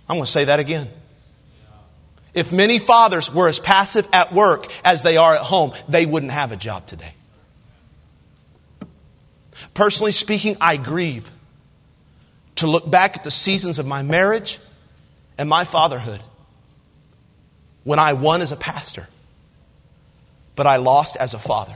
I'm 0.07 0.17
going 0.17 0.25
to 0.25 0.31
say 0.31 0.45
that 0.45 0.59
again. 0.59 0.87
If 2.35 2.51
many 2.51 2.77
fathers 2.77 3.33
were 3.33 3.47
as 3.47 3.57
passive 3.59 4.07
at 4.13 4.31
work 4.31 4.67
as 4.85 5.01
they 5.01 5.17
are 5.17 5.33
at 5.33 5.41
home, 5.41 5.73
they 5.87 6.05
wouldn't 6.05 6.31
have 6.31 6.51
a 6.51 6.55
job 6.55 6.85
today. 6.85 7.13
Personally 9.73 10.11
speaking, 10.11 10.55
I 10.61 10.77
grieve 10.77 11.31
to 12.57 12.67
look 12.67 12.89
back 12.89 13.17
at 13.17 13.23
the 13.23 13.31
seasons 13.31 13.79
of 13.79 13.87
my 13.87 14.03
marriage 14.03 14.59
and 15.39 15.49
my 15.49 15.63
fatherhood 15.63 16.21
when 17.83 17.97
I 17.97 18.13
won 18.13 18.41
as 18.41 18.51
a 18.51 18.55
pastor, 18.55 19.07
but 20.55 20.67
I 20.67 20.75
lost 20.75 21.17
as 21.17 21.33
a 21.33 21.39
father 21.39 21.75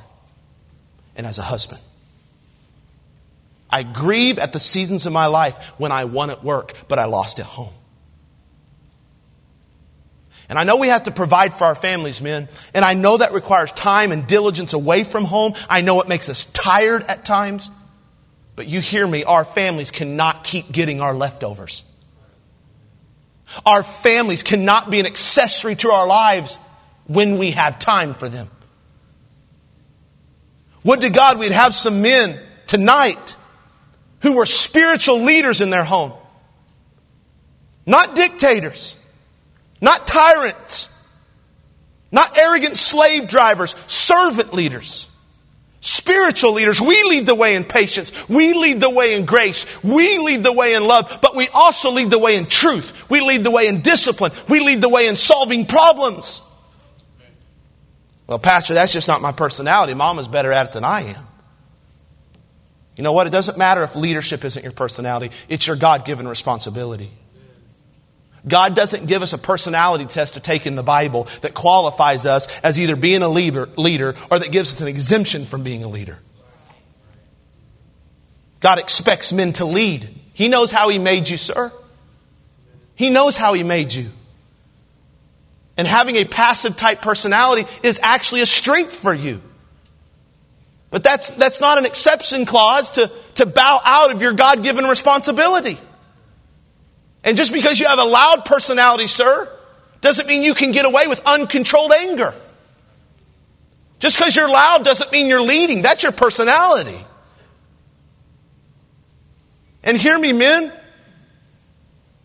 and 1.16 1.26
as 1.26 1.38
a 1.38 1.44
husband. 1.44 1.82
I 3.70 3.84
grieve 3.84 4.38
at 4.38 4.54
the 4.54 4.60
seasons 4.60 5.06
of 5.06 5.14
my 5.14 5.26
life 5.28 5.58
when 5.80 5.92
I 5.92 6.06
won 6.06 6.30
at 6.30 6.44
work, 6.44 6.74
but 6.88 7.00
I 7.00 7.06
lost 7.06 7.40
at 7.40 7.46
home. 7.46 7.74
And 10.50 10.60
I 10.60 10.64
know 10.64 10.78
we 10.78 10.90
have 10.90 11.04
to 11.04 11.12
provide 11.12 11.54
for 11.54 11.64
our 11.64 11.76
families, 11.76 12.22
men. 12.22 12.50
And 12.76 12.86
I 12.86 12.94
know 12.94 13.18
that 13.18 13.32
requires 13.32 13.72
time 13.72 14.12
and 14.12 14.28
diligence 14.28 14.74
away 14.74 15.04
from 15.04 15.24
home. 15.26 15.54
I 15.70 15.82
know 15.82 16.02
it 16.02 16.08
makes 16.08 16.30
us 16.30 16.46
tired 16.46 17.04
at 17.04 17.26
times. 17.26 17.72
But 18.56 18.68
you 18.68 18.82
hear 18.82 19.08
me, 19.08 19.24
our 19.24 19.46
families 19.46 19.90
cannot 19.90 20.44
keep 20.44 20.72
getting 20.72 21.02
our 21.02 21.16
leftovers. 21.16 21.84
Our 23.66 23.84
families 23.84 24.44
cannot 24.44 24.92
be 24.92 25.00
an 25.00 25.06
accessory 25.06 25.76
to 25.78 25.92
our 25.92 26.06
lives 26.06 26.60
when 27.08 27.38
we 27.38 27.52
have 27.52 27.80
time 27.80 28.14
for 28.14 28.30
them. 28.30 28.50
Would 30.84 31.02
to 31.02 31.10
God 31.10 31.40
we'd 31.40 31.52
have 31.52 31.74
some 31.74 32.02
men 32.02 32.40
tonight 32.68 33.38
who 34.22 34.34
were 34.34 34.46
spiritual 34.46 35.22
leaders 35.22 35.62
in 35.62 35.70
their 35.70 35.84
home. 35.84 36.14
Not 37.86 38.16
dictators, 38.16 38.98
not 39.82 40.08
tyrants, 40.08 40.90
not 42.12 42.38
arrogant 42.38 42.78
slave 42.78 43.28
drivers, 43.28 43.76
servant 43.88 44.54
leaders. 44.54 45.10
Spiritual 45.82 46.54
leaders, 46.54 46.80
we 46.80 47.04
lead 47.04 47.26
the 47.26 47.36
way 47.36 47.56
in 47.56 47.66
patience. 47.66 48.14
We 48.30 48.54
lead 48.54 48.80
the 48.80 48.90
way 48.90 49.16
in 49.16 49.26
grace. 49.26 49.66
We 49.84 50.18
lead 50.20 50.42
the 50.42 50.54
way 50.54 50.76
in 50.76 50.88
love, 50.88 51.20
but 51.22 51.36
we 51.36 51.50
also 51.50 51.92
lead 51.92 52.10
the 52.10 52.20
way 52.20 52.38
in 52.38 52.46
truth. 52.46 53.10
We 53.10 53.20
lead 53.20 53.44
the 53.44 53.52
way 53.52 53.68
in 53.68 53.82
discipline. 53.82 54.32
We 54.48 54.62
lead 54.62 54.82
the 54.82 54.88
way 54.88 55.08
in 55.08 55.18
solving 55.18 55.66
problems. 55.66 56.42
Well, 58.28 58.40
Pastor, 58.40 58.74
that's 58.74 58.94
just 58.94 59.08
not 59.08 59.22
my 59.22 59.32
personality. 59.32 59.94
Mama's 59.94 60.28
better 60.28 60.52
at 60.52 60.68
it 60.68 60.72
than 60.72 60.84
I 60.84 61.02
am. 61.02 61.28
You 62.96 63.04
know 63.04 63.12
what? 63.12 63.28
It 63.28 63.32
doesn't 63.32 63.58
matter 63.58 63.84
if 63.84 63.96
leadership 63.96 64.46
isn't 64.46 64.64
your 64.64 64.72
personality, 64.72 65.36
it's 65.50 65.68
your 65.68 65.76
God 65.76 66.06
given 66.06 66.28
responsibility. 66.28 67.12
God 68.46 68.76
doesn't 68.76 69.08
give 69.08 69.22
us 69.22 69.32
a 69.32 69.38
personality 69.38 70.06
test 70.06 70.34
to 70.34 70.42
take 70.42 70.68
in 70.68 70.76
the 70.76 70.84
Bible 70.84 71.28
that 71.42 71.54
qualifies 71.54 72.26
us 72.26 72.60
as 72.60 72.78
either 72.78 72.98
being 72.98 73.22
a 73.22 73.30
leader, 73.30 73.70
leader 73.78 74.16
or 74.30 74.40
that 74.40 74.52
gives 74.52 74.70
us 74.70 74.82
an 74.82 74.90
exemption 74.90 75.46
from 75.46 75.64
being 75.64 75.84
a 75.84 75.88
leader. 75.88 76.20
God 78.60 78.80
expects 78.80 79.32
men 79.32 79.54
to 79.54 79.66
lead. 79.66 80.10
He 80.34 80.50
knows 80.50 80.72
how 80.72 80.90
He 80.90 81.00
made 81.00 81.30
you, 81.30 81.38
sir. 81.38 81.72
He 82.96 83.10
knows 83.10 83.38
how 83.38 83.54
He 83.54 83.64
made 83.64 83.94
you. 83.94 84.10
And 85.76 85.88
having 85.88 86.16
a 86.18 86.26
passive 86.26 86.76
type 86.76 87.02
personality 87.02 87.68
is 87.82 88.00
actually 88.04 88.42
a 88.42 88.46
strength 88.46 88.96
for 88.96 89.14
you. 89.14 89.42
But 90.92 91.04
that's, 91.04 91.32
that's 91.32 91.60
not 91.60 91.80
an 91.80 91.86
exception 91.86 92.46
clause 92.46 92.92
to, 92.92 93.12
to 93.36 93.48
bow 93.48 93.82
out 93.84 94.14
of 94.14 94.22
your 94.22 94.34
God 94.34 94.62
given 94.62 94.86
responsibility. 94.86 95.80
And 97.24 97.36
just 97.36 97.52
because 97.52 97.80
you 97.80 97.88
have 97.88 97.98
a 97.98 98.06
loud 98.06 98.46
personality, 98.46 99.08
sir, 99.08 99.50
doesn't 100.02 100.28
mean 100.28 100.44
you 100.44 100.54
can 100.54 100.72
get 100.72 100.86
away 100.86 101.08
with 101.08 101.22
uncontrolled 101.26 101.94
anger. 101.94 102.36
Just 103.98 104.18
because 104.18 104.36
you're 104.36 104.50
loud 104.50 104.84
doesn't 104.84 105.12
mean 105.12 105.28
you're 105.28 105.42
leading. 105.42 105.82
That's 105.82 106.04
your 106.04 106.12
personality. 106.12 107.04
And 109.84 109.98
hear 109.98 110.20
me, 110.20 110.34
men. 110.34 110.72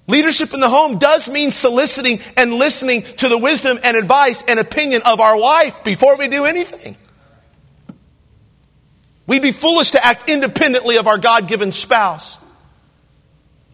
Leadership 0.08 0.54
in 0.54 0.60
the 0.60 0.70
home 0.70 0.98
does 0.98 1.28
mean 1.28 1.52
soliciting 1.52 2.18
and 2.36 2.54
listening 2.54 3.02
to 3.02 3.28
the 3.28 3.36
wisdom 3.36 3.78
and 3.82 3.94
advice 3.94 4.42
and 4.48 4.58
opinion 4.58 5.02
of 5.04 5.20
our 5.20 5.38
wife 5.38 5.84
before 5.84 6.16
we 6.16 6.28
do 6.28 6.46
anything. 6.46 6.96
We'd 9.26 9.42
be 9.42 9.52
foolish 9.52 9.90
to 9.90 10.04
act 10.04 10.30
independently 10.30 10.96
of 10.96 11.06
our 11.06 11.18
God 11.18 11.46
given 11.46 11.70
spouse. 11.70 12.38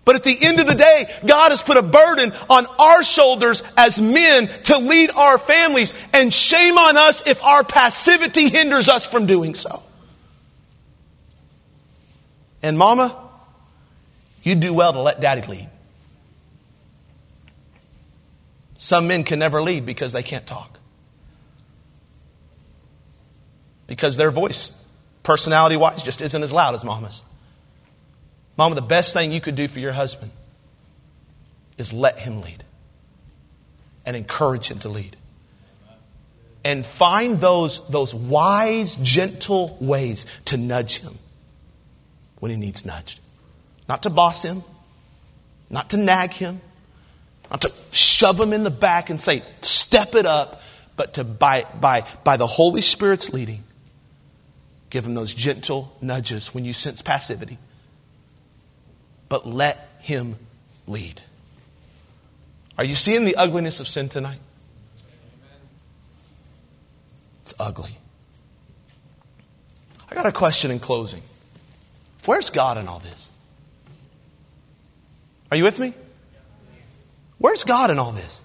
But 0.05 0.17
at 0.17 0.25
the 0.25 0.37
end 0.39 0.59
of 0.59 0.67
the 0.67 0.75
day, 0.75 1.09
God 1.25 1.53
has 1.53 1.63
put 1.63 1.77
a 1.77 1.83
burden 1.83 2.33
on 2.51 2.67
our 2.81 3.05
shoulders 3.05 3.63
as 3.77 4.01
men 4.01 4.49
to 4.65 4.79
lead 4.79 5.11
our 5.11 5.39
families, 5.39 5.95
and 6.13 6.35
shame 6.35 6.77
on 6.77 6.97
us 6.97 7.23
if 7.27 7.43
our 7.43 7.63
passivity 7.63 8.51
hinders 8.51 8.89
us 8.89 9.07
from 9.07 9.27
doing 9.27 9.55
so. 9.55 9.83
And, 12.61 12.77
Mama, 12.77 13.17
you 14.43 14.57
do 14.57 14.75
well 14.75 14.93
to 14.93 15.01
let 15.01 15.21
Daddy 15.21 15.43
lead. 15.43 15.71
Some 18.77 19.07
men 19.07 19.25
can 19.25 19.39
never 19.39 19.63
lead 19.63 19.87
because 19.87 20.13
they 20.13 20.23
can't 20.23 20.47
talk. 20.47 20.79
Because 23.87 24.17
their 24.17 24.31
voice, 24.31 24.85
personality 25.23 25.77
wise, 25.77 26.03
just 26.03 26.21
isn't 26.21 26.43
as 26.43 26.53
loud 26.53 26.75
as 26.75 26.85
mama's. 26.85 27.23
Mama, 28.57 28.75
the 28.75 28.83
best 28.83 29.13
thing 29.13 29.33
you 29.33 29.41
could 29.41 29.57
do 29.57 29.69
for 29.69 29.81
your 29.81 29.93
husband 29.93 30.31
is 31.77 31.93
let 31.93 32.19
him 32.19 32.41
lead 32.41 32.63
and 34.07 34.17
encourage 34.17 34.71
him 34.71 34.79
to 34.81 34.89
lead. 34.89 35.17
And 36.65 36.87
find 36.87 37.41
those, 37.41 37.87
those 37.89 38.15
wise, 38.15 38.95
gentle 38.97 39.77
ways 39.81 40.25
to 40.47 40.57
nudge 40.57 40.99
him 40.99 41.19
when 42.39 42.51
he 42.51 42.57
needs 42.57 42.87
nudged. 42.87 43.21
Not 43.89 44.05
to 44.05 44.11
boss 44.11 44.43
him, 44.43 44.63
not 45.69 45.91
to 45.91 45.97
nag 45.97 46.31
him, 46.31 46.61
not 47.51 47.61
to 47.63 47.73
shove 47.91 48.41
him 48.41 48.53
in 48.53 48.65
the 48.65 48.71
back 48.71 49.11
and 49.11 49.21
say, 49.21 49.43
step 49.61 50.15
it 50.15 50.27
up, 50.27 50.63
but 50.97 51.15
to, 51.15 51.25
by, 51.25 51.67
by, 51.81 52.07
by 52.25 52.37
the 52.37 52.47
Holy 52.47 52.81
Spirit's 52.81 53.33
leading, 53.33 53.65
give 54.91 55.07
him 55.07 55.15
those 55.15 55.35
gentle 55.35 55.97
nudges 56.01 56.55
when 56.55 56.65
you 56.65 56.73
sense 56.73 57.03
passivity. 57.03 57.59
But 59.29 59.47
let 59.47 59.89
him 60.01 60.37
lead. 60.87 61.21
Are 62.77 62.85
you 62.85 62.95
seeing 62.95 63.25
the 63.25 63.37
ugliness 63.37 63.81
of 63.81 63.89
sin 63.89 64.09
tonight? 64.09 64.39
It's 67.43 67.55
ugly. 67.61 67.99
I 70.11 70.15
got 70.15 70.27
a 70.27 70.33
question 70.33 70.71
in 70.71 70.81
closing. 70.81 71.23
Where's 72.25 72.51
God 72.51 72.79
in 72.79 72.89
all 72.89 73.01
this? 73.01 73.29
Are 75.51 75.57
you 75.57 75.65
with 75.65 75.79
me? 75.79 75.95
Where's 77.45 77.63
God 77.63 77.91
in 77.91 77.99
all 77.99 78.11
this? 78.11 78.41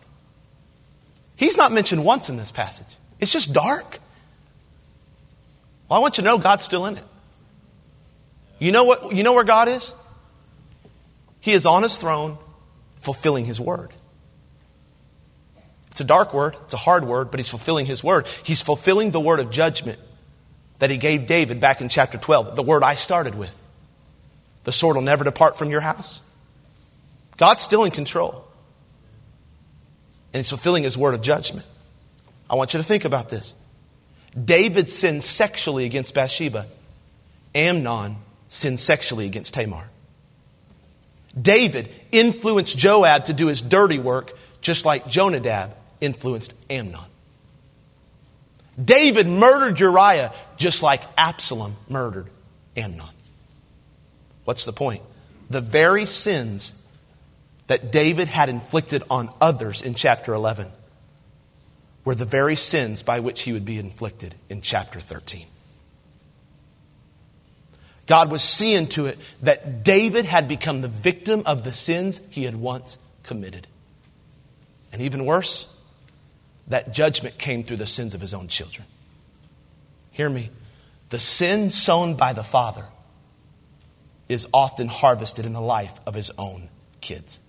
He's 1.38 1.56
not 1.56 1.72
mentioned 1.72 2.04
once 2.04 2.28
in 2.28 2.36
this 2.36 2.52
passage. 2.52 2.97
It's 3.22 3.32
just 3.32 3.54
dark. 3.54 3.97
Well, 5.88 5.97
I 5.97 6.02
want 6.02 6.18
you 6.18 6.24
to 6.24 6.30
know 6.30 6.38
God's 6.38 6.66
still 6.66 6.86
in 6.86 6.97
it. 6.97 7.04
You 8.60 8.74
know 8.74 8.84
what 8.84 9.16
you 9.16 9.24
know 9.24 9.32
where 9.32 9.45
God 9.45 9.70
is? 9.70 9.93
He 11.39 11.54
is 11.54 11.66
on 11.66 11.84
his 11.84 11.95
throne 11.95 12.38
fulfilling 12.97 13.45
his 13.45 13.58
word. 13.58 13.93
It's 15.91 16.02
a 16.02 16.04
dark 16.04 16.34
word, 16.34 16.58
it's 16.66 16.74
a 16.74 16.78
hard 16.78 17.06
word, 17.06 17.32
but 17.32 17.39
he's 17.39 17.47
fulfilling 17.47 17.86
his 17.86 18.04
word. 18.04 18.28
He's 18.43 18.62
fulfilling 18.62 19.12
the 19.12 19.22
word 19.22 19.39
of 19.39 19.50
judgment 19.50 20.00
that 20.80 20.89
he 20.89 20.97
gave 20.97 21.26
David 21.26 21.62
back 21.62 21.80
in 21.80 21.88
chapter 21.88 22.18
12, 22.18 22.58
the 22.58 22.64
word 22.64 22.84
I 22.84 22.95
started 22.95 23.36
with. 23.36 23.58
The 24.66 24.74
sword 24.74 24.97
will 24.97 25.04
never 25.04 25.24
depart 25.24 25.58
from 25.58 25.70
your 25.70 25.80
house. 25.80 26.22
God's 27.38 27.62
still 27.62 27.86
in 27.86 27.91
control. 27.91 28.49
And 30.34 30.39
he's 30.39 30.49
fulfilling 30.49 30.84
his 30.84 30.97
word 30.97 31.13
of 31.13 31.21
judgment. 31.21 31.65
I 32.49 32.55
want 32.55 32.73
you 32.73 32.80
to 32.80 32.84
think 32.84 33.05
about 33.05 33.30
this. 33.30 33.53
David 34.45 34.89
sinned 34.89 35.23
sexually 35.23 35.86
against 35.86 36.13
Bathsheba. 36.13 36.67
Amnon 37.55 38.17
sinned 38.47 38.80
sexually 38.80 39.25
against 39.25 39.53
Tamar. 39.53 39.89
David 41.39 41.89
influenced 42.11 42.77
Joab 42.77 43.25
to 43.25 43.34
do 43.34 43.47
his 43.47 43.61
dirty 43.61 43.99
work, 43.99 44.34
just 44.61 44.86
like 44.86 45.07
Jonadab 45.07 45.71
influenced 46.01 46.53
Amnon. 46.69 47.01
David 48.84 49.27
murdered 49.27 49.80
Uriah, 49.80 50.34
just 50.57 50.82
like 50.82 51.01
Absalom 51.17 51.75
murdered 51.88 52.27
Amnon. 52.77 53.09
What's 54.45 54.65
the 54.65 54.73
point? 54.73 55.01
The 55.49 55.61
very 55.61 56.05
sins 56.05 56.73
that 57.70 57.91
David 57.91 58.28
had 58.28 58.49
inflicted 58.49 59.03
on 59.11 59.30
others 59.39 59.84
in 59.84 59.93
chapter 59.93 60.34
11 60.34 60.72
were 62.03 62.15
the 62.15 62.26
very 62.26 62.55
sins 62.55 63.03
by 63.03 63.20
which 63.20 63.43
he 63.43 63.53
would 63.53 63.63
be 63.63 63.78
inflicted 63.78 64.34
in 64.49 64.61
chapter 64.61 64.99
13. 64.99 65.45
God 68.07 68.32
was 68.32 68.41
seeing 68.41 68.88
to 68.88 69.05
it 69.05 69.20
that 69.43 69.84
David 69.84 70.26
had 70.26 70.47
become 70.47 70.82
the 70.82 70.88
victim 70.88 71.43
of 71.45 71.63
the 71.63 71.72
sins 71.72 72.22
he 72.32 72.45
had 72.45 72.55
once 72.55 72.97
committed. 73.22 73.67
And 74.91 75.03
even 75.03 75.24
worse, 75.24 75.72
that 76.70 76.91
judgment 76.91 77.38
came 77.38 77.63
through 77.63 77.78
the 77.78 77.86
sins 77.86 78.15
of 78.15 78.22
his 78.22 78.34
own 78.34 78.47
children. 78.47 78.88
Hear 80.09 80.28
me. 80.32 80.49
The 81.11 81.20
sin 81.20 81.70
sown 81.70 82.15
by 82.15 82.34
the 82.34 82.43
father 82.43 82.86
is 84.28 84.47
often 84.51 84.88
harvested 84.88 85.45
in 85.45 85.53
the 85.53 85.61
life 85.61 85.93
of 86.07 86.15
his 86.15 86.32
own 86.36 86.70
kids. 86.99 87.39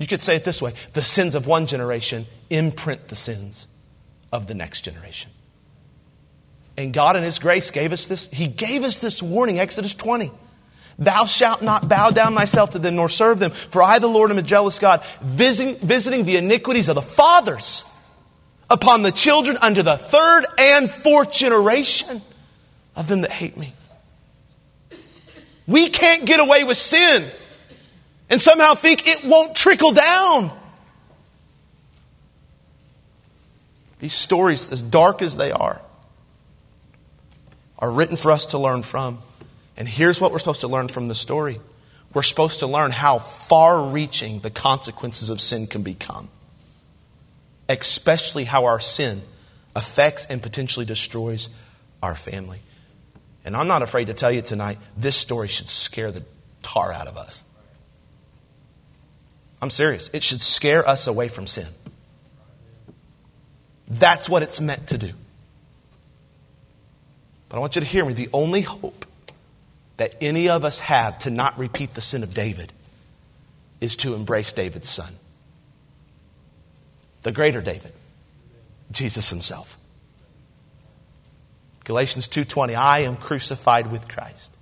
You 0.00 0.06
could 0.06 0.22
say 0.22 0.34
it 0.34 0.44
this 0.44 0.60
way 0.60 0.72
the 0.94 1.04
sins 1.04 1.36
of 1.36 1.46
one 1.46 1.66
generation 1.66 2.26
imprint 2.48 3.06
the 3.08 3.16
sins 3.16 3.68
of 4.32 4.48
the 4.48 4.54
next 4.54 4.80
generation. 4.80 5.30
And 6.76 6.94
God, 6.94 7.16
in 7.16 7.22
His 7.22 7.38
grace, 7.38 7.70
gave 7.70 7.92
us 7.92 8.06
this. 8.06 8.26
He 8.32 8.48
gave 8.48 8.82
us 8.82 8.96
this 8.96 9.22
warning, 9.22 9.60
Exodus 9.60 9.94
20. 9.94 10.32
Thou 10.98 11.26
shalt 11.26 11.62
not 11.62 11.88
bow 11.88 12.10
down 12.10 12.34
thyself 12.34 12.70
to 12.70 12.78
them 12.78 12.96
nor 12.96 13.08
serve 13.10 13.38
them, 13.38 13.50
for 13.50 13.82
I, 13.82 13.98
the 13.98 14.06
Lord, 14.06 14.30
am 14.30 14.38
a 14.38 14.42
jealous 14.42 14.78
God, 14.78 15.04
visiting, 15.20 15.76
visiting 15.76 16.24
the 16.24 16.38
iniquities 16.38 16.88
of 16.88 16.94
the 16.94 17.02
fathers 17.02 17.84
upon 18.70 19.02
the 19.02 19.12
children 19.12 19.58
unto 19.58 19.82
the 19.82 19.96
third 19.96 20.46
and 20.58 20.90
fourth 20.90 21.32
generation 21.32 22.22
of 22.96 23.08
them 23.08 23.22
that 23.22 23.30
hate 23.30 23.56
me. 23.56 23.74
We 25.66 25.90
can't 25.90 26.24
get 26.24 26.40
away 26.40 26.64
with 26.64 26.78
sin 26.78 27.30
and 28.30 28.40
somehow 28.40 28.74
think 28.74 29.06
it 29.06 29.24
won't 29.24 29.56
trickle 29.56 29.92
down. 29.92 30.56
These 33.98 34.14
stories, 34.14 34.72
as 34.72 34.80
dark 34.80 35.20
as 35.20 35.36
they 35.36 35.52
are, 35.52 35.82
are 37.78 37.90
written 37.90 38.16
for 38.16 38.30
us 38.30 38.46
to 38.46 38.58
learn 38.58 38.82
from. 38.82 39.18
And 39.76 39.88
here's 39.88 40.20
what 40.20 40.32
we're 40.32 40.38
supposed 40.38 40.62
to 40.62 40.68
learn 40.68 40.88
from 40.88 41.08
the 41.08 41.14
story 41.14 41.60
we're 42.12 42.22
supposed 42.22 42.58
to 42.58 42.66
learn 42.66 42.90
how 42.90 43.18
far 43.18 43.88
reaching 43.90 44.40
the 44.40 44.50
consequences 44.50 45.30
of 45.30 45.40
sin 45.40 45.68
can 45.68 45.82
become, 45.82 46.28
especially 47.68 48.42
how 48.42 48.64
our 48.64 48.80
sin 48.80 49.22
affects 49.76 50.26
and 50.26 50.42
potentially 50.42 50.84
destroys 50.84 51.50
our 52.02 52.16
family. 52.16 52.60
And 53.44 53.56
I'm 53.56 53.68
not 53.68 53.82
afraid 53.82 54.08
to 54.08 54.14
tell 54.14 54.32
you 54.32 54.42
tonight, 54.42 54.78
this 54.96 55.14
story 55.14 55.46
should 55.46 55.68
scare 55.68 56.10
the 56.10 56.24
tar 56.62 56.92
out 56.92 57.06
of 57.06 57.16
us. 57.16 57.44
I'm 59.62 59.70
serious. 59.70 60.08
It 60.12 60.22
should 60.22 60.40
scare 60.40 60.86
us 60.86 61.06
away 61.06 61.28
from 61.28 61.46
sin. 61.46 61.68
That's 63.88 64.28
what 64.28 64.42
it's 64.42 64.60
meant 64.60 64.88
to 64.88 64.98
do. 64.98 65.12
But 67.48 67.56
I 67.56 67.60
want 67.60 67.74
you 67.74 67.80
to 67.80 67.86
hear 67.86 68.04
me. 68.04 68.12
The 68.12 68.30
only 68.32 68.62
hope 68.62 69.04
that 69.96 70.14
any 70.20 70.48
of 70.48 70.64
us 70.64 70.78
have 70.78 71.18
to 71.20 71.30
not 71.30 71.58
repeat 71.58 71.94
the 71.94 72.00
sin 72.00 72.22
of 72.22 72.32
David 72.32 72.72
is 73.80 73.96
to 73.96 74.14
embrace 74.14 74.52
David's 74.52 74.88
son. 74.88 75.12
The 77.22 77.32
greater 77.32 77.60
David, 77.60 77.92
Jesus 78.90 79.28
himself. 79.28 79.76
Galatians 81.84 82.28
2:20 82.28 82.74
I 82.74 83.00
am 83.00 83.16
crucified 83.16 83.90
with 83.90 84.08
Christ. 84.08 84.52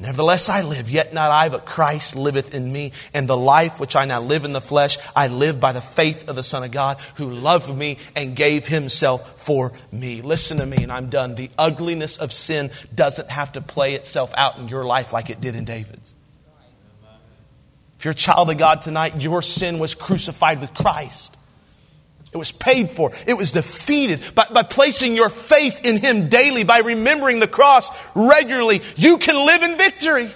Nevertheless, 0.00 0.48
I 0.48 0.62
live, 0.62 0.90
yet 0.90 1.12
not 1.12 1.30
I, 1.30 1.48
but 1.48 1.64
Christ 1.64 2.16
liveth 2.16 2.54
in 2.54 2.72
me. 2.72 2.92
And 3.14 3.28
the 3.28 3.36
life 3.36 3.78
which 3.78 3.94
I 3.94 4.04
now 4.04 4.20
live 4.20 4.44
in 4.44 4.52
the 4.52 4.60
flesh, 4.60 4.98
I 5.14 5.28
live 5.28 5.60
by 5.60 5.72
the 5.72 5.80
faith 5.80 6.28
of 6.28 6.34
the 6.34 6.42
Son 6.42 6.64
of 6.64 6.70
God, 6.70 6.98
who 7.16 7.30
loved 7.30 7.74
me 7.74 7.98
and 8.16 8.34
gave 8.34 8.66
himself 8.66 9.40
for 9.40 9.72
me. 9.92 10.22
Listen 10.22 10.58
to 10.58 10.66
me, 10.66 10.78
and 10.82 10.90
I'm 10.90 11.08
done. 11.08 11.34
The 11.34 11.50
ugliness 11.56 12.16
of 12.16 12.32
sin 12.32 12.70
doesn't 12.94 13.30
have 13.30 13.52
to 13.52 13.60
play 13.60 13.94
itself 13.94 14.32
out 14.36 14.58
in 14.58 14.68
your 14.68 14.84
life 14.84 15.12
like 15.12 15.30
it 15.30 15.40
did 15.40 15.54
in 15.54 15.64
David's. 15.64 16.14
If 17.98 18.06
you're 18.06 18.12
a 18.12 18.16
child 18.16 18.50
of 18.50 18.58
God 18.58 18.82
tonight, 18.82 19.20
your 19.20 19.42
sin 19.42 19.78
was 19.78 19.94
crucified 19.94 20.60
with 20.60 20.74
Christ. 20.74 21.36
It 22.32 22.38
was 22.38 22.50
paid 22.50 22.90
for. 22.90 23.12
It 23.26 23.34
was 23.34 23.52
defeated 23.52 24.22
by, 24.34 24.46
by 24.50 24.62
placing 24.62 25.14
your 25.14 25.28
faith 25.28 25.80
in 25.84 25.98
Him 25.98 26.28
daily, 26.30 26.64
by 26.64 26.78
remembering 26.78 27.40
the 27.40 27.46
cross 27.46 27.90
regularly. 28.14 28.80
You 28.96 29.18
can 29.18 29.36
live 29.46 29.62
in 29.62 29.76
victory. 29.76 30.34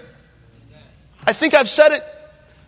I 1.27 1.33
think 1.33 1.55
I've 1.55 1.71
said 1.71 1.93
it 1.93 2.05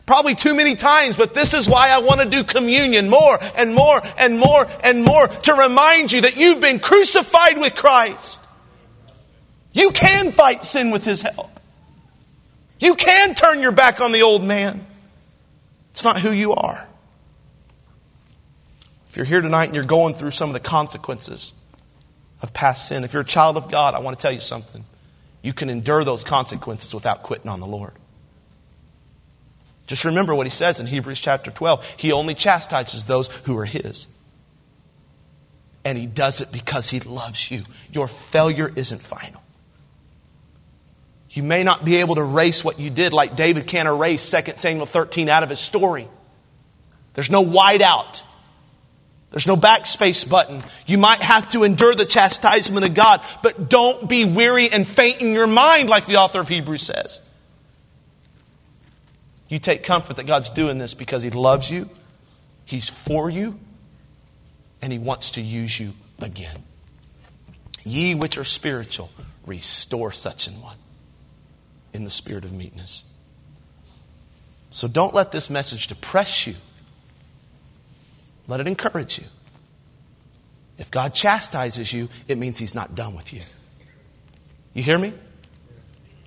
probably 0.06 0.34
too 0.34 0.54
many 0.54 0.74
times, 0.74 1.16
but 1.16 1.34
this 1.34 1.52
is 1.52 1.68
why 1.68 1.90
I 1.90 1.98
want 1.98 2.22
to 2.22 2.28
do 2.28 2.42
communion 2.42 3.10
more 3.10 3.38
and 3.54 3.74
more 3.74 4.00
and 4.16 4.38
more 4.38 4.66
and 4.82 5.04
more 5.04 5.28
to 5.28 5.52
remind 5.52 6.10
you 6.10 6.22
that 6.22 6.38
you've 6.38 6.60
been 6.60 6.80
crucified 6.80 7.58
with 7.58 7.74
Christ. 7.74 8.40
You 9.72 9.90
can 9.90 10.32
fight 10.32 10.64
sin 10.64 10.90
with 10.90 11.04
His 11.04 11.20
help. 11.20 11.50
You 12.80 12.94
can 12.94 13.34
turn 13.34 13.60
your 13.60 13.72
back 13.72 14.00
on 14.00 14.12
the 14.12 14.22
old 14.22 14.42
man. 14.42 14.86
It's 15.90 16.04
not 16.04 16.18
who 16.18 16.32
you 16.32 16.54
are. 16.54 16.88
If 19.08 19.16
you're 19.16 19.26
here 19.26 19.40
tonight 19.40 19.66
and 19.66 19.74
you're 19.74 19.84
going 19.84 20.14
through 20.14 20.32
some 20.32 20.50
of 20.50 20.52
the 20.52 20.60
consequences 20.60 21.54
of 22.42 22.52
past 22.52 22.88
sin, 22.88 23.04
if 23.04 23.12
you're 23.12 23.22
a 23.22 23.26
child 23.26 23.56
of 23.56 23.70
God, 23.70 23.94
I 23.94 24.00
want 24.00 24.18
to 24.18 24.22
tell 24.22 24.32
you 24.32 24.40
something. 24.40 24.84
You 25.42 25.52
can 25.52 25.70
endure 25.70 26.04
those 26.04 26.24
consequences 26.24 26.92
without 26.94 27.22
quitting 27.22 27.48
on 27.48 27.60
the 27.60 27.66
Lord. 27.66 27.92
Just 29.86 30.04
remember 30.04 30.34
what 30.34 30.46
he 30.46 30.50
says 30.50 30.80
in 30.80 30.86
Hebrews 30.86 31.18
chapter 31.18 31.50
12. 31.50 31.94
He 31.96 32.12
only 32.12 32.34
chastises 32.34 33.06
those 33.06 33.28
who 33.28 33.56
are 33.56 33.64
his. 33.64 34.06
And 35.84 35.96
he 35.96 36.04
does 36.04 36.42
it 36.42 36.52
because 36.52 36.90
he 36.90 37.00
loves 37.00 37.50
you. 37.50 37.62
Your 37.90 38.08
failure 38.08 38.70
isn't 38.76 39.00
final. 39.00 39.42
You 41.30 41.42
may 41.42 41.64
not 41.64 41.84
be 41.84 41.96
able 41.96 42.16
to 42.16 42.20
erase 42.20 42.62
what 42.62 42.78
you 42.78 42.90
did 42.90 43.14
like 43.14 43.36
David 43.36 43.66
can't 43.66 43.88
erase 43.88 44.30
2 44.30 44.52
Samuel 44.56 44.86
13 44.86 45.30
out 45.30 45.42
of 45.42 45.48
his 45.48 45.60
story. 45.60 46.08
There's 47.14 47.30
no 47.30 47.42
whiteout. 47.42 48.22
There's 49.30 49.46
no 49.46 49.56
backspace 49.56 50.28
button. 50.28 50.62
You 50.86 50.96
might 50.96 51.20
have 51.20 51.50
to 51.52 51.64
endure 51.64 51.94
the 51.94 52.06
chastisement 52.06 52.86
of 52.86 52.94
God, 52.94 53.20
but 53.42 53.68
don't 53.68 54.08
be 54.08 54.24
weary 54.24 54.70
and 54.70 54.88
faint 54.88 55.20
in 55.20 55.32
your 55.32 55.46
mind, 55.46 55.90
like 55.90 56.06
the 56.06 56.16
author 56.16 56.40
of 56.40 56.48
Hebrews 56.48 56.82
says. 56.82 57.20
You 59.48 59.58
take 59.58 59.82
comfort 59.82 60.16
that 60.16 60.26
God's 60.26 60.50
doing 60.50 60.78
this 60.78 60.94
because 60.94 61.22
He 61.22 61.30
loves 61.30 61.70
you, 61.70 61.90
He's 62.64 62.88
for 62.88 63.28
you, 63.28 63.58
and 64.80 64.92
He 64.92 64.98
wants 64.98 65.32
to 65.32 65.42
use 65.42 65.78
you 65.78 65.92
again. 66.20 66.62
Ye 67.84 68.14
which 68.14 68.38
are 68.38 68.44
spiritual, 68.44 69.10
restore 69.46 70.12
such 70.12 70.46
an 70.46 70.60
one 70.62 70.76
in 71.92 72.04
the 72.04 72.10
spirit 72.10 72.44
of 72.44 72.52
meekness. 72.52 73.04
So 74.70 74.88
don't 74.88 75.14
let 75.14 75.32
this 75.32 75.48
message 75.48 75.88
depress 75.88 76.46
you. 76.46 76.54
Let 78.48 78.60
it 78.60 78.66
encourage 78.66 79.18
you. 79.18 79.24
If 80.78 80.90
God 80.90 81.14
chastises 81.14 81.92
you, 81.92 82.08
it 82.26 82.38
means 82.38 82.58
He's 82.58 82.74
not 82.74 82.94
done 82.94 83.14
with 83.14 83.32
you. 83.32 83.42
You 84.72 84.82
hear 84.82 84.98
me? 84.98 85.12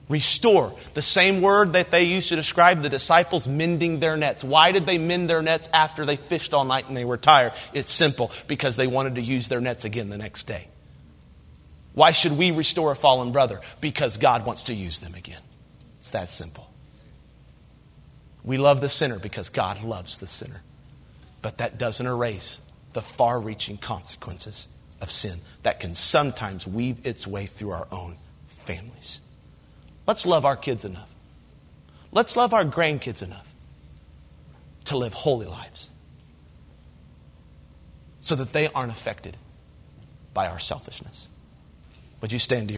Restore. 0.07 0.73
The 0.93 1.01
same 1.01 1.41
word 1.41 1.73
that 1.73 1.89
they 1.89 2.03
used 2.03 2.29
to 2.29 2.35
describe 2.35 2.81
the 2.81 2.89
disciples 2.89 3.47
mending 3.47 4.01
their 4.01 4.17
nets. 4.17 4.43
Why 4.43 4.73
did 4.73 4.85
they 4.85 4.97
mend 4.97 5.29
their 5.29 5.41
nets 5.41 5.69
after 5.73 6.05
they 6.05 6.17
fished 6.17 6.53
all 6.53 6.65
night 6.65 6.87
and 6.89 6.97
they 6.97 7.05
were 7.05 7.17
tired? 7.17 7.53
It's 7.73 7.93
simple 7.93 8.31
because 8.47 8.75
they 8.75 8.87
wanted 8.87 9.15
to 9.15 9.21
use 9.21 9.47
their 9.47 9.61
nets 9.61 9.85
again 9.85 10.09
the 10.09 10.17
next 10.17 10.47
day. 10.47 10.67
Why 11.93 12.11
should 12.11 12.37
we 12.37 12.51
restore 12.51 12.91
a 12.91 12.95
fallen 12.95 13.31
brother? 13.31 13.61
Because 13.79 14.17
God 14.17 14.45
wants 14.45 14.63
to 14.63 14.73
use 14.73 14.99
them 14.99 15.15
again. 15.15 15.41
It's 15.99 16.11
that 16.11 16.29
simple. 16.29 16.69
We 18.43 18.57
love 18.57 18.81
the 18.81 18.89
sinner 18.89 19.17
because 19.19 19.49
God 19.49 19.81
loves 19.81 20.17
the 20.17 20.27
sinner. 20.27 20.61
But 21.41 21.57
that 21.57 21.77
doesn't 21.77 22.05
erase 22.05 22.59
the 22.93 23.01
far 23.01 23.39
reaching 23.39 23.77
consequences 23.77 24.67
of 25.01 25.11
sin 25.11 25.39
that 25.63 25.79
can 25.79 25.95
sometimes 25.95 26.67
weave 26.67 27.05
its 27.05 27.25
way 27.25 27.45
through 27.45 27.71
our 27.71 27.87
own 27.91 28.17
families. 28.47 29.21
Let's 30.07 30.25
love 30.25 30.45
our 30.45 30.57
kids 30.57 30.85
enough. 30.85 31.09
Let's 32.11 32.35
love 32.35 32.53
our 32.53 32.65
grandkids 32.65 33.23
enough 33.23 33.47
to 34.85 34.97
live 34.97 35.13
holy 35.13 35.45
lives 35.45 35.89
so 38.19 38.35
that 38.35 38.53
they 38.53 38.67
aren't 38.67 38.91
affected 38.91 39.37
by 40.33 40.47
our 40.47 40.59
selfishness. 40.59 41.27
Would 42.21 42.31
you 42.31 42.39
stand 42.39 42.67